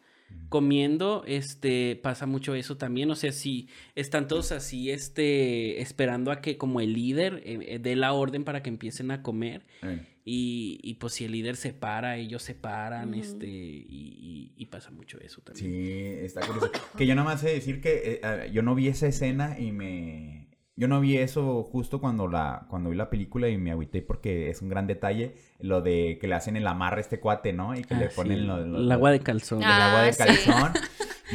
comiendo, 0.48 1.24
este, 1.26 1.98
pasa 2.02 2.24
mucho 2.26 2.54
eso 2.54 2.76
también, 2.76 3.10
o 3.10 3.16
sea, 3.16 3.32
si 3.32 3.68
están 3.94 4.28
todos 4.28 4.50
así, 4.52 4.90
este, 4.90 5.80
esperando 5.82 6.30
a 6.30 6.40
que 6.40 6.56
como 6.56 6.80
el 6.80 6.94
líder 6.94 7.42
eh, 7.44 7.58
eh, 7.74 7.78
dé 7.78 7.96
la 7.96 8.12
orden 8.14 8.44
para 8.44 8.62
que 8.62 8.70
empiecen 8.70 9.10
a 9.10 9.22
comer, 9.22 9.66
Eh, 9.82 10.00
y, 10.30 10.78
y 10.82 10.94
pues 10.94 11.14
si 11.14 11.24
el 11.24 11.32
líder 11.32 11.56
se 11.56 11.72
para, 11.72 12.18
ellos 12.18 12.42
se 12.42 12.54
paran, 12.54 13.14
este, 13.14 13.46
y, 13.46 13.82
y- 13.88 14.52
y 14.56 14.66
pasa 14.66 14.90
mucho 14.90 15.18
eso 15.20 15.40
también. 15.40 15.66
Sí, 15.72 15.90
está 16.26 16.46
curioso. 16.46 16.70
Que 16.98 17.06
yo 17.06 17.14
nada 17.14 17.26
más 17.28 17.40
sé 17.40 17.48
decir 17.48 17.80
que 17.80 18.20
eh, 18.22 18.50
yo 18.52 18.62
no 18.62 18.74
vi 18.74 18.88
esa 18.88 19.06
escena 19.06 19.58
y 19.58 19.72
me... 19.72 20.47
Yo 20.78 20.86
no 20.88 21.00
vi 21.00 21.18
eso 21.18 21.64
justo 21.64 22.00
cuando 22.00 22.28
la 22.28 22.66
cuando 22.70 22.90
vi 22.90 22.96
la 22.96 23.10
película 23.10 23.48
y 23.48 23.58
me 23.58 23.72
agüité 23.72 24.00
porque 24.00 24.48
es 24.48 24.62
un 24.62 24.68
gran 24.68 24.86
detalle 24.86 25.34
lo 25.58 25.80
de 25.82 26.18
que 26.20 26.28
le 26.28 26.36
hacen 26.36 26.56
el 26.56 26.66
amarre 26.68 26.98
a 26.98 27.00
este 27.00 27.18
cuate, 27.18 27.52
¿no? 27.52 27.74
Y 27.76 27.82
que 27.82 27.94
Ah, 27.94 27.98
le 27.98 28.10
sí, 28.10 28.16
ponen 28.16 28.46
lo- 28.46 28.64
lo- 28.64 28.78
el 28.78 28.92
agua 28.92 29.10
de 29.10 29.18
calzón. 29.20 29.58
el 29.62 29.68
agua 29.68 30.02
de 30.02 30.08
Ah, 30.10 30.12
sí. 30.12 30.18
calzón. 30.24 30.72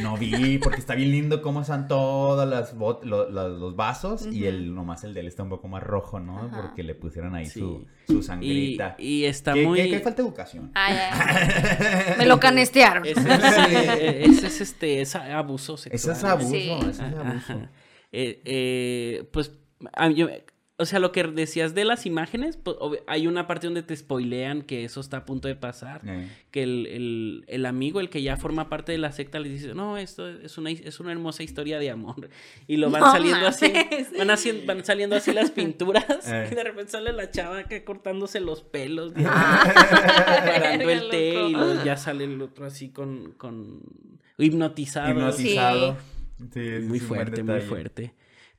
No 0.02 0.16
vi, 0.16 0.58
porque 0.58 0.80
está 0.80 0.96
bien 0.96 1.12
lindo 1.12 1.40
cómo 1.40 1.60
están 1.60 1.86
todas 1.86 2.48
las 2.48 2.76
bot- 2.76 3.04
lo- 3.04 3.30
lo- 3.30 3.48
los 3.48 3.76
vasos 3.76 4.26
y 4.26 4.44
el 4.46 4.74
nomás 4.74 5.04
el 5.04 5.14
de 5.14 5.20
él 5.20 5.28
está 5.28 5.44
un 5.44 5.50
poco 5.50 5.68
más 5.68 5.84
rojo, 5.84 6.18
¿no? 6.18 6.36
Ajá. 6.36 6.62
Porque 6.62 6.82
le 6.82 6.96
pusieron 6.96 7.36
ahí 7.36 7.46
Sí. 7.46 7.60
su, 7.60 7.86
su 8.08 8.20
sangrita. 8.20 8.96
y 8.98 9.24
está 9.24 9.52
¿Qué, 9.52 9.64
muy... 9.64 9.78
qué- 9.84 9.90
qué 9.90 10.00
falta 10.00 10.20
de 10.22 10.28
educación? 10.28 10.72
Ay, 10.74 10.96
ay, 11.12 12.14
me 12.18 12.26
lo 12.26 12.40
canestearon. 12.40 13.06
Ese 13.06 13.20
es, 13.20 13.44
eh, 13.70 14.24
ese 14.24 14.46
es, 14.48 14.60
este, 14.62 15.00
es 15.00 15.14
abuso 15.14 15.76
sexual. 15.76 15.94
Eso 15.94 16.10
es 16.12 16.24
abuso, 16.24 16.50
Sí. 16.50 16.70
eso 16.70 16.88
es 16.90 17.00
Ajá. 17.00 17.70
Eh, 18.14 18.40
eh, 18.44 19.24
pues 19.32 19.52
a 19.92 20.08
mí, 20.08 20.14
yo- 20.14 20.28
o 20.76 20.86
sea, 20.86 20.98
lo 20.98 21.12
que 21.12 21.22
decías 21.22 21.72
de 21.76 21.84
las 21.84 22.04
imágenes, 22.04 22.56
pues, 22.56 22.76
ob- 22.78 23.00
hay 23.06 23.28
una 23.28 23.46
parte 23.46 23.68
donde 23.68 23.84
te 23.84 23.94
spoilean 23.96 24.62
que 24.62 24.84
eso 24.84 25.00
está 25.00 25.18
a 25.18 25.24
punto 25.24 25.46
de 25.46 25.54
pasar. 25.54 26.00
Eh, 26.04 26.28
Que 26.50 26.64
el, 26.64 26.86
el- 26.88 27.44
el 27.46 27.64
amigo, 27.66 28.00
el 28.00 28.08
que 28.10 28.22
ya 28.22 28.36
forma 28.36 28.68
parte 28.68 28.90
de 28.90 28.98
la 28.98 29.12
secta, 29.12 29.38
le 29.38 29.48
dice, 29.48 29.72
no, 29.72 29.96
esto 29.98 30.28
es 30.28 30.58
una, 30.58 30.70
es 30.70 30.98
una 30.98 31.12
hermosa 31.12 31.44
historia 31.44 31.78
de 31.78 31.90
amor. 31.90 32.28
Y 32.66 32.76
lo 32.78 32.90
van 32.90 33.02
No 33.02 33.12
saliendo 33.12 33.46
así, 33.46 33.72
van, 34.18 34.30
haciendo, 34.32 34.66
van 34.66 34.84
saliendo 34.84 35.14
así 35.14 35.32
las 35.32 35.52
pinturas. 35.52 36.06
Eh. 36.28 36.48
Y 36.52 36.54
de 36.56 36.64
repente 36.64 36.90
sale 36.90 37.12
la 37.12 37.30
chava 37.30 37.60
acá 37.60 37.84
cortándose 37.84 38.40
los 38.40 38.62
pelos. 38.62 39.12
Ah. 39.26 40.42
Parando 40.44 40.90
el 40.90 41.08
té 41.10 41.34
y 41.48 41.52
luego 41.52 41.84
ya 41.84 41.96
sale 41.96 42.24
el 42.24 42.40
otro 42.42 42.66
así 42.66 42.90
con, 42.90 43.32
con 43.36 43.80
hipnotizado. 44.38 45.10
Hipnotizado. 45.10 45.92
Sí, 45.92 45.98
Muy 46.38 47.00
fuerte, 47.00 47.42
muy 47.42 47.60
fuerte. 47.60 48.14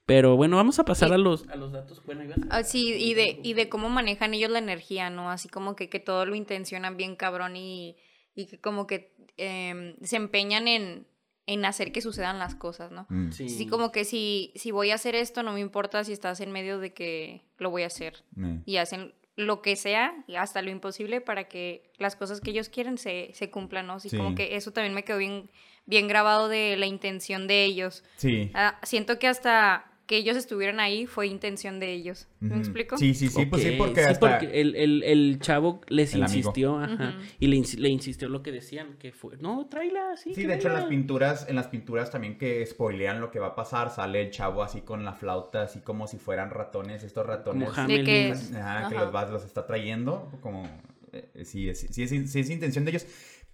Pero 0.05 0.35
bueno, 0.35 0.57
vamos 0.57 0.77
a 0.77 0.85
pasar 0.85 1.11
a 1.13 1.17
los, 1.17 1.47
a 1.49 1.55
los 1.55 1.71
datos. 1.71 2.03
Bueno, 2.05 2.23
ibas 2.23 2.37
a- 2.37 2.57
Ah, 2.57 2.63
sí, 2.63 2.93
y 2.93 3.15
de, 3.15 3.39
y 3.41 3.53
de 3.53 3.69
cómo 3.69 3.89
manejan 3.89 4.33
ellos 4.35 4.51
la 4.51 4.59
energía, 4.59 5.09
¿no? 5.09 5.31
Así 5.31 5.49
como 5.49 5.75
que, 5.75 5.89
que 5.89 5.99
todo 5.99 6.25
lo 6.27 6.35
intencionan 6.35 6.95
bien 6.95 7.15
cabrón 7.15 7.55
y, 7.55 7.97
y 8.35 8.45
que 8.45 8.59
como 8.59 8.85
que 8.85 9.15
em, 9.37 9.95
se 10.03 10.17
empeñan 10.17 10.67
en, 10.67 11.07
en 11.47 11.65
hacer 11.65 11.91
que 11.91 12.01
sucedan 12.01 12.37
las 12.37 12.53
cosas, 12.53 12.91
¿no? 12.91 13.07
Mm. 13.09 13.31
Sí. 13.31 13.45
Así 13.47 13.65
como 13.67 13.91
que 13.91 14.05
si, 14.05 14.51
si 14.55 14.69
voy 14.69 14.91
a 14.91 14.95
hacer 14.95 15.15
esto, 15.15 15.41
no 15.41 15.53
me 15.53 15.59
importa 15.59 16.03
si 16.03 16.13
estás 16.13 16.39
en 16.39 16.51
medio 16.51 16.77
de 16.77 16.93
que 16.93 17.41
lo 17.57 17.71
voy 17.71 17.81
a 17.81 17.87
hacer. 17.87 18.23
Eh. 18.37 18.61
Y 18.65 18.77
hacen 18.77 19.15
lo 19.35 19.63
que 19.63 19.75
sea, 19.75 20.13
hasta 20.37 20.61
lo 20.61 20.69
imposible, 20.69 21.19
para 21.19 21.47
que 21.49 21.91
las 21.97 22.15
cosas 22.15 22.41
que 22.41 22.51
ellos 22.51 22.69
quieren 22.69 22.99
se, 22.99 23.31
se 23.33 23.49
cumplan, 23.49 23.87
¿no? 23.87 23.93
Así 23.93 24.09
Sí. 24.09 24.17
como 24.17 24.35
que 24.35 24.55
eso 24.55 24.71
también 24.71 24.93
me 24.93 25.03
quedó 25.03 25.17
bien, 25.17 25.49
bien 25.85 26.07
grabado 26.07 26.47
de 26.47 26.75
la 26.77 26.85
intención 26.85 27.47
de 27.47 27.63
ellos. 27.65 28.03
Sí. 28.17 28.51
Ah, 28.53 28.79
siento 28.83 29.19
que 29.19 29.27
hasta 29.27 29.85
que 30.07 30.17
ellos 30.17 30.37
estuvieran 30.37 30.79
ahí 30.79 31.07
fue 31.07 31.25
intención 31.25 31.79
de 31.79 31.91
ellos. 31.91 32.27
¿Me 32.39 32.57
explico? 32.57 32.95
Sí, 32.95 33.15
sí, 33.15 33.27
sí, 33.27 33.47
pues 33.47 33.63
sí, 33.63 33.71
porque 33.75 34.01
sí, 34.01 34.07
hasta... 34.07 34.37
porque 34.37 34.61
el, 34.61 34.75
el, 34.75 35.01
el 35.01 35.39
chavo 35.39 35.81
les 35.87 36.13
El 36.13 36.21
amigo. 36.21 36.37
insistió, 36.37 36.77
ajá, 36.77 37.15
y 37.39 37.47
le, 37.47 37.57
ins- 37.57 37.79
le 37.79 37.89
insistió 37.89 38.29
lo 38.29 38.43
que 38.43 38.51
decían, 38.51 38.97
que 38.99 39.11
fue, 39.11 39.35
no, 39.37 39.65
tráela, 39.65 40.15
sí. 40.15 40.35
Sí, 40.35 40.43
de 40.45 40.53
hecho 40.53 40.67
en 40.67 40.73
las 40.75 40.83
tráela". 40.83 40.89
pinturas, 40.89 41.47
en 41.49 41.55
las 41.55 41.69
pinturas 41.69 42.11
también 42.11 42.37
que 42.37 42.63
spoilean 42.67 43.19
lo 43.19 43.31
que 43.31 43.39
va 43.39 43.47
a 43.47 43.55
pasar, 43.55 43.89
sale 43.89 44.21
el 44.21 44.29
chavo 44.29 44.61
así 44.61 44.81
con 44.81 45.03
la 45.03 45.13
flauta, 45.13 45.63
así 45.63 45.79
como 45.79 46.05
si 46.05 46.17
fueran 46.19 46.51
ratones, 46.51 47.01
estos 47.03 47.25
ratones. 47.25 47.69
Como 47.71 47.87
De 47.87 48.03
que-. 48.03 48.31
Ajá, 48.61 48.87
que 48.89 48.93
los 48.93 49.13
va, 49.15 49.25
los 49.25 49.43
está 49.43 49.65
trayendo, 49.65 50.31
como 50.39 50.69
eh, 51.13 51.45
sí, 51.45 51.67
es, 51.67 51.79
sí, 51.79 52.03
es, 52.03 52.09
sí 52.31 52.39
es 52.41 52.49
intención 52.51 52.85
de 52.85 52.91
ellos, 52.91 53.07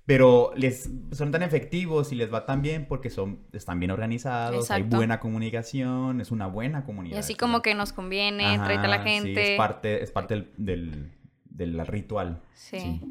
pero 0.05 0.51
les 0.55 0.89
son 1.11 1.31
tan 1.31 1.43
efectivos 1.43 2.11
y 2.11 2.15
les 2.15 2.33
va 2.33 2.45
tan 2.45 2.61
bien 2.61 2.85
porque 2.87 3.09
son 3.09 3.39
están 3.53 3.79
bien 3.79 3.91
organizados, 3.91 4.71
hay 4.71 4.83
buena 4.83 5.19
comunicación, 5.19 6.21
es 6.21 6.31
una 6.31 6.47
buena 6.47 6.83
comunidad. 6.85 7.15
Y 7.15 7.19
así 7.19 7.35
como 7.35 7.61
que 7.61 7.75
nos 7.75 7.93
conviene, 7.93 8.45
Ajá, 8.55 8.65
tráete 8.65 8.85
a 8.85 8.89
la 8.89 9.03
sí, 9.03 9.09
gente. 9.09 9.53
es 9.53 9.57
parte, 9.57 10.03
es 10.03 10.11
parte 10.11 10.33
del, 10.35 10.51
del, 10.57 11.11
del 11.45 11.87
ritual. 11.87 12.41
Sí. 12.53 13.01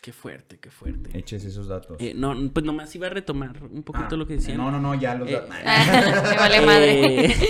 Qué 0.00 0.12
fuerte, 0.12 0.58
qué 0.60 0.70
fuerte. 0.70 1.10
Eches 1.18 1.44
esos 1.44 1.66
datos. 1.66 1.96
Eh, 2.00 2.12
no, 2.14 2.32
pues 2.52 2.64
nomás 2.64 2.94
iba 2.94 3.08
a 3.08 3.10
retomar 3.10 3.62
un 3.64 3.82
poquito 3.82 4.14
Ah, 4.14 4.16
lo 4.16 4.26
que 4.28 4.34
decían. 4.34 4.56
No, 4.56 4.70
no, 4.70 4.78
no, 4.80 4.94
ya 4.94 5.16
los 5.16 5.28
Eh, 5.28 5.32
datos. 5.32 5.50
Me 6.30 6.36
vale 6.36 6.60
madre. 6.64 7.26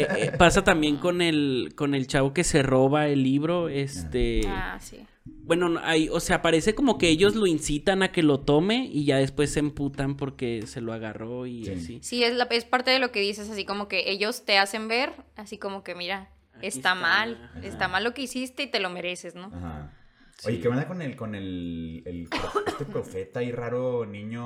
Eh, 0.00 0.06
eh, 0.16 0.32
pasa 0.38 0.64
también 0.64 0.96
con 0.96 1.20
el, 1.20 1.74
con 1.76 1.94
el 1.94 2.06
chavo 2.06 2.32
que 2.32 2.42
se 2.42 2.62
roba 2.62 3.08
el 3.08 3.22
libro, 3.22 3.68
este... 3.68 4.42
Ah, 4.48 4.78
sí. 4.80 4.98
Bueno, 5.42 5.68
no, 5.68 5.80
hay, 5.82 6.08
o 6.08 6.20
sea, 6.20 6.42
parece 6.42 6.74
como 6.74 6.96
que 6.96 7.08
ellos 7.08 7.34
lo 7.34 7.46
incitan 7.46 8.02
a 8.02 8.12
que 8.12 8.22
lo 8.22 8.40
tome 8.40 8.88
y 8.92 9.04
ya 9.04 9.16
después 9.16 9.52
se 9.52 9.58
emputan 9.60 10.16
porque 10.16 10.62
se 10.66 10.80
lo 10.80 10.92
agarró 10.92 11.46
y 11.46 11.64
Sí. 11.64 11.72
así. 11.72 11.98
Sí, 12.02 12.24
es, 12.24 12.34
la, 12.34 12.44
es 12.44 12.64
parte 12.64 12.90
de 12.90 12.98
lo 13.00 13.10
que 13.10 13.20
dices, 13.20 13.50
así 13.50 13.64
como 13.64 13.88
que 13.88 14.10
ellos 14.10 14.44
te 14.44 14.58
hacen 14.58 14.86
ver, 14.88 15.12
así 15.36 15.58
como 15.58 15.82
que 15.82 15.94
mira, 15.94 16.30
está, 16.54 16.66
está, 16.68 16.94
mal, 16.94 17.50
ajá. 17.50 17.66
está 17.66 17.88
mal 17.88 18.04
lo 18.04 18.14
que 18.14 18.22
hiciste 18.22 18.62
y 18.64 18.70
te 18.70 18.78
lo 18.80 18.90
mereces, 18.90 19.34
¿no? 19.34 19.46
Ajá. 19.46 19.96
Sí. 20.38 20.48
Oye, 20.48 20.60
¿qué 20.60 20.68
onda 20.68 20.86
con 20.86 21.02
el, 21.02 21.16
con 21.16 21.34
el, 21.34 22.02
el 22.06 22.28
este 22.66 22.84
profeta 22.84 23.42
y 23.42 23.50
raro 23.52 24.06
niño 24.06 24.44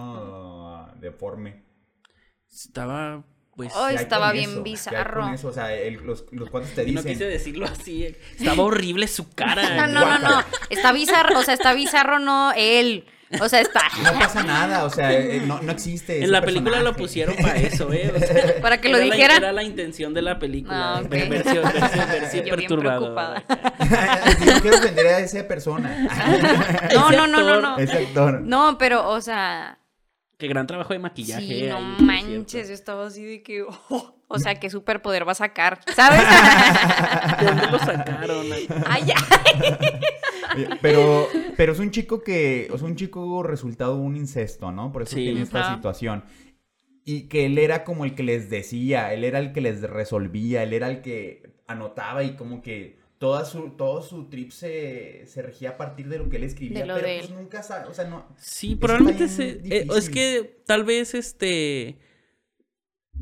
uh, 0.89 0.99
deforme? 1.01 1.65
Estaba, 2.51 3.25
pues... 3.57 3.73
Ay, 3.75 3.95
¿Qué 3.95 3.99
hay 3.99 4.03
estaba 4.05 4.27
con 4.29 4.37
bien 4.37 4.51
eso? 4.51 4.63
¿Qué 4.63 4.69
hay 4.71 4.73
bizarro. 4.75 5.21
con 5.23 5.35
eso? 5.35 5.49
O 5.49 5.53
sea, 5.53 5.73
el- 5.75 5.95
los, 6.05 6.25
los 6.33 6.51
cuates 6.51 6.75
te 6.75 6.83
no 6.83 6.89
dicen... 6.89 7.13
quise 7.13 7.25
decirlo 7.27 7.67
así. 7.67 8.05
eh. 8.05 8.19
Estaba 8.39 8.63
horrible 8.63 9.07
su 9.09 9.31
cara. 9.33 9.87
No, 9.87 10.01
no, 10.01 10.19
no, 10.19 10.29
no. 10.37 10.45
Está 10.71 10.93
bizarro, 10.93 11.39
o 11.39 11.43
sea, 11.43 11.55
está 11.55 11.73
bizarro 11.75 12.19
no 12.19 12.53
él. 12.57 13.07
O 13.41 13.49
sea, 13.49 13.61
está. 13.61 13.81
No 14.05 14.13
pasa 14.13 14.45
nada, 14.45 14.85
o 14.85 14.91
sea, 14.91 15.13
eh, 15.13 15.43
no, 15.45 15.61
no 15.61 15.73
existe. 15.73 16.17
ese 16.17 16.25
En 16.25 16.31
la 16.31 16.41
película 16.43 16.79
lo 16.83 16.95
personaje. 16.95 17.03
pusieron 17.03 17.37
para 17.37 17.57
eso, 17.57 17.93
¿eh? 17.93 18.13
O 18.15 18.19
sea, 18.21 18.55
Para 18.63 18.81
que 18.81 18.89
lo 18.91 18.99
era 18.99 19.07
la- 19.07 19.15
dijeran. 19.15 19.37
era 19.39 19.53
la 19.53 19.63
intención 19.65 20.15
de 20.15 20.23
la 20.23 20.39
película. 20.39 20.99
Ah, 20.99 21.01
ok. 21.03 21.09
ver- 21.09 21.29
verse, 21.31 21.59
verse- 21.61 22.07
verse 22.21 22.45
Yo 22.47 22.55
no 22.55 22.63
quiero 24.63 24.77
ofender 24.79 25.07
a 25.09 25.19
esa 25.19 25.49
persona. 25.49 26.07
No, 26.95 27.11
no, 27.11 27.27
no, 27.27 27.43
no, 27.43 27.61
no. 27.61 27.79
Ese 27.79 27.99
actor. 27.99 28.41
No, 28.43 28.79
pero, 28.79 29.09
o 29.09 29.21
sea, 29.21 29.79
Qué 30.45 30.49
gran 30.49 30.67
trabajo 30.67 30.93
de 30.93 30.99
maquillaje. 30.99 31.47
sí, 31.47 31.53
ahí, 31.65 31.69
no 31.71 31.81
manches, 32.05 32.69
yo 32.69 32.75
estaba 32.75 33.07
así 33.07 33.25
de 33.25 33.43
que, 33.43 33.63
oh, 33.63 34.15
o 34.29 34.39
sea, 34.39 34.57
qué 34.57 34.69
superpoder 34.69 35.27
va 35.27 35.33
a 35.33 35.37
sacar, 35.37 35.81
¿sabes? 35.97 36.21
¿De 37.41 37.47
dónde 37.47 37.67
lo 37.71 37.79
sacaron? 37.79 38.47
Ay, 38.87 39.05
ya. 39.07 39.15
Eh, 40.57 40.69
Pero, 40.83 41.27
pero 41.57 41.73
es 41.73 41.79
un 41.79 41.91
chico 41.91 42.23
que, 42.23 42.69
o 42.71 42.77
sea, 42.79 42.87
un 42.87 42.97
chico 42.97 43.43
resultado 43.43 43.95
de 43.97 44.03
un 44.03 44.17
incesto, 44.17 44.71
¿no? 44.71 44.93
Por 44.93 45.03
eso 45.03 45.17
Sí. 45.17 45.25
tiene 45.25 45.41
esta 45.43 45.61
Ajá. 45.63 45.75
situación. 45.77 46.25
Y 47.07 47.23
que 47.29 47.47
él 47.47 47.57
era 47.59 47.85
como 47.85 48.05
el 48.05 48.15
que 48.15 48.23
les 48.23 48.51
decía, 48.51 49.13
él 49.15 49.25
era 49.25 49.39
el 49.39 49.53
que 49.53 49.61
les 49.63 49.81
resolvía, 49.83 50.63
él 50.63 50.75
era 50.75 50.89
el 50.91 51.01
que 51.01 51.55
anotaba 51.67 52.23
y 52.23 52.37
como 52.37 52.61
que 52.61 52.99
toda 53.25 53.47
su, 53.47 53.71
todo 53.71 54.03
su 54.03 54.25
trip 54.29 54.51
se, 54.51 55.25
se 55.27 55.41
regía 55.41 55.71
a 55.71 55.77
partir 55.79 56.09
de 56.11 56.19
lo 56.19 56.29
que 56.29 56.37
él 56.37 56.45
escribía. 56.45 56.81
Pero 56.95 57.07
pues 57.21 57.31
nunca 57.31 57.63
sabe, 57.63 57.89
o 57.89 57.95
sea, 57.95 58.05
no. 58.05 58.27
Sí, 58.37 58.75
probablemente 58.77 59.29
se, 59.29 59.61
eh, 59.65 59.87
es 59.97 60.11
que 60.11 60.61
tal 60.67 60.85
vez 60.85 61.15
este 61.15 61.97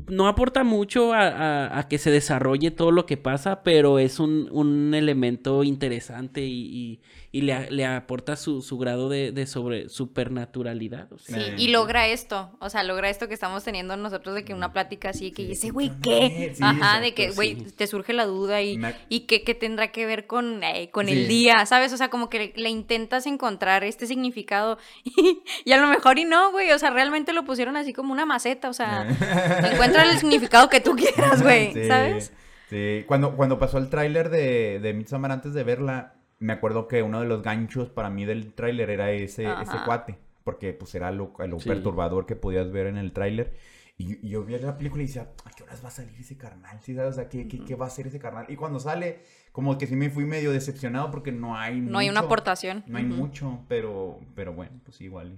no 0.09 0.27
aporta 0.27 0.63
mucho 0.63 1.13
a, 1.13 1.21
a- 1.27 1.79
a 1.79 1.87
que 1.87 1.97
se 1.97 2.11
desarrolle 2.11 2.71
todo 2.71 2.91
lo 2.91 3.05
que 3.05 3.15
pasa, 3.15 3.63
pero 3.63 3.99
es 3.99 4.19
un, 4.19 4.49
un 4.51 4.93
elemento 4.93 5.63
interesante 5.63 6.41
y, 6.41 6.65
y- 6.65 7.01
y 7.35 7.41
le, 7.41 7.69
le 7.71 7.83
aporta 7.85 8.35
su, 8.35 8.61
su 8.61 8.77
grado 8.77 9.09
de, 9.09 9.31
de 9.31 9.47
sobre 9.47 9.89
supernaturalidad. 9.89 11.11
o 11.11 11.17
sea. 11.17 11.35
Sí, 11.37 11.51
y 11.57 11.67
logra 11.69 12.07
esto, 12.07 12.51
o 12.59 12.69
sea, 12.69 12.83
logra 12.83 13.09
esto 13.09 13.27
que 13.27 13.33
estamos 13.33 13.63
teniendo 13.63 13.97
nosotros 13.97 14.35
de 14.35 14.45
que 14.45 14.53
una 14.53 14.71
plática 14.71 15.09
así, 15.09 15.31
que 15.31 15.41
Sí, 15.43 15.47
dice, 15.49 15.69
güey, 15.71 15.91
¿qué 16.01 16.53
Ajá, 16.61 17.01
de 17.01 17.13
que, 17.13 17.31
güey, 17.31 17.55
sí. 17.55 17.71
te 17.75 17.87
surge 17.87 18.13
la 18.13 18.25
duda 18.25 18.61
y, 18.61 18.77
Me- 18.77 18.95
y 19.09 19.21
qué, 19.21 19.43
qué 19.43 19.55
tendrá 19.55 19.91
que 19.91 20.05
ver 20.05 20.27
con, 20.27 20.63
eh, 20.63 20.89
con 20.91 21.07
Sí. 21.07 21.13
el 21.13 21.27
día, 21.27 21.65
¿sabes? 21.65 21.91
O 21.91 21.97
sea, 21.97 22.09
como 22.09 22.29
que 22.29 22.37
le, 22.37 22.53
le 22.55 22.69
intentas 22.69 23.25
encontrar 23.25 23.83
este 23.83 24.05
significado 24.05 24.77
y, 25.03 25.41
y 25.65 25.71
a 25.71 25.77
lo 25.77 25.87
mejor 25.87 26.19
y 26.19 26.25
no, 26.25 26.51
güey, 26.51 26.71
o 26.71 26.77
sea, 26.79 26.91
realmente 26.91 27.33
lo 27.33 27.43
pusieron 27.45 27.75
así 27.77 27.93
como 27.93 28.13
una 28.13 28.25
maceta, 28.27 28.69
o 28.69 28.73
sea, 28.73 29.07
encuentra 29.71 30.03
el 30.03 30.17
significado 30.19 30.69
que 30.69 30.79
tú 30.81 30.95
quieras, 30.95 31.41
güey, 31.41 31.73
Sí, 31.73 31.87
¿sabes? 31.87 32.31
Sí, 32.69 33.03
cuando, 33.07 33.35
cuando 33.35 33.59
pasó 33.59 33.77
el 33.77 33.89
tráiler 33.89 34.29
de, 34.29 34.79
de 34.79 34.93
Midsommar 34.93 35.31
antes 35.31 35.53
de 35.53 35.63
verla, 35.63 36.12
me 36.43 36.53
acuerdo 36.53 36.87
que 36.87 37.01
uno 37.03 37.21
de 37.21 37.27
los 37.27 37.41
ganchos 37.41 37.89
para 37.89 38.09
mí 38.09 38.25
del 38.25 38.53
tráiler 38.53 38.89
era 38.89 39.11
ese, 39.11 39.47
Ajá. 39.47 39.63
ese 39.63 39.77
cuate, 39.85 40.17
porque 40.43 40.73
pues 40.73 40.93
era 40.95 41.11
lo, 41.11 41.33
lo 41.47 41.59
Sí. 41.59 41.69
perturbador 41.69 42.25
que 42.25 42.35
podías 42.35 42.71
ver 42.71 42.87
en 42.87 42.97
el 42.97 43.13
tráiler. 43.13 43.53
Y, 43.97 44.25
y 44.25 44.29
yo 44.31 44.43
vi 44.43 44.57
la 44.57 44.75
película 44.75 45.03
y 45.03 45.05
decía, 45.05 45.29
¿a 45.45 45.51
qué 45.51 45.63
horas 45.63 45.83
va 45.83 45.87
a 45.87 45.91
salir 45.91 46.13
ese 46.19 46.35
carnal? 46.35 46.79
¿Sí 46.81 46.95
sabes? 46.95 47.11
O 47.11 47.15
sea, 47.15 47.29
¿qué, 47.29 47.47
qué, 47.47 47.63
qué 47.63 47.75
va 47.75 47.85
a 47.85 47.87
hacer 47.89 48.07
ese 48.07 48.19
carnal? 48.19 48.45
Y 48.49 48.55
cuando 48.55 48.79
sale, 48.79 49.19
como 49.51 49.77
que 49.77 49.85
sí 49.87 49.95
me 49.95 50.09
fui 50.09 50.25
medio 50.25 50.51
decepcionado 50.51 51.11
porque 51.11 51.31
no 51.31 51.55
hay 51.55 51.79
No 51.79 51.99
hay 51.99 52.09
una 52.09 52.21
aportación. 52.21 52.83
No 52.87 52.97
hay 52.97 53.05
mucho, 53.05 53.59
pero, 53.69 54.19
pero 54.35 54.51
bueno, 54.53 54.79
pues 54.83 54.99
igual. 54.99 55.37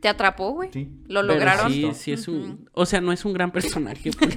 Te 0.00 0.08
atrapó, 0.08 0.50
güey. 0.52 0.70
Sí. 0.72 0.92
Lo 1.08 1.22
Pero 1.22 1.32
lograron. 1.34 1.72
Sí, 1.72 1.90
sí 1.94 2.12
es 2.12 2.28
un... 2.28 2.68
O 2.74 2.84
sea, 2.84 3.00
no 3.00 3.12
es 3.12 3.24
un 3.24 3.32
gran 3.32 3.50
personaje. 3.58 4.10
Por- 4.12 4.28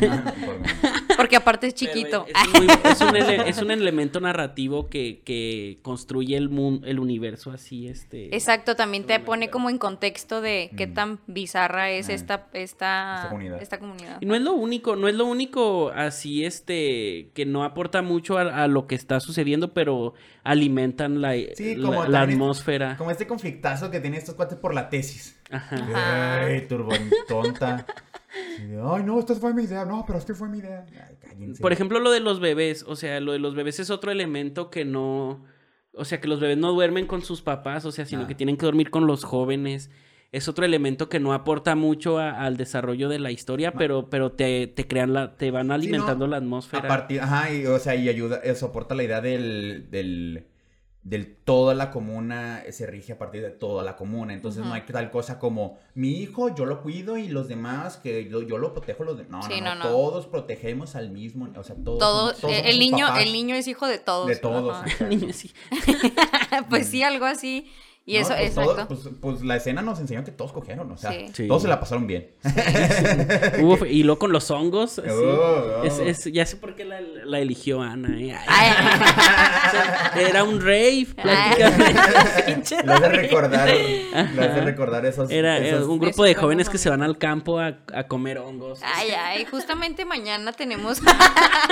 Porque 1.20 1.36
aparte 1.36 1.68
es 1.68 1.74
chiquito. 1.74 2.26
Es, 2.28 2.60
muy- 2.60 2.68
es 2.86 3.02
un, 3.02 3.16
es 3.48 3.62
un 3.62 3.72
elemento 3.72 4.20
narrativo 4.22 4.90
que, 4.90 5.22
que 5.26 5.80
construye 5.82 6.38
el, 6.38 6.50
mun- 6.50 6.82
el 6.86 6.98
universo 7.00 7.52
así, 7.52 7.88
este... 7.90 8.34
Exacto, 8.34 8.76
también 8.78 9.04
te 9.06 9.20
pone 9.20 9.50
como 9.50 9.70
en 9.70 9.78
contexto 9.78 10.40
de 10.42 10.72
qué 10.78 10.88
Mm. 10.88 10.94
tan 10.94 11.20
bizarra 11.28 11.90
es 11.92 12.08
esta, 12.08 12.48
esta, 12.54 13.18
Esta 13.18 13.28
comunidad. 13.30 13.62
esta 13.62 13.80
comunidad. 13.80 14.18
Y 14.22 14.26
no 14.26 14.34
es 14.36 14.42
lo 14.42 14.54
único, 14.54 14.96
no 14.96 15.08
es 15.10 15.16
lo 15.16 15.26
único 15.26 15.90
así, 15.94 16.46
este, 16.46 17.32
que 17.34 17.46
no 17.46 17.64
aporta 17.66 18.02
mucho 18.02 18.38
a, 18.38 18.64
a 18.64 18.68
lo 18.68 18.88
que 18.88 18.96
está 18.96 19.20
sucediendo, 19.20 19.74
pero 19.74 20.14
alimentan 20.44 21.22
la, 21.22 21.34
Sí, 21.56 21.76
la- 21.76 21.86
como 21.86 22.06
la 22.06 22.20
también- 22.20 22.40
atmósfera. 22.42 22.96
Como 22.98 23.12
este 23.12 23.28
conflictazo 23.28 23.92
que 23.92 24.00
tienen 24.00 24.20
estos 24.20 24.36
cuates 24.36 24.58
por 24.58 24.74
la 24.74 24.90
tesis. 24.90 25.38
Ajá. 25.52 26.44
Ay, 26.46 26.62
turbo 26.68 26.92
tonta. 27.28 27.86
De, 28.60 28.82
Ay, 28.84 29.04
no, 29.04 29.20
esta 29.20 29.36
fue 29.36 29.54
mi 29.54 29.64
idea. 29.64 29.86
No, 29.86 30.04
pero 30.06 30.20
es 30.20 30.26
que 30.26 30.34
fue 30.34 30.50
mi 30.50 30.60
idea. 30.60 30.86
Ay. 31.38 31.54
Por 31.62 31.72
ejemplo, 31.72 32.00
lo 32.00 32.12
de 32.12 32.20
los 32.20 32.40
bebés, 32.40 32.84
o 32.88 32.96
sea, 32.96 33.20
lo 33.20 33.32
de 33.32 33.40
los 33.40 33.56
bebés 33.56 33.80
es 33.80 33.90
otro 33.90 34.12
elemento 34.12 34.70
que 34.70 34.84
no, 34.86 35.46
o 35.94 36.06
sea, 36.06 36.20
que 36.20 36.28
los 36.28 36.40
bebés 36.40 36.58
no 36.58 36.72
duermen 36.74 37.08
con 37.08 37.22
sus 37.22 37.42
papás, 37.42 37.86
o 37.86 37.92
sea, 37.92 38.06
sino 38.06 38.24
Ah. 38.24 38.28
que 38.28 38.36
tienen 38.36 38.58
que 38.58 38.66
dormir 38.66 38.90
con 38.92 39.08
los 39.08 39.24
jóvenes. 39.24 39.90
es 40.32 40.48
otro 40.48 40.64
elemento 40.64 41.10
que 41.10 41.20
no 41.20 41.34
aporta 41.34 41.74
mucho 41.76 42.20
a- 42.20 42.30
al 42.46 42.56
desarrollo 42.56 43.10
de 43.10 43.18
la 43.18 43.32
historia, 43.32 43.72
pero, 43.72 44.12
pero 44.12 44.32
te, 44.34 44.68
te 44.68 44.88
crean 44.88 45.12
la, 45.12 45.36
te 45.38 45.50
van 45.50 45.72
alimentando 45.72 46.28
la 46.28 46.38
atmósfera. 46.38 46.84
A 46.84 46.88
partir, 46.88 47.20
ajá, 47.20 47.52
y, 47.52 47.66
o 47.66 47.80
sea, 47.80 47.96
y 47.96 48.08
ayuda, 48.10 48.40
eh, 48.44 48.54
soporta 48.54 48.94
la 48.94 49.02
idea 49.04 49.22
del, 49.22 49.88
del, 49.90 50.46
del 51.02 51.34
toda 51.36 51.74
la 51.74 51.92
comuna 51.92 52.62
se 52.72 52.86
rige 52.86 53.14
a 53.14 53.18
partir 53.18 53.42
de 53.42 53.50
toda 53.52 53.84
la 53.84 53.96
comuna. 53.96 54.34
Entonces 54.34 54.66
no 54.66 54.74
hay 54.74 54.82
tal 54.82 55.10
cosa 55.12 55.40
como 55.40 55.80
mi 55.96 56.12
hijo, 56.22 56.54
yo 56.54 56.66
lo 56.66 56.82
cuido 56.82 57.18
y 57.18 57.30
los 57.30 57.48
demás 57.48 57.98
que 57.98 58.28
yo, 58.30 58.42
yo 58.42 58.58
lo 58.58 58.74
protejo 58.74 59.04
los 59.06 59.18
de... 59.18 59.26
No, 59.26 59.42
Sí, 59.42 59.62
no, 59.62 59.76
no, 59.76 59.84
todos 59.84 60.28
protegemos 60.28 60.96
al 60.96 61.10
mismo, 61.10 61.48
o 61.56 61.64
sea, 61.64 61.76
todos. 61.76 62.00
Todos, 62.00 62.38
somos- 62.38 62.42
todos 62.42 62.54
eh, 62.54 62.70
el 62.70 62.80
niño, 62.80 63.08
papás. 63.08 63.24
el 63.24 63.32
niño 63.34 63.56
es 63.56 63.68
hijo 63.68 63.88
de 63.88 63.98
todos. 64.00 64.28
De 64.28 64.36
todos. 64.36 64.76
Ajá. 64.76 64.86
exacto. 64.86 65.08
Niño, 65.16 65.34
sí. 65.34 65.52
pues 66.70 66.88
sí, 66.88 67.02
algo 67.02 67.26
así. 67.26 67.72
Y 68.10 68.16
No, 68.16 68.22
eso, 68.22 68.30
pues, 68.36 68.42
exacto. 68.48 68.74
todos- 68.88 68.88
pues, 68.88 69.16
pues 69.22 69.42
la 69.44 69.56
escena 69.58 69.84
nos 69.84 70.00
enseñó 70.00 70.24
que 70.24 70.32
todos 70.32 70.52
cogieron, 70.52 70.92
o 70.92 70.98
sea, 70.98 71.12
Sí. 71.12 71.28
Sí. 71.32 71.48
todos 71.48 71.62
se 71.62 71.68
la 71.68 71.80
pasaron 71.80 72.08
bien. 72.08 72.28
Uf, 73.62 73.84
y 73.88 74.02
luego 74.02 74.18
con 74.18 74.32
los 74.32 74.50
hongos. 74.50 74.98
Oh, 74.98 75.04
oh. 75.12 75.84
Es- 75.84 76.00
es- 76.00 76.34
ya 76.34 76.44
sé 76.48 76.56
por 76.56 76.76
qué 76.76 76.86
la, 76.86 77.00
la 77.02 77.38
eligió 77.40 77.82
Ana. 77.84 78.10
eh. 78.20 78.36
Ay. 78.48 78.72
Ay. 80.16 80.22
Era 80.30 80.44
un 80.44 80.60
rave, 80.60 81.08
prácticamente. 81.16 82.76
Lo 82.84 82.94
hace 82.94 83.02
David. 83.04 83.16
recordar, 83.20 83.68
lo 83.70 84.42
hace 84.42 84.52
Ajá. 84.52 84.62
recordar 84.62 85.06
esos... 85.06 85.30
Era 85.30 85.58
esos- 85.60 85.88
un 85.88 86.00
grupo 86.00 86.24
de 86.24 86.34
jóvenes 86.34 86.68
que 86.70 86.80
se 86.80 86.90
van 86.90 87.04
al 87.04 87.18
campo 87.20 87.60
a, 87.60 87.78
a 87.94 88.08
comer 88.08 88.40
hongos. 88.40 88.80
Ay, 88.84 89.10
ay, 89.12 89.46
justamente 89.46 90.04
mañana 90.06 90.52
tenemos 90.54 91.00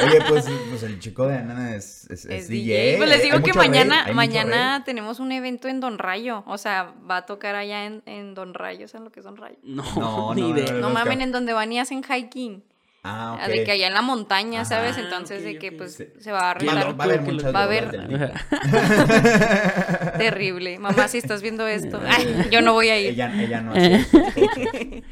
Oye, 0.05 0.21
pues, 0.29 0.45
pues 0.69 0.83
el 0.83 0.99
chico 0.99 1.25
de 1.27 1.35
Ana 1.37 1.75
es, 1.75 2.05
es, 2.11 2.25
es 2.25 2.43
es 2.43 2.47
DJ. 2.47 2.75
DJ. 2.75 2.97
Pues 2.97 3.09
les 3.09 3.19
hay 3.19 3.25
digo 3.31 3.41
que 3.43 3.53
mañana, 3.53 4.05
mañana 4.13 4.83
tenemos 4.85 5.19
un 5.19 5.31
evento 5.31 5.67
en 5.67 5.79
Don 5.79 5.97
Rayo. 5.97 6.26
O 6.45 6.57
sea, 6.57 6.93
va 7.09 7.17
a 7.17 7.25
tocar 7.25 7.55
allá 7.55 7.85
en, 7.85 8.01
en 8.05 8.33
Don 8.33 8.53
Rayo. 8.53 8.87
¿Saben 8.87 9.05
lo 9.05 9.11
que 9.11 9.19
es 9.19 9.25
Don 9.25 9.37
Rayo? 9.37 9.57
No, 9.63 9.83
No, 9.95 10.35
ni 10.35 10.41
no, 10.41 10.49
idea. 10.49 10.71
no, 10.73 10.79
No 10.79 10.89
mamen, 10.89 11.21
en 11.21 11.31
donde 11.31 11.53
van 11.53 11.71
y 11.71 11.79
hacen 11.79 12.03
hiking. 12.03 12.63
Ah, 13.03 13.37
Ah, 13.39 13.45
ok. 13.45 13.51
De 13.53 13.63
que 13.63 13.71
allá 13.71 13.87
en 13.87 13.93
la 13.93 14.01
montaña, 14.01 14.61
Ajá. 14.61 14.69
¿sabes? 14.69 14.97
Ah, 14.97 15.01
Entonces, 15.01 15.43
de 15.43 15.57
que 15.57 15.71
pues 15.71 15.95
Sí. 15.95 16.07
se 16.19 16.31
va 16.31 16.47
a 16.47 16.51
arreglar. 16.51 16.87
a- 16.87 16.91
va 16.91 17.03
a 17.05 17.07
haber 17.07 17.21
muchas 17.21 17.55
va 17.55 17.61
a 17.61 17.63
haber-. 17.63 17.89
Terrible. 20.17 20.77
Mamá, 20.79 21.07
si 21.07 21.19
estás 21.19 21.41
viendo 21.41 21.65
esto, 21.67 22.01
ay, 22.05 22.47
yo 22.51 22.61
no 22.61 22.73
voy 22.73 22.89
a 22.89 22.99
ir. 22.99 23.11
Ella, 23.11 23.31
ella 23.41 23.61
no 23.61 23.71
hace. 23.71 25.03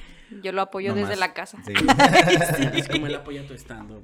Yo 0.42 0.52
lo 0.52 0.64
apoyo 0.64 0.90
no 0.90 0.96
desde 0.96 1.12
más. 1.12 1.20
la 1.20 1.34
casa. 1.34 1.58
Sí. 1.66 1.74
Es 2.74 2.90
como 2.90 3.08
él 3.08 3.16
apoya 3.16 3.48
tu 3.48 3.54
estando. 3.54 4.02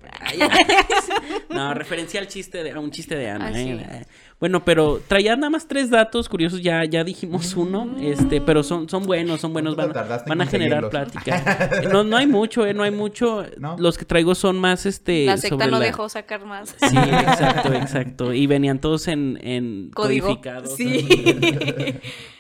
No, 1.50 1.74
referencia 1.74 2.22
al 2.22 2.28
chiste 2.28 2.64
de, 2.64 2.72
a 2.72 2.80
un 2.80 2.92
chiste 2.92 3.16
de 3.16 3.30
Ana. 3.30 3.48
Ah, 3.48 3.54
sí. 3.54 3.70
eh. 3.72 4.06
Bueno, 4.42 4.66
pero 4.66 5.00
traía 5.08 5.36
nada 5.36 5.52
más 5.52 5.68
tres 5.68 5.92
datos 5.92 6.28
curiosos, 6.28 6.62
ya, 6.64 6.84
ya 6.84 7.04
dijimos 7.04 7.56
uno, 7.56 7.96
este, 8.02 8.42
pero 8.42 8.64
son, 8.64 8.90
son 8.90 9.04
buenos, 9.04 9.40
son 9.40 9.54
buenos, 9.54 9.76
¿Cuánto 9.76 10.04
van, 10.28 10.42
a 10.42 10.46
generar 10.48 10.90
plática. 10.90 11.70
No, 11.94 12.04
no 12.04 12.18
hay 12.18 12.26
mucho, 12.26 12.66
eh, 12.66 12.74
no 12.74 12.82
hay 12.82 12.90
mucho. 12.90 13.46
¿No? 13.60 13.78
Los 13.78 14.00
que 14.00 14.06
traigo 14.06 14.34
son 14.34 14.58
más, 14.60 14.88
este, 14.88 15.26
La 15.28 15.38
secta 15.38 15.56
sobre 15.58 15.68
no 15.72 15.78
la- 15.80 15.86
dejó 15.86 16.10
sacar 16.10 16.44
más. 16.46 16.76
Sí, 16.80 16.98
exacto, 16.98 17.72
exacto. 17.74 18.34
Y 18.34 18.48
venían 18.48 18.80
todos 18.82 19.08
en, 19.08 19.38
en 19.44 19.92
Código. 19.94 20.28
codificados. 20.30 20.76
Sí. 20.76 21.08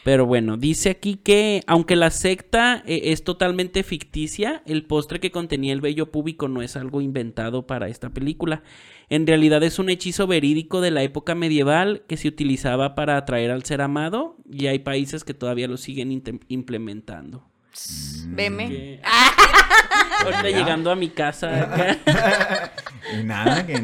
Pero 0.04 0.26
bueno, 0.26 0.58
dice 0.58 0.89
aquí 0.89 1.18
que 1.18 1.62
aunque 1.68 1.95
la 1.95 2.10
secta 2.10 2.82
eh, 2.88 3.02
es 3.12 3.24
totalmente 3.24 3.84
ficticia, 3.84 4.64
el 4.66 4.84
postre 4.86 5.20
que 5.20 5.30
contenía 5.30 5.74
el 5.74 5.82
vello 5.82 6.10
púbico 6.12 6.47
no 6.47 6.64
es 6.64 6.76
algo 6.76 7.02
inventado 7.02 7.68
para 7.68 7.88
esta 7.88 8.10
película. 8.10 8.64
En 9.12 9.28
realidad 9.28 9.62
es 9.62 9.78
un 9.78 9.89
hechizo 9.89 10.26
verídico 10.26 10.80
de 10.80 10.89
la 10.89 11.03
época 11.03 11.36
medieval 11.36 12.05
que 12.07 12.16
se 12.16 12.30
utilizaba 12.30 12.95
para 12.95 13.18
atraer 13.18 13.51
al 13.51 13.66
ser 13.66 13.82
amado 13.82 14.38
y 14.49 14.68
hay 14.68 14.80
países 14.80 15.26
que 15.26 15.34
todavía 15.34 15.68
lo 15.68 15.76
siguen 15.76 16.24
implementando. 16.47 17.51
Veme. 18.28 18.67
Que- 18.69 19.01
Ahorita 20.24 20.43
llegando 20.43 20.91
a 20.91 20.95
mi 20.95 21.09
casa. 21.09 21.69
Y 23.19 23.24
nada, 23.24 23.65
que. 23.65 23.82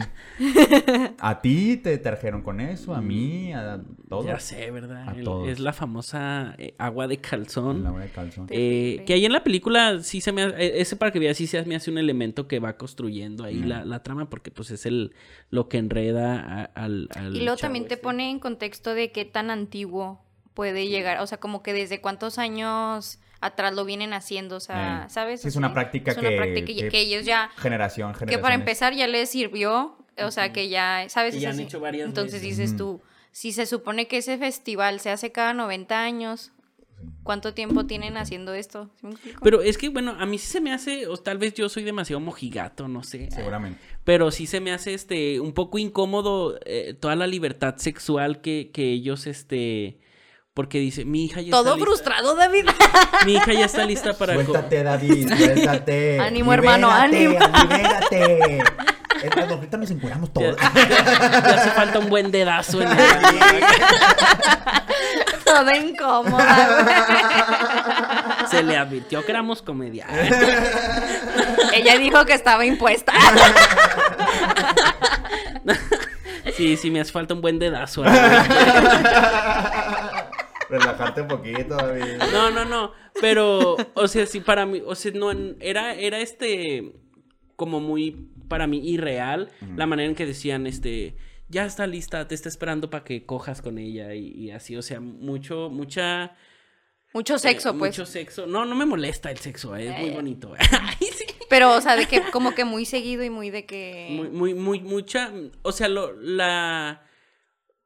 A 1.20 1.42
ti 1.42 1.78
te 1.78 1.98
trajeron 1.98 2.44
con 2.44 2.62
eso, 2.62 2.94
a 2.94 3.02
mí, 3.02 3.52
a 3.52 3.82
todos. 4.08 4.26
Ya 4.28 4.40
sé, 4.40 4.70
¿verdad? 4.70 5.10
A 5.10 5.14
El- 5.14 5.24
todos. 5.24 5.50
es 5.50 5.60
la 5.60 5.74
famosa 5.74 6.54
eh, 6.60 6.76
agua 6.78 7.08
de 7.08 7.18
calzón. 7.18 7.84
La 7.84 7.92
hora 7.92 8.04
de 8.06 8.12
calzón. 8.12 8.46
Eh, 8.52 9.04
que 9.08 9.14
ahí 9.14 9.26
en 9.26 9.34
la 9.34 9.44
película 9.44 10.02
sí 10.04 10.22
se 10.22 10.32
me 10.32 10.44
ha- 10.44 10.50
eh, 10.50 10.80
ese 10.80 10.96
para 10.96 11.12
que 11.12 11.18
veas 11.20 11.36
sí 11.36 11.48
se 11.48 11.66
me 11.66 11.76
hace 11.76 11.90
un 11.90 11.98
elemento 11.98 12.48
que 12.48 12.60
va 12.60 12.78
construyendo 12.78 13.44
ahí 13.44 13.56
Mm. 13.56 13.68
la, 13.68 13.86
la 13.86 14.04
trama 14.04 14.30
porque 14.30 14.52
pues 14.52 14.70
es 14.72 14.86
el 14.86 15.14
lo 15.50 15.68
que 15.68 15.80
enreda 15.80 16.40
a- 16.40 16.64
al, 16.86 17.10
al 17.16 17.36
Y 17.36 17.40
luego 17.40 17.56
chavo 17.58 17.62
también 17.74 17.88
te 17.88 17.98
pone 17.98 18.30
en 18.30 18.40
contexto 18.40 18.94
de 18.94 19.12
qué 19.12 19.26
tan 19.26 19.50
antiguo 19.50 20.22
puede 20.54 20.88
llegar, 20.88 21.20
o 21.22 21.28
sea, 21.28 21.40
como 21.40 21.64
que 21.64 21.74
desde 21.74 22.00
cuántos 22.02 22.38
años 22.38 23.20
atrás 23.42 23.74
lo 23.74 23.86
vienen 23.86 24.14
haciendo, 24.14 24.56
o 24.58 24.60
sea, 24.60 25.06
Eh, 25.06 25.10
¿sabes? 25.10 25.42
sí, 25.42 25.48
es 25.48 25.56
una 25.56 25.74
práctica 25.74 26.12
es 26.12 26.18
una 26.18 26.30
que- 26.30 26.38
práctica 26.38 26.72
y- 26.72 26.76
que- 26.82 26.90
que 26.90 27.00
ellos 27.02 27.26
ya, 27.26 27.50
Generación, 27.58 28.14
generación. 28.14 28.30
que 28.40 28.42
para 28.42 28.56
empezar 28.56 28.94
ya 28.94 29.08
les 29.08 29.30
sirvió, 29.30 29.98
o 30.20 30.32
sea, 30.32 30.52
que 30.54 30.70
ya, 30.70 31.06
¿sabes? 31.10 31.36
Es 31.36 31.42
ya 31.42 31.50
han 31.52 31.60
hecho 31.60 31.80
varias 31.80 32.08
Entonces 32.08 32.42
veces. 32.42 32.58
dices 32.58 32.78
tú, 32.78 33.02
si 33.32 33.52
se 33.52 33.66
supone 33.68 34.08
que 34.08 34.18
ese 34.18 34.38
festival 34.38 35.00
se 35.00 35.12
hace 35.12 35.32
cada 35.32 35.54
90 35.54 36.02
años, 36.02 36.52
¿cuánto 37.22 37.54
tiempo 37.54 37.86
tienen 37.86 38.18
haciendo 38.18 38.56
esto? 38.56 38.90
Pero 39.44 39.62
es 39.62 39.78
que 39.78 39.90
bueno, 39.90 40.16
a 40.18 40.26
mí 40.26 40.40
sí 40.40 40.48
se 40.48 40.60
me 40.62 40.74
hace 40.74 41.06
o 41.06 41.18
tal 41.18 41.38
vez 41.38 41.54
yo 41.54 41.70
soy 41.70 41.84
demasiado 41.84 42.20
mojigato, 42.20 42.88
no 42.88 43.04
sé. 43.04 43.30
Seguramente. 43.30 43.80
Pero 44.04 44.32
sí 44.32 44.48
se 44.48 44.60
me 44.60 44.72
hace 44.72 44.96
este 44.96 45.40
un 45.40 45.54
poco 45.54 45.78
incómodo 45.78 46.58
eh, 46.66 46.96
toda 47.00 47.16
la 47.16 47.28
libertad 47.28 47.76
sexual 47.78 48.42
que, 48.42 48.72
que 48.74 48.92
ellos 48.92 49.28
este 49.28 50.00
porque 50.58 50.80
dice, 50.80 51.06
"Mi 51.06 51.26
hija 51.26 51.40
ya 51.40 51.52
Todo 51.52 51.62
está 51.62 51.76
lista- 51.76 51.86
frustrado, 51.86 52.36
David. 52.36 52.66
Mi 53.28 53.34
hija 53.36 53.54
ya 53.54 53.66
está 53.66 53.86
lista 53.86 54.14
para 54.14 54.34
Suéltate, 54.34 54.84
David, 54.84 55.32
suéltate. 55.38 56.20
Ánimo, 56.28 56.52
hermano, 56.52 56.90
ánimo. 56.92 57.38
Libérate. 57.70 58.64
Ahorita 59.50 59.78
nos 59.78 59.92
encueramos 59.92 60.30
Ya, 60.30 60.34
todos. 60.34 60.58
ya 60.60 61.56
hace 61.60 61.70
falta 61.72 62.00
un 62.00 62.10
buen 62.10 62.32
dedazo 62.32 62.82
en 62.82 62.90
el 62.90 62.98
Toda 65.46 65.78
incómoda. 65.78 66.86
Se 68.50 68.64
le 68.64 68.78
advirtió 68.78 69.24
que 69.24 69.32
éramos 69.32 69.62
comedia. 69.62 70.08
Ella 71.74 71.98
dijo 72.00 72.26
que 72.26 72.34
estaba 72.34 72.66
impuesta. 72.66 73.14
Sí, 76.56 76.78
sí, 76.78 76.90
me 76.92 77.02
hace 77.02 77.12
falta 77.12 77.34
un 77.34 77.42
buen 77.42 77.60
dedazo. 77.60 78.04
Relajarte 80.70 81.22
un 81.22 81.28
poquito, 81.28 81.76
David. 81.76 82.18
No, 82.34 82.52
no, 82.52 82.66
no. 82.66 82.92
Pero, 83.22 83.78
o 83.94 84.08
sea, 84.08 84.26
sí, 84.26 84.40
para 84.42 84.66
mí, 84.66 84.82
o 84.86 84.96
sea, 84.96 85.12
no, 85.14 85.32
en- 85.32 85.58
era, 85.60 85.94
era 85.96 86.20
este, 86.20 86.94
como 87.56 87.80
muy, 87.80 88.30
para 88.48 88.68
mí, 88.68 88.80
irreal, 88.90 89.50
la 89.76 89.86
manera 89.86 90.10
en 90.10 90.16
que 90.16 90.26
decían, 90.26 90.68
este, 90.68 91.16
ya 91.50 91.66
está 91.66 91.88
lista, 91.88 92.28
te 92.28 92.36
está 92.36 92.50
esperando 92.50 92.90
para 92.90 93.04
que 93.04 93.26
cojas 93.26 93.62
con 93.62 93.78
ella 93.78 94.14
y, 94.14 94.28
y 94.28 94.52
así, 94.52 94.76
o 94.76 94.82
sea, 94.82 95.00
mucho, 95.00 95.70
mucha... 95.70 96.36
Mucho 97.14 97.40
sexo, 97.40 97.70
eh, 97.70 97.76
pues. 97.80 97.98
Mucho 97.98 98.06
sexo. 98.06 98.46
No, 98.46 98.66
no 98.66 98.76
me 98.76 98.86
molesta 98.86 99.32
el 99.32 99.38
sexo, 99.38 99.76
eh, 99.76 99.88
es 99.88 99.98
muy 99.98 100.10
Eh. 100.10 100.14
bonito. 100.14 100.54
Ay, 100.72 101.08
sí. 101.14 101.26
Pero, 101.50 101.74
o 101.74 101.82
sea, 101.82 101.96
de 101.96 102.06
que 102.06 102.22
como 102.32 102.54
que 102.54 102.66
muy 102.66 102.84
seguido 102.86 103.24
y 103.24 103.30
muy 103.30 103.50
de 103.50 103.66
que. 103.66 104.08
Muy, 104.12 104.28
muy, 104.30 104.54
muy, 104.54 104.82
mucha, 104.82 105.32
o 105.62 105.72
sea, 105.72 105.88
lo, 105.88 106.14
la, 106.22 107.02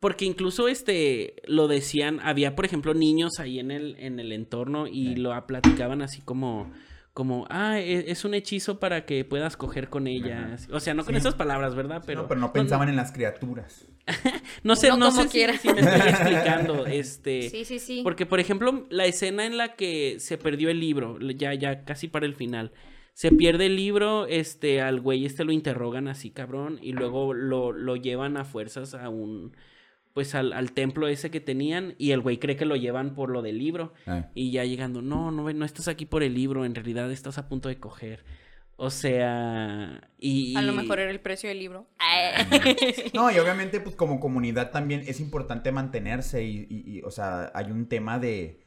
porque 0.01 0.25
incluso 0.25 0.67
este, 0.67 1.35
lo 1.45 1.69
decían, 1.69 2.19
había, 2.21 2.55
por 2.55 2.65
ejemplo, 2.65 2.93
niños 2.93 3.39
ahí 3.39 3.59
en 3.59 3.71
el, 3.71 3.95
en 3.99 4.19
el 4.19 4.33
entorno 4.33 4.87
y 4.87 5.09
Sí. 5.09 5.15
lo 5.15 5.47
platicaban 5.47 6.01
así 6.01 6.21
como, 6.21 6.69
como, 7.13 7.45
ah, 7.49 7.79
e- 7.79 8.09
es 8.11 8.25
un 8.25 8.33
hechizo 8.33 8.79
para 8.79 9.05
que 9.05 9.23
puedas 9.23 9.55
coger 9.57 9.89
con 9.89 10.07
ella. 10.07 10.55
Ajá. 10.55 10.67
O 10.75 10.79
sea, 10.79 10.93
no 10.93 11.05
con 11.05 11.13
Sí. 11.13 11.19
esas 11.19 11.35
palabras, 11.35 11.75
¿verdad? 11.75 12.03
Pero, 12.05 12.21
Pero, 12.21 12.27
pero 12.27 12.41
no 12.41 12.51
pensaban 12.51 12.89
en 12.89 12.95
las 12.97 13.11
criaturas. 13.11 13.87
no 14.63 14.75
sé, 14.75 14.87
no 14.89 14.93
como 14.95 15.11
sé 15.11 15.23
si- 15.23 15.29
quiera. 15.29 15.57
si, 15.57 15.67
me 15.71 15.81
estoy 15.81 16.09
explicando, 16.09 16.85
este, 16.87 17.49
Sí, 17.49 17.63
sí, 17.65 17.79
sí. 17.79 18.01
porque, 18.03 18.25
por 18.25 18.39
ejemplo, 18.39 18.87
la 18.89 19.05
escena 19.05 19.45
en 19.45 19.55
la 19.57 19.75
que 19.75 20.15
se 20.19 20.37
perdió 20.37 20.69
el 20.69 20.79
libro, 20.79 21.19
ya, 21.19 21.53
ya 21.53 21.83
casi 21.85 22.07
para 22.07 22.25
el 22.25 22.33
final. 22.35 22.71
Se 23.13 23.29
pierde 23.31 23.67
el 23.67 23.75
libro, 23.75 24.25
este, 24.25 24.81
al 24.81 24.99
güey 25.01 25.25
este 25.25 25.43
lo 25.43 25.51
interrogan 25.51 26.07
así, 26.07 26.31
cabrón, 26.31 26.79
y 26.81 26.93
luego 26.93 27.33
lo, 27.33 27.71
lo 27.73 27.95
llevan 27.97 28.37
a 28.37 28.45
fuerzas 28.45 28.93
a 28.95 29.09
un, 29.09 29.51
pues 30.13 30.35
al, 30.35 30.53
al 30.53 30.71
templo 30.73 31.07
ese 31.07 31.31
que 31.31 31.39
tenían, 31.39 31.95
y 31.97 32.11
el 32.11 32.21
güey 32.21 32.37
cree 32.39 32.55
que 32.57 32.65
lo 32.65 32.75
llevan 32.75 33.15
por 33.15 33.29
lo 33.29 33.41
del 33.41 33.57
libro, 33.57 33.93
Eh. 34.07 34.25
y 34.35 34.51
ya 34.51 34.63
llegando, 34.65 35.01
no, 35.01 35.31
no, 35.31 35.51
no 35.51 35.65
estás 35.65 35.87
aquí 35.87 36.05
por 36.05 36.21
el 36.23 36.33
libro, 36.33 36.65
en 36.65 36.75
realidad 36.75 37.11
estás 37.11 37.37
a 37.37 37.47
punto 37.47 37.69
de 37.69 37.77
coger. 37.79 38.23
O 38.77 38.89
sea, 38.89 40.09
y... 40.17 40.55
A 40.55 40.61
lo 40.63 40.73
mejor 40.73 40.99
era 40.99 41.11
el 41.11 41.19
precio 41.19 41.49
del 41.49 41.59
libro. 41.59 41.87
No, 43.13 43.29
y 43.31 43.37
obviamente, 43.39 43.79
pues 43.79 43.95
como 43.95 44.19
comunidad 44.19 44.71
también 44.71 45.03
es 45.05 45.19
importante 45.19 45.71
mantenerse 45.71 46.43
y, 46.43 46.65
y- 46.69 46.97
y, 46.97 47.01
o 47.03 47.11
sea, 47.11 47.51
hay 47.53 47.71
un 47.71 47.87
tema 47.87 48.19
de... 48.19 48.59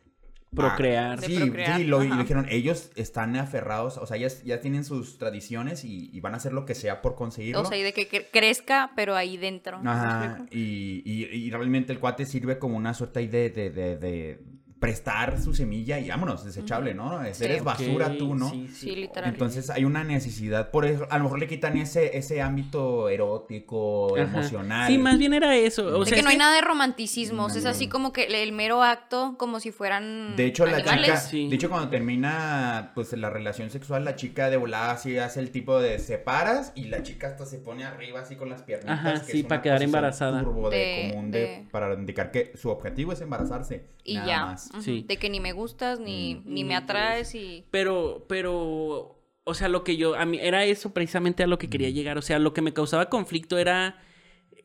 Procrear. 0.54 1.20
Sí, 1.20 1.36
procrear, 1.36 1.78
sí, 1.78 1.84
lo, 1.84 2.02
y 2.04 2.10
dijeron, 2.10 2.46
ellos 2.48 2.90
están 2.96 3.36
aferrados, 3.36 3.98
o 3.98 4.06
sea, 4.06 4.16
ya, 4.16 4.28
ya 4.44 4.60
tienen 4.60 4.84
sus 4.84 5.18
tradiciones 5.18 5.84
y, 5.84 6.10
y 6.12 6.20
van 6.20 6.34
a 6.34 6.36
hacer 6.36 6.52
lo 6.52 6.64
que 6.64 6.74
sea 6.74 7.02
por 7.02 7.14
conseguirlo. 7.14 7.62
O 7.62 7.64
sea, 7.64 7.76
y 7.78 7.82
de 7.82 7.92
que 7.92 8.08
cre- 8.08 8.26
crezca, 8.32 8.92
pero 8.96 9.14
ahí 9.16 9.36
dentro. 9.36 9.80
¿me 9.80 9.90
Ajá, 9.90 10.46
y, 10.50 11.02
y, 11.04 11.24
y 11.24 11.50
realmente 11.50 11.92
el 11.92 12.00
cuate 12.00 12.26
sirve 12.26 12.58
como 12.58 12.76
una 12.76 12.94
suerte 12.94 13.20
ahí 13.20 13.26
de, 13.28 13.50
de, 13.50 13.70
de, 13.70 13.96
de 13.96 14.40
prestar 14.84 15.40
su 15.40 15.54
semilla 15.54 15.98
y 15.98 16.08
vámonos, 16.08 16.44
desechable, 16.44 16.92
¿no? 16.94 17.20
Sí. 17.32 17.44
Eres 17.44 17.64
basura 17.64 18.16
tú, 18.18 18.34
¿no? 18.34 18.50
sí, 18.50 18.68
sí. 18.68 18.74
Sí, 18.90 18.96
literal. 18.96 19.30
Entonces 19.30 19.70
hay 19.70 19.84
una 19.84 20.04
necesidad, 20.04 20.70
por 20.70 20.84
eso 20.84 21.06
a 21.10 21.16
lo 21.18 21.24
mejor 21.24 21.38
le 21.38 21.48
quitan 21.48 21.76
ese, 21.78 22.16
ese 22.18 22.42
ámbito 22.42 23.08
erótico, 23.08 24.14
Ajá. 24.16 24.24
emocional. 24.24 24.86
Sí, 24.88 24.98
más 24.98 25.18
bien 25.18 25.32
era 25.34 25.54
eso. 25.56 25.86
O 25.86 26.00
de 26.00 26.06
sea, 26.06 26.16
que 26.16 26.22
no 26.22 26.28
hay 26.28 26.36
nada 26.36 26.54
de 26.54 26.60
romanticismo, 26.60 27.44
o 27.44 27.50
sea, 27.50 27.60
es 27.60 27.66
así 27.66 27.88
como 27.88 28.12
que 28.12 28.24
el, 28.24 28.52
mero 28.52 28.82
acto, 28.82 29.36
como 29.38 29.58
si 29.58 29.72
fueran 29.72 30.36
De 30.36 30.46
hecho, 30.46 30.66
la 30.66 30.82
chica, 30.82 31.16
Sí. 31.16 31.48
de 31.48 31.56
hecho, 31.56 31.70
cuando 31.70 31.88
termina 31.88 32.92
pues 32.94 33.12
la 33.14 33.30
relación 33.30 33.70
sexual, 33.70 34.04
la 34.04 34.16
chica 34.16 34.50
de 34.50 34.56
volada 34.56 34.92
así 34.92 35.16
hace 35.18 35.40
el 35.40 35.50
tipo 35.50 35.80
de 35.80 35.98
separas 35.98 36.72
y 36.74 36.84
la 36.84 37.02
chica 37.02 37.28
hasta 37.28 37.46
se 37.46 37.58
pone 37.58 37.84
arriba 37.84 38.20
así 38.20 38.36
con 38.36 38.48
las 38.50 38.62
piernitas. 38.62 38.98
Ajá, 38.98 39.14
que 39.24 39.32
sí, 39.32 39.40
es 39.40 39.46
para 39.46 39.62
quedar 39.62 39.82
embarazada. 39.82 40.42
turbo 40.42 40.68
de, 40.70 40.76
De- 40.76 41.08
común 41.10 41.30
de- 41.30 41.38
de- 41.40 41.66
para 41.70 41.94
indicar 41.94 42.30
que 42.30 42.52
su 42.54 42.68
objetivo 42.70 43.12
es 43.12 43.20
embarazarse. 43.20 43.84
Y 44.04 44.14
nada 44.16 44.26
ya. 44.26 44.46
más. 44.46 44.70
Sí. 44.80 45.04
De 45.06 45.16
que 45.18 45.28
ni 45.30 45.40
me 45.40 45.52
gustas, 45.52 46.00
ni, 46.00 46.34
ni 46.44 46.64
me 46.64 46.74
Mm, 46.74 46.82
atraes 46.82 47.34
y... 47.34 47.64
Pero, 47.70 48.26
pero, 48.28 49.20
o 49.44 49.54
sea, 49.54 49.68
lo 49.68 49.84
que 49.84 49.96
yo, 49.96 50.14
a 50.16 50.24
mí, 50.24 50.38
era 50.40 50.64
eso 50.64 50.92
precisamente 50.92 51.42
a 51.42 51.46
lo 51.46 51.58
que 51.58 51.68
quería 51.68 51.90
llegar. 51.90 52.18
O 52.18 52.22
sea, 52.22 52.38
lo 52.38 52.52
que 52.54 52.62
me 52.62 52.72
causaba 52.72 53.08
conflicto 53.08 53.58
era, 53.58 54.00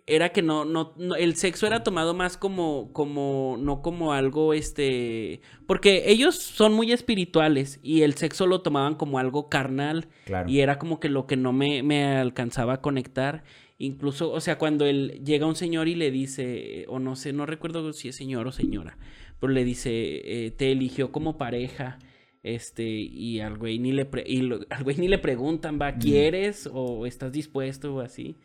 era 0.07 0.29
que 0.29 0.41
no, 0.41 0.65
no, 0.65 0.93
no- 0.97 1.15
el 1.15 1.35
sexo 1.35 1.67
era 1.67 1.83
tomado 1.83 2.13
más 2.15 2.37
como, 2.37 2.91
como, 2.93 3.57
no 3.59 3.81
como 3.83 4.13
algo, 4.13 4.53
este, 4.53 5.41
porque 5.67 6.05
ellos 6.11 6.35
son 6.37 6.73
muy 6.73 6.91
espirituales 6.91 7.79
y 7.83 8.01
el 8.01 8.15
sexo 8.15 8.47
lo 8.47 8.61
tomaban 8.61 8.95
como 8.95 9.19
algo 9.19 9.49
carnal 9.49 10.07
Claro. 10.25 10.49
y 10.49 10.61
era 10.61 10.79
como 10.79 10.99
que 10.99 11.09
lo 11.09 11.27
que 11.27 11.35
no 11.37 11.53
me, 11.53 11.83
me 11.83 12.05
alcanzaba 12.17 12.73
a 12.75 12.81
conectar. 12.81 13.43
Incluso, 13.81 14.31
o 14.31 14.41
sea, 14.41 14.57
cuando 14.57 14.85
él 14.85 15.21
llega 15.23 15.45
un 15.45 15.55
señor 15.55 15.87
y 15.87 15.95
le 15.95 16.11
dice, 16.11 16.85
o 16.89 16.99
no 16.99 17.15
sé, 17.15 17.31
no 17.31 17.45
recuerdo 17.45 17.93
si 17.93 18.09
es 18.09 18.15
señor 18.15 18.45
o 18.45 18.51
señora, 18.51 18.97
pero 19.39 19.53
le 19.53 19.63
dice, 19.63 20.45
eh, 20.45 20.51
te 20.51 20.71
eligió 20.71 21.11
como 21.11 21.37
pareja, 21.37 21.99
este, 22.43 22.83
y 22.89 23.39
al 23.41 23.57
güey 23.57 23.79
ni 23.79 23.91
le, 23.91 24.05
pre- 24.05 24.23
y 24.27 24.41
lo- 24.41 24.59
al 24.69 24.83
güey 24.83 24.97
ni 24.97 25.07
le 25.07 25.17
preguntan, 25.17 25.79
¿va? 25.81 25.95
¿Quieres 25.99 26.69
o 26.71 27.05
estás 27.05 27.31
dispuesto 27.31 27.95
o 27.95 27.99
así? 28.01 28.37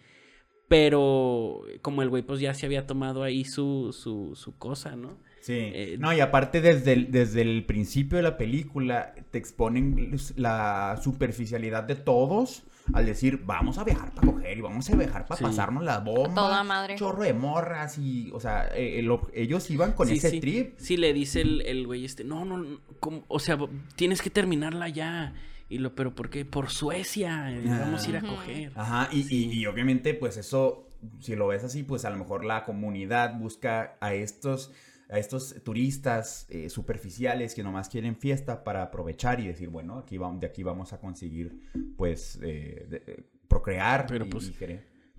Pero 0.68 1.62
como 1.82 2.02
el 2.02 2.08
güey 2.08 2.22
pues 2.22 2.40
ya 2.40 2.54
se 2.54 2.66
había 2.66 2.86
tomado 2.86 3.22
ahí 3.22 3.44
su, 3.44 3.92
su, 3.92 4.34
su 4.34 4.56
cosa, 4.56 4.96
¿no? 4.96 5.18
Sí. 5.44 5.52
Eh, 5.56 5.96
no, 5.98 6.10
y 6.14 6.20
aparte 6.20 6.62
desde 6.62 6.94
el, 6.94 7.10
desde 7.10 7.42
el 7.42 7.66
principio 7.66 8.16
de 8.16 8.22
la 8.22 8.38
película 8.38 9.12
te 9.30 9.36
exponen 9.36 10.16
la 10.36 10.98
superficialidad 11.02 11.84
de 11.84 11.96
todos 11.96 12.62
al 12.94 13.04
decir, 13.06 13.42
vamos 13.44 13.76
a 13.78 13.84
viajar 13.84 14.12
para 14.14 14.30
coger 14.32 14.56
y 14.56 14.60
vamos 14.62 14.88
a 14.90 14.96
viajar 14.96 15.26
para 15.26 15.36
Sí. 15.38 15.44
pasarnos 15.44 15.84
la 15.84 15.98
bomba. 16.00 16.34
toda 16.34 16.64
madre. 16.64 16.96
Chorro 16.96 17.22
de 17.22 17.32
morras 17.34 17.98
y, 17.98 18.30
o 18.32 18.40
sea, 18.40 18.68
eh, 18.74 18.98
el 19.00 19.10
ellos 19.34 19.70
iban 19.70 19.92
con 19.92 20.08
Sí, 20.08 20.14
ese 20.14 20.30
sí. 20.30 20.40
trip. 20.40 20.74
Sí, 20.78 20.96
le 20.96 21.12
dice 21.12 21.40
el, 21.42 21.60
el 21.62 21.86
güey 21.86 22.04
este, 22.06 22.24
no, 22.24 22.44
no, 22.46 22.56
no, 22.58 22.80
¿cómo? 23.00 23.24
o 23.28 23.38
sea, 23.38 23.58
tienes 23.96 24.22
que 24.22 24.30
terminarla 24.30 24.88
ya. 24.88 25.34
Y 25.68 25.78
lo, 25.78 25.94
pero 25.94 26.14
¿por 26.14 26.28
qué? 26.30 26.44
Por 26.44 26.70
Suecia, 26.70 27.50
eh, 27.52 27.62
vamos 27.66 28.06
a 28.06 28.10
ir 28.10 28.16
a 28.18 28.20
coger. 28.20 28.72
Ajá, 28.76 29.08
y, 29.12 29.22
Sí. 29.24 29.48
y, 29.50 29.60
y 29.60 29.66
obviamente, 29.66 30.12
pues 30.14 30.36
eso, 30.36 30.88
si 31.20 31.36
lo 31.36 31.46
ves 31.48 31.64
así, 31.64 31.82
pues 31.84 32.04
a 32.04 32.10
lo 32.10 32.16
mejor 32.18 32.44
la 32.44 32.64
comunidad 32.64 33.38
busca 33.38 33.96
a 34.00 34.12
estos, 34.14 34.72
a 35.10 35.18
estos 35.18 35.54
turistas 35.64 36.46
eh, 36.48 36.68
superficiales 36.70 37.54
que 37.54 37.62
nomás 37.62 37.88
quieren 37.88 38.16
fiesta 38.16 38.64
para 38.64 38.82
aprovechar 38.82 39.40
y 39.40 39.46
decir, 39.46 39.68
bueno, 39.68 39.98
aquí 39.98 40.18
vamos, 40.18 40.40
de 40.40 40.46
aquí 40.46 40.62
vamos 40.62 40.92
a 40.92 40.98
conseguir, 41.00 41.60
pues, 41.96 42.38
eh, 42.42 42.86
de- 42.88 43.02
eh, 43.06 43.24
procrear 43.48 44.06
Pero, 44.06 44.24
y- 44.26 44.28
pues, 44.30 44.48
y 44.48 44.54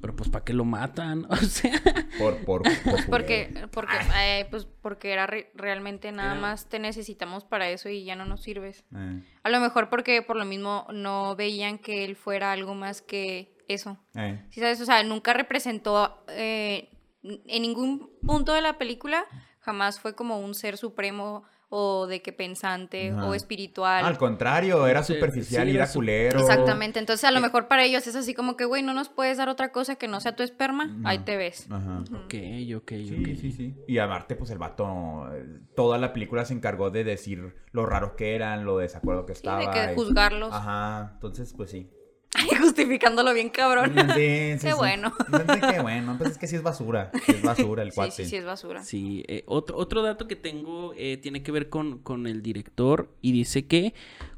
Pero 0.02 0.14
pues, 0.16 0.30
¿para 0.30 0.44
qué 0.44 0.54
lo 0.54 0.66
matan? 0.66 1.26
O 1.30 1.36
sea, 1.38 1.72
por, 2.20 2.38
por, 2.46 2.64
por 2.84 3.06
Porque, 3.10 3.46
juguete. 3.48 3.68
porque, 3.70 3.96
Ah. 3.98 4.40
eh, 4.40 4.48
pues, 4.50 4.66
porque 4.82 5.12
era 5.14 5.26
re- 5.26 5.52
realmente 5.56 6.12
nada 6.12 6.32
Era- 6.34 6.42
más 6.42 6.68
te 6.68 6.80
necesitamos 6.80 7.46
para 7.46 7.70
eso 7.70 7.88
y 7.90 8.04
ya 8.04 8.16
no 8.16 8.26
nos 8.26 8.42
sirves. 8.44 8.84
Eh, 8.96 9.24
A 9.44 9.50
lo 9.50 9.60
mejor 9.60 9.90
porque 9.90 10.22
por 10.22 10.36
lo 10.36 10.46
mismo 10.46 10.86
no 10.94 11.36
veían 11.36 11.78
que 11.78 12.04
él 12.04 12.16
fuera 12.16 12.52
algo 12.52 12.76
más 12.76 13.02
que 13.02 13.56
eso. 13.68 13.98
eh. 14.16 14.44
¿Sí 14.50 14.60
sabes? 14.60 14.82
O 14.82 14.86
sea, 14.86 15.02
nunca 15.04 15.34
representó 15.34 16.24
eh, 16.30 16.90
en 17.24 17.62
ningún 17.64 18.12
punto 18.26 18.54
de 18.54 18.62
la 18.62 18.78
película, 18.78 19.26
jamás 19.66 20.00
fue 20.00 20.14
como 20.16 20.40
un 20.40 20.54
ser 20.54 20.78
supremo 20.78 21.44
o 21.70 22.06
de 22.06 22.22
que 22.22 22.32
pensante 22.32 23.10
Ajá. 23.10 23.26
o 23.26 23.34
espiritual. 23.34 24.06
Al 24.06 24.18
contrario, 24.20 24.86
era 24.88 25.02
Sí, 25.04 25.14
superficial 25.16 25.66
sí, 25.66 25.74
y 25.74 25.76
era 25.76 25.92
culero. 25.92 26.40
Exactamente, 26.40 27.00
entonces 27.00 27.24
a 27.26 27.32
lo 27.32 27.40
Eh. 27.40 27.42
mejor 27.42 27.68
para 27.68 27.84
ellos 27.84 28.06
es 28.06 28.16
así 28.16 28.36
como 28.36 28.56
que, 28.56 28.66
güey, 28.66 28.84
no 28.84 28.94
nos 28.94 29.10
puedes 29.10 29.38
dar 29.38 29.50
otra 29.50 29.72
cosa 29.72 29.96
que 29.96 30.08
no 30.08 30.22
sea 30.22 30.36
tu 30.36 30.44
esperma, 30.44 30.96
ahí 31.04 31.20
te 31.20 31.36
ves. 31.38 31.66
Ajá. 31.72 32.02
ok, 32.02 32.34
ok, 32.78 32.90
Sí, 32.92 33.18
ok. 33.20 33.40
sí, 33.42 33.52
sí. 33.52 33.76
Y 33.88 33.98
aparte, 33.98 34.36
pues 34.36 34.52
el 34.52 34.60
vato, 34.60 34.86
eh, 35.34 35.60
toda 35.76 35.98
la 35.98 36.14
película 36.14 36.46
se 36.46 36.54
encargó 36.54 36.92
de 36.92 37.04
decir 37.04 37.56
lo 37.72 37.86
raros 37.88 38.12
que 38.14 38.36
eran, 38.36 38.64
lo 38.64 38.78
desacuerdo 38.78 39.26
que 39.26 39.34
Sí, 39.34 39.40
estaba. 39.40 39.60
de 39.62 39.72
que 39.88 39.92
y- 39.92 39.96
juzgarlos. 39.96 40.54
Ajá, 40.54 41.12
entonces, 41.16 41.52
pues 41.58 41.72
sí. 41.72 41.90
Ay, 42.36 42.50
justificándolo 42.62 43.34
bien 43.34 43.50
cabrón. 43.50 43.94
Sí, 43.96 44.02
sí, 44.02 44.14
Qué 44.16 44.60
sí. 44.60 44.78
bueno. 44.78 45.14
Sí, 45.18 45.60
Qué 45.72 45.82
bueno. 45.82 46.16
Pues 46.18 46.32
es 46.32 46.38
que 46.38 46.48
sí 46.48 46.56
es 46.56 46.64
basura. 46.64 47.12
sí 47.26 47.32
es 47.32 47.42
basura 47.42 47.84
el 47.84 47.92
Sí, 47.92 47.96
cuate. 47.96 48.12
sí, 48.12 48.26
sí, 48.26 48.36
es 48.36 48.46
basura. 48.46 48.84
Sí, 48.84 49.24
eh, 49.28 49.44
otro, 49.48 49.78
otro 49.78 50.02
dato 50.02 50.28
que 50.28 50.36
tengo 50.36 50.94
eh, 50.98 51.18
tiene 51.18 51.44
que 51.44 51.52
ver 51.52 51.70
con, 51.70 52.00
con 52.00 52.28
el 52.28 52.42
director 52.42 53.10
y 53.22 53.32
dice 53.32 53.66
que 53.66 53.94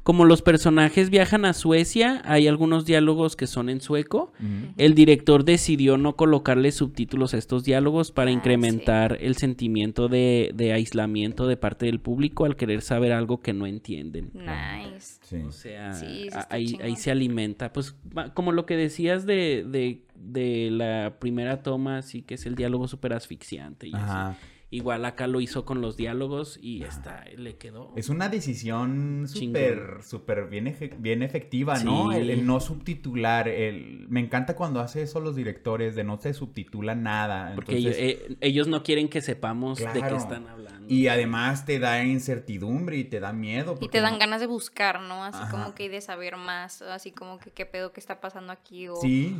como 0.08 0.24
los 0.24 0.40
personajes 0.40 1.10
viajan 1.10 1.44
a 1.44 1.52
Suecia, 1.52 2.22
hay 2.24 2.48
algunos 2.48 2.86
diálogos 2.86 3.36
que 3.36 3.46
son 3.46 3.68
en 3.68 3.82
sueco. 3.82 4.32
El 4.78 4.94
director 4.94 5.44
decidió 5.44 5.98
no 5.98 6.16
colocarle 6.16 6.72
subtítulos 6.72 7.34
a 7.34 7.36
estos 7.36 7.62
diálogos 7.62 8.10
para 8.10 8.30
Ah, 8.30 8.32
incrementar 8.32 9.18
el 9.20 9.36
sentimiento 9.36 10.08
de, 10.08 10.52
de 10.54 10.72
aislamiento 10.72 11.46
de 11.46 11.58
parte 11.58 11.84
del 11.84 12.00
público 12.00 12.46
al 12.46 12.56
querer 12.56 12.80
saber 12.80 13.12
algo 13.12 13.40
que 13.42 13.52
no 13.52 13.66
entienden. 13.66 14.30
Nice. 14.32 15.18
Sí. 15.20 15.36
O 15.46 15.52
sea, 15.52 15.92
Sí, 15.92 16.30
ahí, 16.48 16.96
se 16.96 17.10
alimenta. 17.10 17.70
Pues 17.74 17.94
como 18.32 18.52
lo 18.52 18.64
que 18.64 18.78
decías 18.78 19.26
de, 19.26 19.62
de, 19.68 20.04
de 20.14 20.70
la 20.70 21.16
primera 21.18 21.62
toma, 21.62 22.00
sí 22.00 22.22
que 22.22 22.36
es 22.36 22.46
el 22.46 22.54
diálogo 22.54 22.88
súper 22.88 23.12
asfixiante. 23.12 23.88
Y 23.88 23.92
así. 23.94 24.38
Igual 24.70 25.06
acá 25.06 25.26
lo 25.26 25.40
hizo 25.40 25.64
con 25.64 25.80
los 25.80 25.96
diálogos 25.96 26.58
y 26.60 26.82
está, 26.82 27.24
le 27.36 27.56
quedó. 27.56 27.94
Es 27.96 28.10
una 28.10 28.28
decisión 28.28 29.24
súper, 29.26 30.02
súper 30.02 30.46
bien, 30.48 30.76
bien 30.98 31.22
efectiva, 31.22 31.78
¿no? 31.78 32.12
Sí. 32.12 32.18
El, 32.18 32.28
el 32.28 32.46
no 32.46 32.60
subtitular. 32.60 33.48
El... 33.48 34.06
Me 34.10 34.20
encanta 34.20 34.54
cuando 34.56 34.80
hace 34.80 35.00
eso 35.00 35.20
los 35.20 35.34
directores, 35.36 35.94
de 35.94 36.04
no 36.04 36.18
se 36.18 36.34
subtitula 36.34 36.94
nada. 36.94 37.52
Porque 37.54 37.78
Entonces- 37.78 37.98
ellos, 38.02 38.20
eh, 38.28 38.36
ellos 38.42 38.68
no 38.68 38.82
quieren 38.82 39.08
que 39.08 39.22
sepamos 39.22 39.78
de 39.78 39.86
qué 39.90 40.16
están 40.16 40.46
hablando. 40.46 40.86
Y 40.86 41.08
además 41.08 41.64
te 41.64 41.78
da 41.78 42.04
incertidumbre 42.04 42.98
y 42.98 43.04
te 43.04 43.20
da 43.20 43.32
miedo. 43.32 43.74
Y 43.80 43.88
te 43.88 44.02
dan 44.02 44.18
ganas 44.18 44.40
de 44.42 44.48
buscar, 44.48 45.00
¿no? 45.00 45.24
Así 45.24 45.38
Ajá. 45.40 45.50
como 45.50 45.74
que 45.74 45.88
de 45.88 46.02
saber 46.02 46.36
más, 46.36 46.82
así 46.82 47.10
como 47.10 47.38
que 47.38 47.50
qué 47.52 47.64
pedo 47.64 47.92
que 47.94 48.00
está 48.00 48.20
pasando 48.20 48.52
aquí 48.52 48.88
o... 48.88 48.96
Sí. 48.96 49.34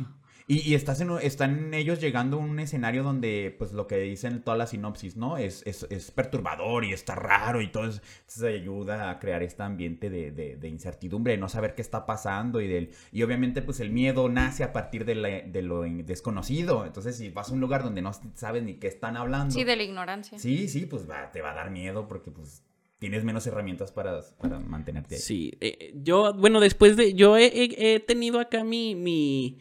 Y, 0.51 0.67
y 0.67 0.73
estás 0.73 0.99
en, 0.99 1.11
un- 1.11 1.21
están 1.21 1.75
ellos 1.75 2.01
llegando 2.01 2.37
a 2.37 2.39
un 2.39 2.59
escenario 2.59 3.03
donde, 3.03 3.55
pues 3.59 3.71
lo 3.71 3.85
que 3.85 3.97
dicen 3.99 4.41
toda 4.41 4.57
la 4.57 4.65
sinopsis, 4.65 5.15
¿no? 5.15 5.37
Es, 5.37 5.61
es, 5.67 5.85
es 5.91 6.09
perturbador 6.09 6.85
y 6.85 6.91
está 6.91 7.13
raro 7.13 7.61
y 7.61 7.67
todo 7.67 7.85
eso. 7.85 8.01
Entonces 8.21 8.61
ayuda 8.61 9.11
a 9.11 9.19
crear 9.19 9.43
este 9.43 9.61
ambiente 9.61 10.09
de, 10.09 10.31
de, 10.31 10.55
de 10.55 10.67
incertidumbre, 10.67 11.33
de 11.33 11.37
no 11.37 11.49
saber 11.49 11.75
qué 11.75 11.83
está 11.83 12.07
pasando 12.07 12.61
y 12.61 12.67
del... 12.67 12.89
Y 13.11 13.21
obviamente, 13.21 13.61
pues 13.61 13.79
el 13.79 13.91
miedo 13.91 14.27
nace 14.27 14.63
a 14.63 14.73
partir 14.73 15.05
de, 15.05 15.13
la- 15.13 15.41
de 15.41 15.61
lo 15.61 15.85
in- 15.85 16.03
desconocido. 16.07 16.83
Entonces, 16.83 17.15
si 17.17 17.29
vas 17.29 17.51
a 17.51 17.53
un 17.53 17.59
lugar 17.59 17.83
donde 17.83 18.01
no 18.01 18.11
sabes 18.33 18.63
ni 18.63 18.73
qué 18.73 18.87
están 18.87 19.17
hablando... 19.17 19.53
Sí, 19.53 19.63
de 19.63 19.75
la 19.75 19.83
ignorancia. 19.83 20.39
Sí, 20.39 20.67
sí, 20.67 20.87
pues 20.87 21.07
va- 21.07 21.31
te 21.31 21.41
va 21.41 21.51
a 21.51 21.55
dar 21.55 21.69
miedo 21.69 22.07
porque, 22.07 22.31
pues, 22.31 22.63
tienes 22.97 23.23
menos 23.23 23.45
herramientas 23.45 23.91
para, 23.91 24.19
para 24.41 24.59
mantenerte 24.59 25.13
ahí. 25.13 25.21
Sí, 25.21 25.53
eh, 25.61 25.93
yo, 26.01 26.33
bueno, 26.33 26.59
después 26.59 26.97
de, 26.97 27.13
yo 27.13 27.37
he, 27.37 27.45
he- 27.45 27.93
he 27.93 27.99
tenido 27.99 28.39
acá 28.39 28.63
mi, 28.63 28.95
mi, 28.95 29.59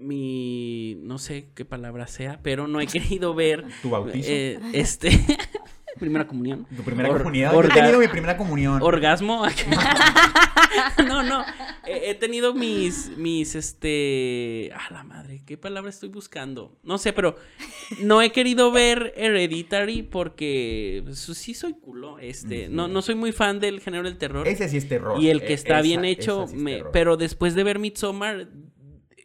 mi, 0.00 0.96
no 1.02 1.18
sé 1.18 1.48
qué 1.54 1.64
palabra 1.64 2.06
sea, 2.06 2.40
pero 2.42 2.66
no 2.66 2.80
he 2.80 2.86
querido 2.86 3.34
ver, 3.34 3.64
¿Tu 3.82 3.90
bautizo? 3.90 4.28
eh, 4.30 4.58
este, 4.72 5.10
primera 5.98 6.26
comunión. 6.26 6.66
¿Tu 6.74 6.82
primera 6.82 7.10
Or-? 7.10 7.32
Yo 7.32 7.60
he 7.62 7.68
tenido 7.68 7.98
mi 7.98 8.08
primera 8.08 8.36
comunión. 8.36 8.80
Orgasmo. 8.82 9.44
no, 11.06 11.22
no. 11.22 11.44
He, 11.86 12.10
he 12.10 12.14
tenido 12.14 12.54
mis, 12.54 13.10
mis, 13.16 13.54
este, 13.54 14.70
a 14.74 14.92
la 14.92 15.02
madre, 15.02 15.42
¿qué 15.44 15.56
palabra 15.58 15.90
estoy 15.90 16.08
buscando? 16.08 16.78
No 16.82 16.98
sé, 16.98 17.12
pero 17.12 17.36
no 18.02 18.22
he 18.22 18.30
querido 18.32 18.70
ver 18.70 19.12
Hereditary 19.16 20.02
porque 20.02 21.02
pues, 21.04 21.18
sí 21.18 21.54
soy 21.54 21.74
culo, 21.74 22.18
este, 22.18 22.68
no, 22.68 22.88
no 22.88 23.02
soy 23.02 23.14
muy 23.16 23.32
fan 23.32 23.58
del 23.60 23.80
género 23.80 24.04
del 24.04 24.18
terror. 24.18 24.46
Ese 24.46 24.68
sí 24.68 24.76
es 24.76 24.88
terror. 24.88 25.20
Y 25.20 25.28
el 25.28 25.40
que 25.40 25.48
E- 25.52 25.54
está 25.54 25.74
esa- 25.74 25.82
bien 25.82 26.04
hecho, 26.04 26.44
esa 26.44 26.52
sí 26.52 26.56
es 26.56 26.62
me- 26.62 26.76
terror. 26.76 26.90
pero 26.92 27.16
después 27.16 27.54
de 27.54 27.64
ver 27.64 27.78
Midsommar 27.78 28.48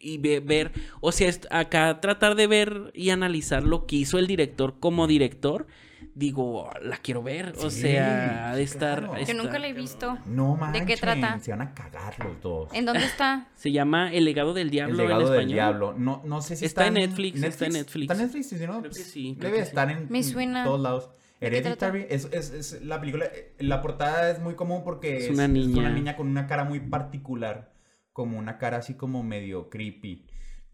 y 0.06 0.18
ve- 0.20 0.40
ver, 0.40 0.72
o 1.02 1.12
sea, 1.12 1.32
acá 1.50 2.00
tratar 2.02 2.36
de 2.36 2.48
ver 2.48 2.92
y 2.94 3.10
analizar 3.10 3.64
lo 3.64 3.86
que 3.88 3.96
hizo 3.98 4.20
el 4.20 4.28
director 4.28 4.76
como 4.80 5.08
director, 5.08 5.66
digo, 6.14 6.70
la 6.82 6.98
quiero 6.98 7.24
ver, 7.24 7.54
o 7.58 7.70
Sí, 7.70 7.82
sea, 7.82 8.52
ha 8.52 8.56
de 8.56 8.64
estar... 8.64 9.00
claro. 9.08 9.26
Yo 9.26 9.34
nunca 9.34 9.60
la 9.60 9.68
he 9.68 9.74
visto. 9.74 10.18
No 10.28 10.56
manches. 10.56 10.82
¿De 10.82 10.88
qué 10.94 10.98
trata? 11.00 11.40
Se 11.40 11.52
van 11.52 11.62
a 11.62 11.74
cagar 11.74 12.24
los 12.24 12.40
dos. 12.42 12.70
¿En 12.74 12.86
dónde 12.86 13.04
está? 13.04 13.50
Se 13.56 13.72
llama 13.72 14.14
El 14.14 14.24
legado 14.26 14.54
del 14.54 14.68
El 14.68 14.72
diablo 14.72 15.04
legado 15.04 15.22
en 15.22 15.28
del 15.28 15.34
español. 15.34 15.54
diablo. 15.54 15.94
No, 15.98 16.22
no 16.26 16.42
sé 16.42 16.56
si 16.56 16.66
Está 16.66 16.86
está, 16.86 16.88
en 16.88 16.94
Netflix, 17.10 17.44
está 17.44 17.66
en 17.66 17.74
Netflix. 17.74 18.04
Está 18.04 18.14
en 18.14 18.20
Netflix, 18.28 18.50
sí, 18.50 18.56
¿no? 18.66 18.80
Creo 18.80 18.92
que 18.94 19.00
sí, 19.00 19.36
creo 19.40 19.50
Debe 19.52 19.60
que 19.60 19.66
sí. 19.66 19.70
estar 19.70 19.92
en, 19.92 20.08
Me 20.10 20.20
en 20.20 20.24
suena. 20.24 20.64
todos 20.64 20.80
lados. 20.80 21.10
Hereditary 21.42 22.06
es, 22.10 22.30
es, 22.32 22.52
es 22.52 22.82
la 22.82 23.00
película, 23.00 23.26
eh, 23.26 23.54
la 23.60 23.82
portada 23.82 24.32
es 24.32 24.40
muy 24.40 24.56
común 24.56 24.84
porque 24.86 25.18
Es 25.18 25.30
una 25.30 25.48
niña. 25.50 26.16
con 26.16 26.28
una 26.28 26.48
cara 26.48 26.64
muy 26.64 26.80
particular, 26.80 27.72
como 28.16 28.40
una 28.40 28.58
cara 28.58 28.78
así 28.78 28.94
como 28.94 29.24
medio 29.24 29.70
creepy, 29.70 30.26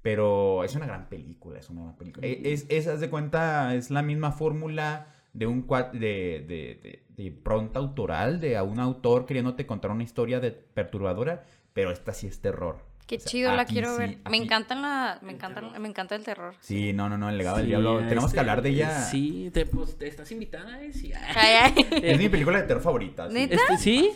pero 0.03 0.63
es 0.63 0.75
una 0.75 0.85
gran 0.85 1.09
película, 1.09 1.57
es 1.59 1.71
una 1.71 1.81
gran 1.81 1.95
película. 1.95 2.27
Es, 2.27 2.67
es, 2.69 2.85
haz 2.85 2.99
de 2.99 3.09
cuenta, 3.09 3.73
es 3.73 3.89
la 3.89 4.03
misma 4.03 4.31
fórmula 4.31 5.07
de 5.33 5.47
un 5.47 5.65
de, 5.93 6.45
de, 6.47 6.79
de, 6.83 7.03
de 7.09 7.31
pronta 7.31 7.79
autoral, 7.79 8.39
de 8.39 8.57
a 8.57 8.63
un 8.63 8.79
autor 8.79 9.25
queriéndote 9.25 9.65
contar 9.65 9.89
una 9.89 10.03
historia 10.03 10.39
de 10.39 10.51
perturbadora, 10.51 11.43
pero 11.73 11.91
esta 11.91 12.13
sí 12.13 12.27
es 12.27 12.39
terror. 12.41 12.85
Qué 13.07 13.15
O 13.15 13.19
sea, 13.19 13.29
chido, 13.31 13.55
la 13.55 13.65
quiero 13.65 13.91
sí, 13.93 13.97
ver. 13.99 14.09
Me 14.09 14.37
aquí- 14.37 14.43
encantan 14.43 14.83
la, 14.83 15.17
me 15.23 15.31
encantan, 15.33 15.81
me 15.81 15.87
encanta 15.89 16.15
el 16.15 16.23
terror. 16.23 16.53
Sí, 16.61 16.93
no, 16.93 17.09
no, 17.09 17.17
no, 17.17 17.29
el 17.31 17.39
legado 17.39 17.57
del 17.57 17.65
Sí, 17.65 17.69
diablo. 17.69 17.97
Tenemos 17.99 18.25
este, 18.25 18.35
que 18.35 18.39
hablar 18.39 18.61
de 18.61 18.69
ella. 18.69 19.01
Sí, 19.01 19.49
te, 19.51 19.65
pues, 19.65 19.97
te 19.97 20.07
estás 20.07 20.31
invitada, 20.31 20.79
¿eh? 20.83 20.93
Sí. 20.93 21.11
Ay, 21.35 21.73
ay. 21.75 21.85
Es 22.03 22.19
mi 22.19 22.29
película 22.29 22.61
de 22.61 22.67
terror 22.67 22.83
favorita. 22.83 23.27
sí. 23.29 23.33
¿Neta? 23.33 23.55
Este, 23.55 23.77
¿Sí? 23.79 24.11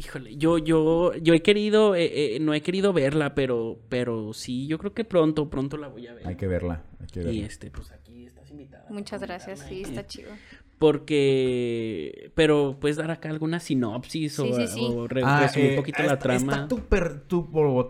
Híjole, 0.00 0.36
yo, 0.36 0.56
yo, 0.56 1.12
yo 1.16 1.34
he 1.34 1.42
querido, 1.42 1.94
eh, 1.94 2.36
eh, 2.36 2.40
no 2.40 2.54
he 2.54 2.62
querido 2.62 2.92
verla, 2.94 3.34
pero, 3.34 3.78
pero 3.90 4.32
sí, 4.32 4.66
yo 4.66 4.78
creo 4.78 4.94
que 4.94 5.04
pronto, 5.04 5.50
pronto 5.50 5.76
la 5.76 5.88
voy 5.88 6.06
a 6.06 6.14
ver. 6.14 6.26
Hay 6.26 6.36
que 6.36 6.46
verla, 6.46 6.82
hay 7.00 7.06
que 7.08 7.20
verla. 7.20 7.32
Y 7.34 7.40
este, 7.42 7.70
pues 7.70 7.90
aquí 7.92 8.24
estás 8.26 8.50
invitada. 8.50 8.86
Muchas 8.88 9.20
gracias, 9.20 9.60
sí, 9.68 9.82
está 9.82 10.06
chido. 10.06 10.30
Porque, 10.78 12.32
pero 12.34 12.78
puedes 12.80 12.96
dar 12.96 13.10
acá 13.10 13.28
alguna 13.28 13.60
sinopsis 13.60 14.38
o, 14.38 14.44
Sí, 14.46 14.52
sí, 14.54 14.66
sí. 14.68 14.80
o 14.82 15.06
re- 15.06 15.20
Ah, 15.22 15.40
resumir 15.42 15.66
eh, 15.66 15.70
un 15.72 15.76
poquito 15.76 15.98
esta- 16.02 16.14
la 16.14 16.18
trama. 16.18 16.52
Está 16.54 16.68
súper 16.70 17.20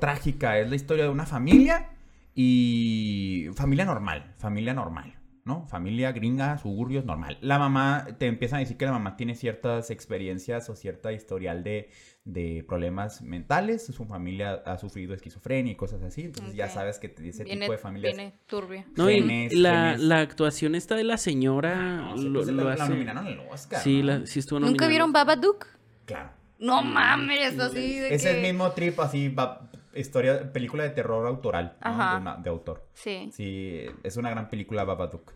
trágica. 0.01 0.59
Es 0.59 0.69
la 0.69 0.75
historia 0.75 1.05
de 1.05 1.11
una 1.11 1.25
familia 1.27 1.91
y 2.35 3.47
familia 3.55 3.85
normal, 3.85 4.35
familia 4.39 4.75
normal, 4.75 5.15
¿no? 5.51 5.67
Familia 5.67 6.13
gringa, 6.13 6.57
suburbios, 6.59 7.05
normal. 7.05 7.37
La 7.41 7.59
mamá, 7.59 8.07
te 8.19 8.27
empiezan 8.27 8.59
a 8.59 8.61
decir 8.61 8.77
que 8.77 8.85
la 8.85 8.93
mamá 8.93 9.17
tiene 9.17 9.35
ciertas 9.35 9.91
experiencias 9.91 10.71
o 10.71 10.77
cierta 10.77 11.13
historial 11.13 11.65
de, 11.65 11.91
de 12.25 12.65
problemas 12.67 13.21
mentales. 13.23 13.85
Su 13.85 14.05
familia 14.05 14.63
ha 14.65 14.79
sufrido 14.79 15.13
esquizofrenia 15.13 15.73
y 15.73 15.77
cosas 15.77 16.03
así. 16.03 16.23
Entonces 16.23 16.55
ya 16.55 16.69
sabes 16.69 16.99
que 16.99 17.15
ese 17.25 17.45
Viene, 17.45 17.63
tipo 17.67 17.73
de 17.73 17.79
familias... 17.79 18.15
viene 18.17 18.35
turbio. 18.47 18.85
No, 18.97 19.11
y 19.11 19.15
genes, 19.21 19.53
la, 19.55 19.91
genes. 19.93 20.01
la 20.03 20.21
actuación 20.21 20.75
esta 20.77 20.95
de 20.95 21.05
la 21.05 21.17
señora 21.17 21.75
No, 21.97 22.17
sí, 22.17 22.29
lo, 22.29 22.41
pues, 22.41 22.49
lo 22.53 22.65
la, 22.65 22.77
la 22.77 22.89
nominaron 22.89 23.27
al 23.27 23.41
Oscar. 23.51 23.81
Sí, 23.83 23.99
¿no? 24.01 24.05
la, 24.07 24.27
sí 24.27 24.39
estuvo 24.39 24.61
nominada. 24.61 24.73
¿Nunca 24.73 24.89
vieron 24.89 25.13
Babadook? 25.13 25.67
Claro. 26.05 26.31
No 26.59 26.83
mames, 26.83 27.59
así 27.59 27.99
de 27.99 28.15
Es 28.15 28.23
que... 28.23 28.31
el 28.33 28.43
mismo 28.43 28.71
trip, 28.73 29.01
así, 29.01 29.29
va- 29.29 29.70
historia, 29.95 30.53
película 30.53 30.83
de 30.85 30.91
terror 30.91 31.27
autoral. 31.27 31.77
De, 31.83 31.91
una- 31.91 32.37
de 32.43 32.51
autor. 32.51 32.89
Sí. 32.95 33.31
Sí, 33.33 33.85
es 34.03 34.17
una 34.17 34.31
gran 34.31 34.49
película 34.49 34.85
Babadook. 34.85 35.33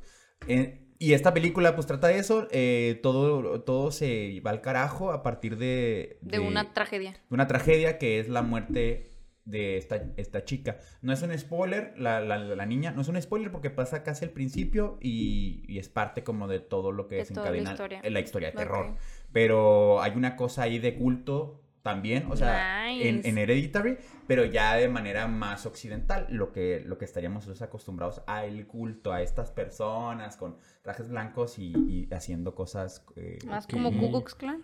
Eh, 0.48 0.80
y 0.98 1.12
esta 1.12 1.34
película, 1.34 1.74
pues, 1.74 1.86
trata 1.86 2.08
de 2.08 2.18
eso. 2.18 2.46
eh, 2.50 3.00
todo, 3.02 3.62
todo 3.62 3.90
se 3.90 4.40
va 4.46 4.50
al 4.52 4.60
carajo 4.60 5.10
a 5.12 5.22
partir 5.22 5.56
de... 5.58 6.18
De 6.22 6.38
una 6.38 6.72
tragedia. 6.72 7.12
de 7.12 7.18
una 7.34 7.46
tragedia 7.46 7.98
que 7.98 8.20
es 8.20 8.28
la 8.28 8.42
muerte 8.42 9.10
de 9.44 9.76
esta, 9.76 10.02
esta 10.16 10.44
chica. 10.46 10.78
No 11.02 11.12
es 11.12 11.20
un 11.20 11.36
spoiler, 11.38 11.92
la, 11.98 12.20
la, 12.20 12.38
la 12.38 12.64
niña, 12.64 12.92
no 12.92 13.02
es 13.02 13.08
un 13.08 13.20
spoiler 13.20 13.50
porque 13.52 13.68
pasa 13.68 14.02
casi 14.02 14.24
al 14.24 14.30
principio 14.30 14.96
y, 15.02 15.64
y 15.68 15.78
es 15.78 15.90
parte 15.90 16.24
como 16.24 16.48
de 16.48 16.60
todo 16.60 16.92
lo 16.92 17.08
que 17.08 17.16
De 17.16 17.24
toda 17.26 17.46
la 17.46 17.52
desencadena 17.52 17.70
historia. 17.72 18.10
la 18.10 18.20
historia 18.20 18.50
de 18.52 18.56
terror. 18.56 18.94
Pero 19.32 20.00
hay 20.00 20.12
una 20.12 20.36
cosa 20.36 20.62
ahí 20.62 20.78
de 20.78 20.94
culto 20.94 21.60
también, 21.84 22.24
o 22.30 22.34
sea, 22.36 22.86
en, 23.08 23.20
en 23.26 23.36
Hereditary, 23.38 23.98
pero 24.26 24.44
ya 24.46 24.74
de 24.74 24.88
manera 24.88 25.28
más 25.28 25.66
occidental, 25.66 26.26
lo 26.30 26.50
que, 26.50 26.82
lo 26.84 26.96
que 26.96 27.04
estaríamos 27.04 27.46
nosotros 27.46 27.60
acostumbrados 27.62 28.22
a 28.26 28.46
el 28.46 28.66
culto, 28.66 29.12
a 29.12 29.20
estas 29.20 29.50
personas 29.52 30.36
con 30.38 30.56
trajes 30.82 31.10
blancos 31.10 31.58
y, 31.58 31.74
y 31.86 32.08
haciendo 32.14 32.54
cosas... 32.54 33.04
eh, 33.16 33.38
Más 33.46 33.66
que- 33.66 33.74
como 33.76 33.90
Ku 33.92 34.10
Klux 34.10 34.34
Klan. 34.34 34.62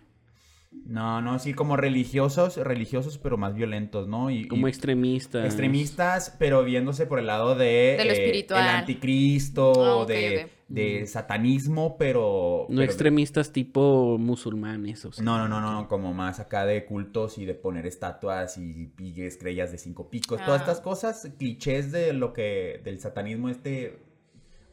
No, 0.85 1.21
no, 1.21 1.37
sí, 1.39 1.53
como 1.53 1.75
religiosos, 1.77 2.55
religiosos, 2.57 3.17
pero 3.17 3.37
más 3.37 3.53
violentos, 3.53 4.07
¿no? 4.07 4.29
Y, 4.29 4.47
Como 4.47 4.67
y- 4.67 4.69
extremistas. 4.69 5.45
extremistas, 5.45 6.35
pero 6.39 6.63
viéndose 6.63 7.05
por 7.05 7.19
el 7.19 7.27
lado 7.27 7.55
de... 7.55 7.95
De 7.97 8.05
lo 8.05 8.11
eh, 8.11 8.13
espiritual. 8.25 8.61
el 8.63 8.75
anticristo, 8.75 10.01
ok, 10.01 10.07
de, 10.07 10.49
de 10.69 11.07
satanismo, 11.07 11.97
pero... 11.97 12.65
No 12.69 12.75
pero- 12.77 12.83
extremistas 12.83 13.51
tipo 13.51 14.17
musulmanes. 14.17 15.03
O 15.05 15.11
sea. 15.11 15.23
No, 15.23 15.37
no, 15.37 15.47
no, 15.47 15.59
no, 15.61 15.87
como 15.87 16.13
más 16.13 16.39
acá 16.39 16.65
de 16.65 16.85
cultos 16.85 17.37
y 17.37 17.45
de 17.45 17.53
poner 17.53 17.85
estatuas 17.85 18.57
y, 18.57 18.91
y 18.97 19.21
estrellas 19.21 19.71
de 19.71 19.77
cinco 19.77 20.09
picos, 20.09 20.39
todas 20.43 20.61
Ah. 20.61 20.63
estas 20.63 20.81
cosas, 20.81 21.31
clichés 21.37 21.91
de 21.91 22.13
lo 22.13 22.31
que, 22.33 22.81
del 22.83 22.99
satanismo 22.99 23.49
este, 23.49 23.99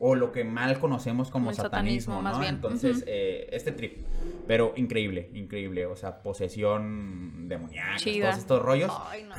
o 0.00 0.14
lo 0.14 0.30
que 0.32 0.44
mal 0.44 0.78
conocemos 0.78 1.30
como 1.30 1.50
El 1.50 1.56
satanismo, 1.56 2.14
satanismo, 2.14 2.22
más 2.22 2.34
¿no? 2.34 2.40
bien. 2.40 2.54
Entonces, 2.54 3.04
eh, 3.06 3.48
este 3.52 3.72
trip, 3.72 3.98
pero 4.46 4.72
increíble, 4.76 5.30
increíble, 5.34 5.86
o 5.86 5.96
sea, 5.96 6.22
posesión 6.22 7.48
demoníaca, 7.48 7.96
Chida. 7.96 8.26
todos 8.28 8.38
estos 8.40 8.62
rollos, 8.62 8.92
Ay, 9.10 9.24
no. 9.24 9.34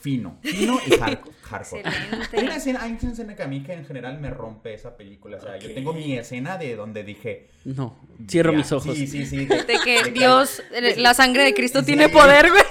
fino, 0.00 0.38
fino 0.42 0.78
y 0.86 0.90
hardcore. 1.00 1.34
hardcore. 1.42 1.82
Hay 1.84 2.08
una, 2.12 2.24
Excelente. 2.24 2.56
escena, 2.56 2.82
hay 2.82 2.98
una 3.02 3.12
escena 3.12 3.34
que 3.36 3.42
a 3.42 3.48
mí 3.48 3.62
que 3.62 3.72
en 3.72 3.84
general 3.84 4.20
me 4.20 4.30
rompe 4.30 4.74
esa 4.74 4.96
película, 4.96 5.38
o 5.38 5.40
sea, 5.40 5.56
yo 5.58 5.72
tengo 5.74 5.92
mi 5.92 6.16
escena 6.16 6.56
de 6.58 6.76
donde 6.76 7.02
dije... 7.04 7.48
No, 7.64 7.98
cierro 8.28 8.52
ya, 8.52 8.58
mis 8.58 8.70
ojos. 8.72 8.94
Sí, 8.94 9.06
sí, 9.06 9.26
sí. 9.26 9.46
De 9.46 9.78
que 9.84 10.04
de 10.04 10.10
Dios, 10.12 10.62
la 10.98 11.14
sangre 11.14 11.42
de 11.44 11.54
Cristo 11.54 11.80
Sí. 11.80 11.86
tiene 11.86 12.08
poder, 12.08 12.48
güey. 12.50 12.62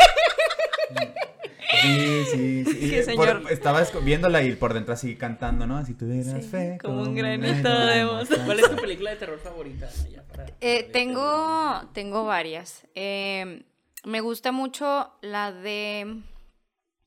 Sí, 1.83 2.25
sí, 2.31 2.65
sí. 2.65 2.73
Sí, 2.93 3.03
señor. 3.03 3.41
por- 3.43 3.51
estaba 3.51 3.81
esco- 3.81 4.03
viéndola 4.03 4.43
y 4.43 4.53
por 4.55 4.73
dentro 4.73 4.93
así 4.93 5.15
cantando, 5.15 5.65
¿no? 5.67 5.83
Si 5.85 5.93
tuvieras 5.93 6.43
Sí, 6.43 6.49
fe. 6.49 6.77
como 6.81 7.01
un 7.03 7.15
granito 7.15 7.69
de 7.87 8.05
mostaza. 8.05 8.45
¿Cuál 8.45 8.59
es 8.59 8.69
tu 8.69 8.75
película 8.75 9.09
de 9.11 9.15
terror 9.17 9.39
favorita? 9.39 9.89
Ya 10.11 10.23
para- 10.23 10.45
Eh, 10.61 10.89
tengo, 10.91 11.89
tengo 11.93 12.25
varias. 12.25 12.87
Eh, 12.95 13.63
me 14.05 14.21
gusta 14.21 14.51
mucho 14.51 15.11
la 15.21 15.51
de 15.51 16.21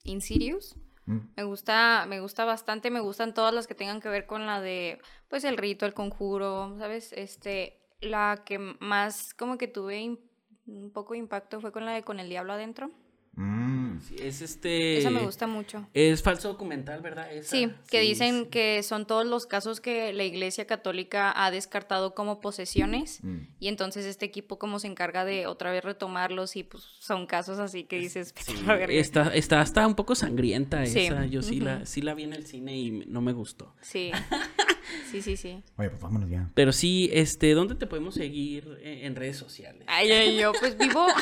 Insidious. 0.04 0.76
Mm. 1.06 1.18
Me 1.36 1.44
gusta, 1.44 2.04
me 2.08 2.20
gusta 2.20 2.44
bastante, 2.44 2.90
me 2.90 3.00
gustan 3.00 3.32
todas 3.34 3.54
las 3.54 3.66
que 3.66 3.74
tengan 3.74 4.00
que 4.00 4.08
ver 4.08 4.26
con 4.26 4.46
la 4.46 4.60
de, 4.60 4.98
pues, 5.28 5.44
el 5.44 5.56
rito, 5.56 5.86
el 5.86 5.94
conjuro, 5.94 6.74
¿sabes? 6.78 7.12
Este, 7.12 7.78
la 8.00 8.42
que 8.44 8.58
más 8.58 9.32
como 9.34 9.56
que 9.56 9.68
tuve 9.68 10.18
un 10.66 10.90
poco 10.92 11.12
de 11.12 11.20
impacto 11.20 11.60
fue 11.60 11.70
con 11.70 11.84
la 11.84 11.92
de 11.92 12.02
Con 12.02 12.18
el 12.18 12.28
Diablo 12.28 12.54
Adentro. 12.54 12.90
Mm. 13.36 14.00
Sí, 14.00 14.16
Es 14.18 14.40
este. 14.40 14.98
Esa 14.98 15.10
me 15.10 15.20
gusta 15.20 15.46
mucho. 15.46 15.86
Es 15.94 16.22
falso 16.22 16.48
documental, 16.48 17.00
¿verdad? 17.02 17.30
Esa. 17.32 17.50
Sí, 17.50 17.70
que 17.90 18.00
Sí, 18.00 18.08
dicen 18.08 18.44
sí. 18.44 18.50
que 18.50 18.82
son 18.82 19.06
todos 19.06 19.26
los 19.26 19.46
casos 19.46 19.80
que 19.80 20.12
la 20.14 20.24
Iglesia 20.24 20.66
Católica 20.66 21.32
ha 21.36 21.50
descartado 21.50 22.14
como 22.14 22.40
posesiones 22.40 23.22
Mm. 23.22 23.36
y 23.60 23.68
entonces 23.68 24.06
este 24.06 24.24
equipo 24.26 24.58
como 24.58 24.78
se 24.78 24.86
encarga 24.86 25.24
de 25.26 25.46
otra 25.46 25.70
vez 25.70 25.84
retomarlos 25.84 26.56
y 26.56 26.62
pues 26.64 26.82
son 26.98 27.26
casos 27.26 27.58
así 27.58 27.84
que 27.84 27.98
dices, 27.98 28.34
está, 28.88 29.34
está 29.34 29.60
hasta 29.60 29.86
un 29.86 29.94
poco 29.94 30.14
sangrienta 30.14 30.84
Sí. 30.86 31.00
esa. 31.00 31.26
Yo 31.26 31.42
sí, 31.42 31.60
la, 31.60 31.84
sí 31.86 32.00
la 32.02 32.14
vi 32.14 32.22
en 32.24 32.32
el 32.32 32.46
cine 32.46 32.76
y 32.76 32.90
no 33.06 33.20
me 33.20 33.32
gustó. 33.32 33.74
sí, 33.82 34.12
sí, 35.10 35.20
sí, 35.20 35.36
sí. 35.36 35.62
Oye, 35.76 35.90
pues 35.90 36.00
vámonos 36.00 36.30
ya. 36.30 36.48
Pero 36.54 36.72
sí, 36.72 37.10
este, 37.12 37.52
¿dónde 37.52 37.74
te 37.74 37.86
podemos 37.86 38.14
seguir 38.14 38.78
en, 38.82 39.04
en 39.06 39.14
redes 39.16 39.36
sociales? 39.36 39.82
Ay, 39.86 40.10
ay, 40.10 40.38
yo 40.38 40.52
pues 40.58 40.76
vivo. 40.78 41.06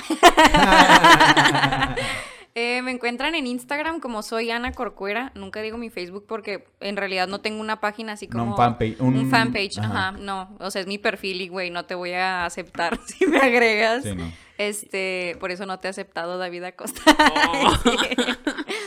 Eh, 2.56 2.82
me 2.82 2.92
encuentran 2.92 3.34
en 3.34 3.48
Instagram 3.48 3.98
como 3.98 4.22
soy 4.22 4.52
Ana 4.52 4.70
Corcuera. 4.70 5.32
Nunca 5.34 5.60
digo 5.60 5.76
mi 5.76 5.90
Facebook 5.90 6.24
porque 6.28 6.64
en 6.78 6.96
realidad 6.96 7.26
no 7.26 7.40
tengo 7.40 7.60
una 7.60 7.80
página 7.80 8.12
así 8.12 8.28
No, 8.28 8.38
como. 8.38 8.50
un 8.52 8.56
fanpage, 8.56 9.00
un- 9.00 9.16
Un, 9.16 9.28
fanpage, 9.28 9.78
ajá. 9.78 9.88
ajá. 10.10 10.12
No, 10.20 10.56
o 10.60 10.70
sea, 10.70 10.80
es 10.82 10.86
mi 10.86 10.96
perfil 10.98 11.40
y 11.40 11.48
güey, 11.48 11.70
no 11.70 11.84
te 11.84 11.96
voy 11.96 12.12
a 12.12 12.44
aceptar 12.46 12.96
si 13.08 13.26
me 13.26 13.38
agregas. 13.38 14.04
Sí, 14.04 14.14
no. 14.14 14.30
Este, 14.56 15.36
por 15.40 15.50
eso 15.50 15.66
no 15.66 15.80
te 15.80 15.88
he 15.88 15.90
aceptado, 15.90 16.38
David 16.38 16.62
Acosta. 16.62 17.02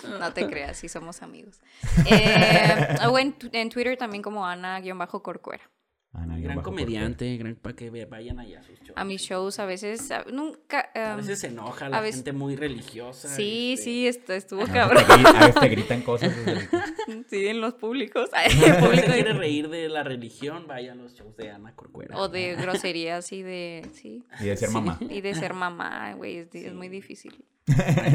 Oh. 0.09 0.19
no 0.19 0.31
te 0.31 0.47
creas, 0.47 0.77
sí 0.77 0.87
somos 0.87 1.21
amigos. 1.21 1.59
Eh, 2.05 2.95
o 3.09 3.19
en, 3.19 3.35
en 3.51 3.69
Twitter 3.69 3.97
también 3.97 4.23
como 4.23 4.45
Ana-Corcuera. 4.45 5.63
Ana, 6.13 6.39
Gran 6.39 6.61
comediante, 6.61 7.37
gran, 7.37 7.55
para 7.55 7.75
que 7.75 7.89
vayan 8.05 8.39
allá 8.39 8.61
a 8.61 8.63
sus 8.63 8.79
shows. 8.79 8.93
A 8.95 9.03
mis 9.03 9.21
shows 9.21 9.59
a 9.59 9.65
veces, 9.65 10.09
a- 10.09 10.23
nunca. 10.31 10.89
A 10.95 11.11
em, 11.11 11.17
veces 11.17 11.39
se 11.39 11.47
enoja 11.47 11.85
a 11.85 11.89
la 11.89 11.99
veces- 12.01 12.15
gente 12.17 12.33
muy 12.33 12.55
religiosa. 12.55 13.27
sí, 13.27 13.73
este, 13.73 13.83
sí, 13.83 14.07
esto 14.07 14.33
estuvo 14.33 14.61
corcuera. 14.61 14.87
cabrón. 14.87 15.03
A 15.03 15.07
veces 15.07 15.23
te 15.23 15.29
gri- 15.29 15.35
a 15.35 15.45
veces 15.47 15.61
te 15.61 15.69
gritan 15.69 16.01
cosas. 16.01 16.35
desde 16.35 16.51
el- 16.53 17.25
Sí, 17.29 17.47
en 17.47 17.61
los 17.61 17.73
públicos. 17.75 18.29
El 18.65 18.77
público 18.77 19.07
quiere 19.11 19.33
reír 19.33 19.69
de 19.69 19.89
la 19.89 20.03
religión, 20.03 20.65
vaya 20.65 20.93
a 20.93 20.95
los 20.95 21.13
shows 21.13 21.35
de 21.37 21.51
Ana 21.51 21.75
Corcuera. 21.75 22.17
o 22.17 22.29
de 22.29 22.55
groserías 22.55 23.31
y 23.31 23.43
de. 23.43 23.85
Sí. 23.93 24.23
Y 24.39 24.45
de 24.45 24.57
ser 24.57 24.69
Sí. 24.69 24.73
mamá. 24.73 24.97
Y 25.01 25.21
de 25.21 25.35
ser 25.35 25.53
mamá, 25.53 26.13
güey, 26.15 26.37
es, 26.37 26.49
di- 26.51 26.65
es 26.65 26.73
muy 26.73 26.89
difícil. 26.89 27.45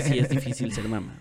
Sí, 0.03 0.19
es 0.19 0.29
difícil 0.31 0.73
ser 0.73 0.89
mamá. 0.89 1.21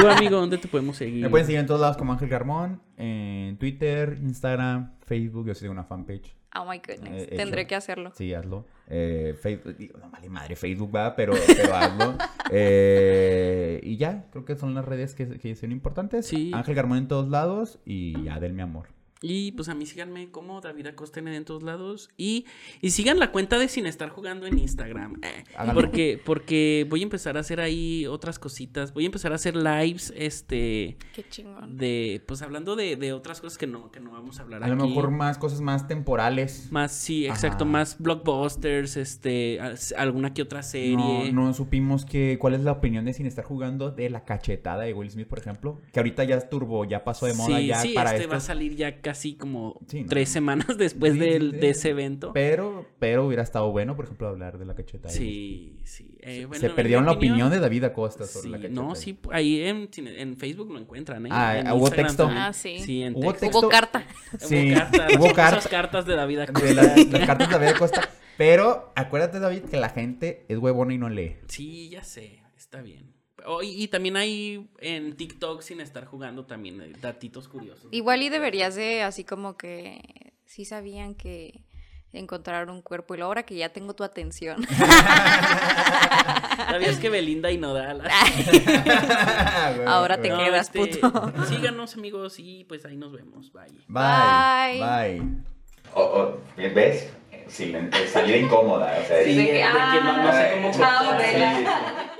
Tú, 0.00 0.06
amigo, 0.08 0.36
¿dónde 0.36 0.58
te 0.58 0.68
podemos 0.68 0.96
seguir? 0.96 1.22
Me 1.22 1.28
pueden 1.28 1.44
seguir 1.46 1.58
en 1.60 1.66
todos 1.66 1.80
lados 1.80 1.96
como 1.96 2.12
Ángel 2.12 2.28
Garmón, 2.28 2.80
en 2.96 3.58
Twitter, 3.58 4.16
Instagram, 4.22 4.95
Facebook, 5.06 5.46
yo 5.46 5.54
soy 5.54 5.66
de 5.68 5.72
una 5.72 5.84
fanpage. 5.84 6.34
Oh 6.56 6.68
my 6.68 6.78
goodness. 6.78 7.28
Eh, 7.28 7.36
Tendré 7.36 7.62
hecho. 7.62 7.68
que 7.68 7.74
hacerlo. 7.76 8.12
Sí, 8.14 8.34
hazlo. 8.34 8.66
Eh, 8.88 9.34
Facebook, 9.40 9.76
digo, 9.76 9.98
no 9.98 10.10
vale 10.10 10.28
madre, 10.28 10.56
Facebook 10.56 10.94
va, 10.94 11.14
pero, 11.14 11.32
pero 11.46 11.74
hazlo. 11.74 12.18
Eh, 12.52 13.80
y 13.82 13.96
ya, 13.96 14.26
creo 14.30 14.44
que 14.44 14.54
son 14.54 14.72
las 14.72 14.84
redes 14.84 15.16
que, 15.16 15.26
que 15.38 15.56
son 15.56 15.72
importantes. 15.72 16.28
Sí. 16.28 16.52
Ángel 16.54 16.76
Garmón 16.76 16.98
en 16.98 17.08
todos 17.08 17.28
lados 17.28 17.80
y 17.84 18.28
Adel, 18.28 18.52
mi 18.52 18.62
amor. 18.62 18.86
Y 19.22 19.52
pues 19.52 19.68
a 19.70 19.74
mí 19.74 19.86
síganme 19.86 20.30
como 20.30 20.60
David 20.60 20.88
Acosta 20.88 21.20
en 21.20 21.44
todos 21.46 21.62
lados. 21.62 22.10
Y, 22.18 22.44
y 22.82 22.90
sigan 22.90 23.18
la 23.18 23.32
cuenta 23.32 23.58
de 23.58 23.66
Sin 23.68 23.86
Estar 23.86 24.10
Jugando 24.10 24.46
en 24.46 24.58
Instagram. 24.58 25.20
eh, 25.22 25.44
porque, 25.72 26.20
porque 26.22 26.86
voy 26.90 27.00
a 27.00 27.02
empezar 27.04 27.38
a 27.38 27.40
hacer 27.40 27.60
ahí 27.60 28.06
otras 28.06 28.38
cositas. 28.38 28.92
Voy 28.92 29.04
a 29.04 29.06
empezar 29.06 29.32
a 29.32 29.36
hacer 29.36 29.56
lives, 29.56 30.12
este, 30.16 30.98
Qué 31.14 31.24
chingón. 31.30 31.78
de, 31.78 32.22
pues 32.26 32.42
hablando 32.42 32.76
de, 32.76 32.96
de 32.96 33.14
otras 33.14 33.40
cosas 33.40 33.56
que 33.56 33.66
no, 33.66 33.90
que 33.90 34.00
no 34.00 34.10
vamos 34.12 34.38
a 34.38 34.42
hablar 34.42 34.62
A 34.62 34.68
lo 34.68 34.74
aquí. 34.74 34.88
mejor 34.88 35.10
más 35.10 35.38
cosas 35.38 35.62
más 35.62 35.88
temporales. 35.88 36.68
Más, 36.70 36.92
sí, 36.92 37.26
exacto, 37.26 37.64
Ajá. 37.64 37.72
más 37.72 37.96
blockbusters, 37.98 38.96
este, 38.98 39.58
alguna 39.96 40.34
que 40.34 40.42
otra 40.42 40.62
serie. 40.62 41.32
No, 41.32 41.46
no 41.46 41.54
supimos 41.54 42.04
que 42.04 42.36
cuál 42.38 42.52
es 42.54 42.60
la 42.60 42.72
opinión 42.72 43.06
de 43.06 43.14
sin 43.14 43.26
estar 43.26 43.44
jugando 43.44 43.90
de 43.90 44.10
la 44.10 44.24
cachetada 44.24 44.82
de 44.84 44.92
Will 44.92 45.10
Smith, 45.10 45.26
por 45.28 45.38
ejemplo. 45.38 45.80
Que 45.92 46.00
ahorita 46.00 46.24
ya 46.24 46.36
es 46.36 46.50
turbo, 46.50 46.84
ya 46.84 47.02
pasó 47.02 47.24
de 47.26 47.34
moda 47.34 47.58
sí, 47.58 47.66
ya 47.66 47.80
sí, 47.80 47.94
para 47.94 48.14
este 48.14 48.26
va 48.26 48.36
a 48.36 48.40
salir 48.40 48.76
ya 48.76 49.00
casi 49.06 49.36
como 49.36 49.78
Sí, 49.86 50.02
¿no? 50.02 50.08
tres 50.08 50.28
semanas 50.28 50.66
después 50.78 51.12
Sí, 51.12 51.18
del- 51.20 51.50
sí, 51.52 51.56
de 51.58 51.62
sí. 51.62 51.78
ese 51.78 51.90
evento. 51.90 52.32
Pero, 52.32 52.86
pero 52.98 53.24
hubiera 53.26 53.42
estado 53.44 53.70
bueno, 53.70 53.94
por 53.94 54.06
ejemplo, 54.06 54.26
hablar 54.28 54.58
de 54.58 54.64
la 54.64 54.74
cachetada. 54.74 55.12
de 55.14 55.18
Will 55.20 55.28
Sí, 55.28 55.80
sí. 55.84 56.18
Eh, 56.22 56.44
bueno, 56.46 56.60
Se 56.60 56.70
perdieron 56.70 57.06
la 57.06 57.12
opinión 57.12 57.50
de 57.50 57.60
David 57.60 57.84
Acosta 57.84 58.26
sobre 58.26 58.56
Sí, 58.58 58.62
la 58.64 58.68
no, 58.68 58.94
sí, 58.96 59.16
ahí 59.30 59.60
en, 59.62 59.88
en 59.96 60.36
Facebook 60.36 60.72
lo 60.72 60.78
encuentran, 60.80 61.24
¿eh? 61.26 61.28
Ah, 61.32 61.58
En 61.58 61.68
¿hubo 61.68 61.82
Instagram 61.86 62.06
texto? 62.08 62.22
también. 62.24 62.42
Ah, 62.42 62.52
sí. 62.52 62.78
Sí, 62.80 63.02
en 63.02 63.14
Hubo 63.14 63.30
texto. 63.32 63.40
texto. 63.40 63.58
Hubo 63.60 63.68
carta. 63.68 64.04
Sí, 64.40 64.72
Hubo 64.72 64.78
cartas, 64.80 65.12
hubo 65.18 65.32
carta. 65.34 65.68
cartas 65.68 66.06
de 66.06 66.16
David 66.16 66.38
Acosta. 66.40 66.64
De 66.66 66.74
las, 66.74 67.06
las 67.06 67.26
cartas 67.26 67.48
de 67.48 67.54
David 67.54 67.68
Acosta. 67.76 68.08
Pero 68.36 68.92
acuérdate, 68.96 69.38
David, 69.40 69.62
que 69.70 69.76
la 69.78 69.88
gente 69.90 70.44
es 70.48 70.58
huevona 70.58 70.92
y 70.92 70.98
no 70.98 71.08
lee. 71.08 71.36
Sí, 71.48 71.88
ya 71.90 72.02
sé, 72.04 72.42
está 72.56 72.82
bien. 72.82 73.14
Oh, 73.44 73.62
y, 73.62 73.82
y 73.82 73.88
también 73.88 74.16
hay 74.16 74.66
en 74.80 75.14
TikTok, 75.16 75.60
sin 75.62 75.80
estar 75.80 76.06
jugando, 76.06 76.46
también 76.46 76.80
eh, 76.80 76.92
datitos 77.00 77.48
curiosos. 77.48 77.86
Igual 77.90 78.22
y 78.22 78.28
deberías 78.30 78.74
de, 78.74 79.02
así 79.02 79.24
como 79.24 79.56
que, 79.56 80.32
sí 80.46 80.64
sabían 80.64 81.14
que 81.14 81.60
encontraron 82.12 82.70
un 82.70 82.80
cuerpo 82.80 83.12
y 83.14 83.18
luego 83.18 83.28
ahora 83.28 83.42
que 83.44 83.54
ya 83.56 83.68
tengo 83.68 83.94
tu 83.94 84.02
atención. 84.04 84.66
¿Sabías 86.56 86.96
que 86.96 87.10
Belinda 87.10 87.50
y 87.50 87.58
Nodal? 87.58 88.02
Ahora 89.86 90.20
te 90.20 90.30
No, 90.30 90.38
quedas, 90.38 90.66
este, 90.74 90.78
puto. 90.98 91.32
Síganos, 91.46 91.94
amigos, 91.96 92.36
y 92.38 92.64
pues 92.64 92.84
ahí 92.86 92.96
nos 92.96 93.12
vemos. 93.12 93.52
Bye. 93.52 93.66
Bye. 93.88 94.80
Bye. 94.80 95.20
Bye. 96.56 96.68
¿Ves? 96.70 97.10
Sí, 97.48 97.72
salida 98.12 98.36
incómoda. 98.38 98.98
O 99.02 99.06
sea, 99.06 99.22
Sí, 99.22 99.34
de 99.36 99.44
que, 99.46 99.52
que 99.52 99.60
no- 99.62 100.22
no 100.22 100.32
sé 100.32 100.50
cómo 100.54 100.70
ah, 100.84 101.18
chao. 102.08 102.16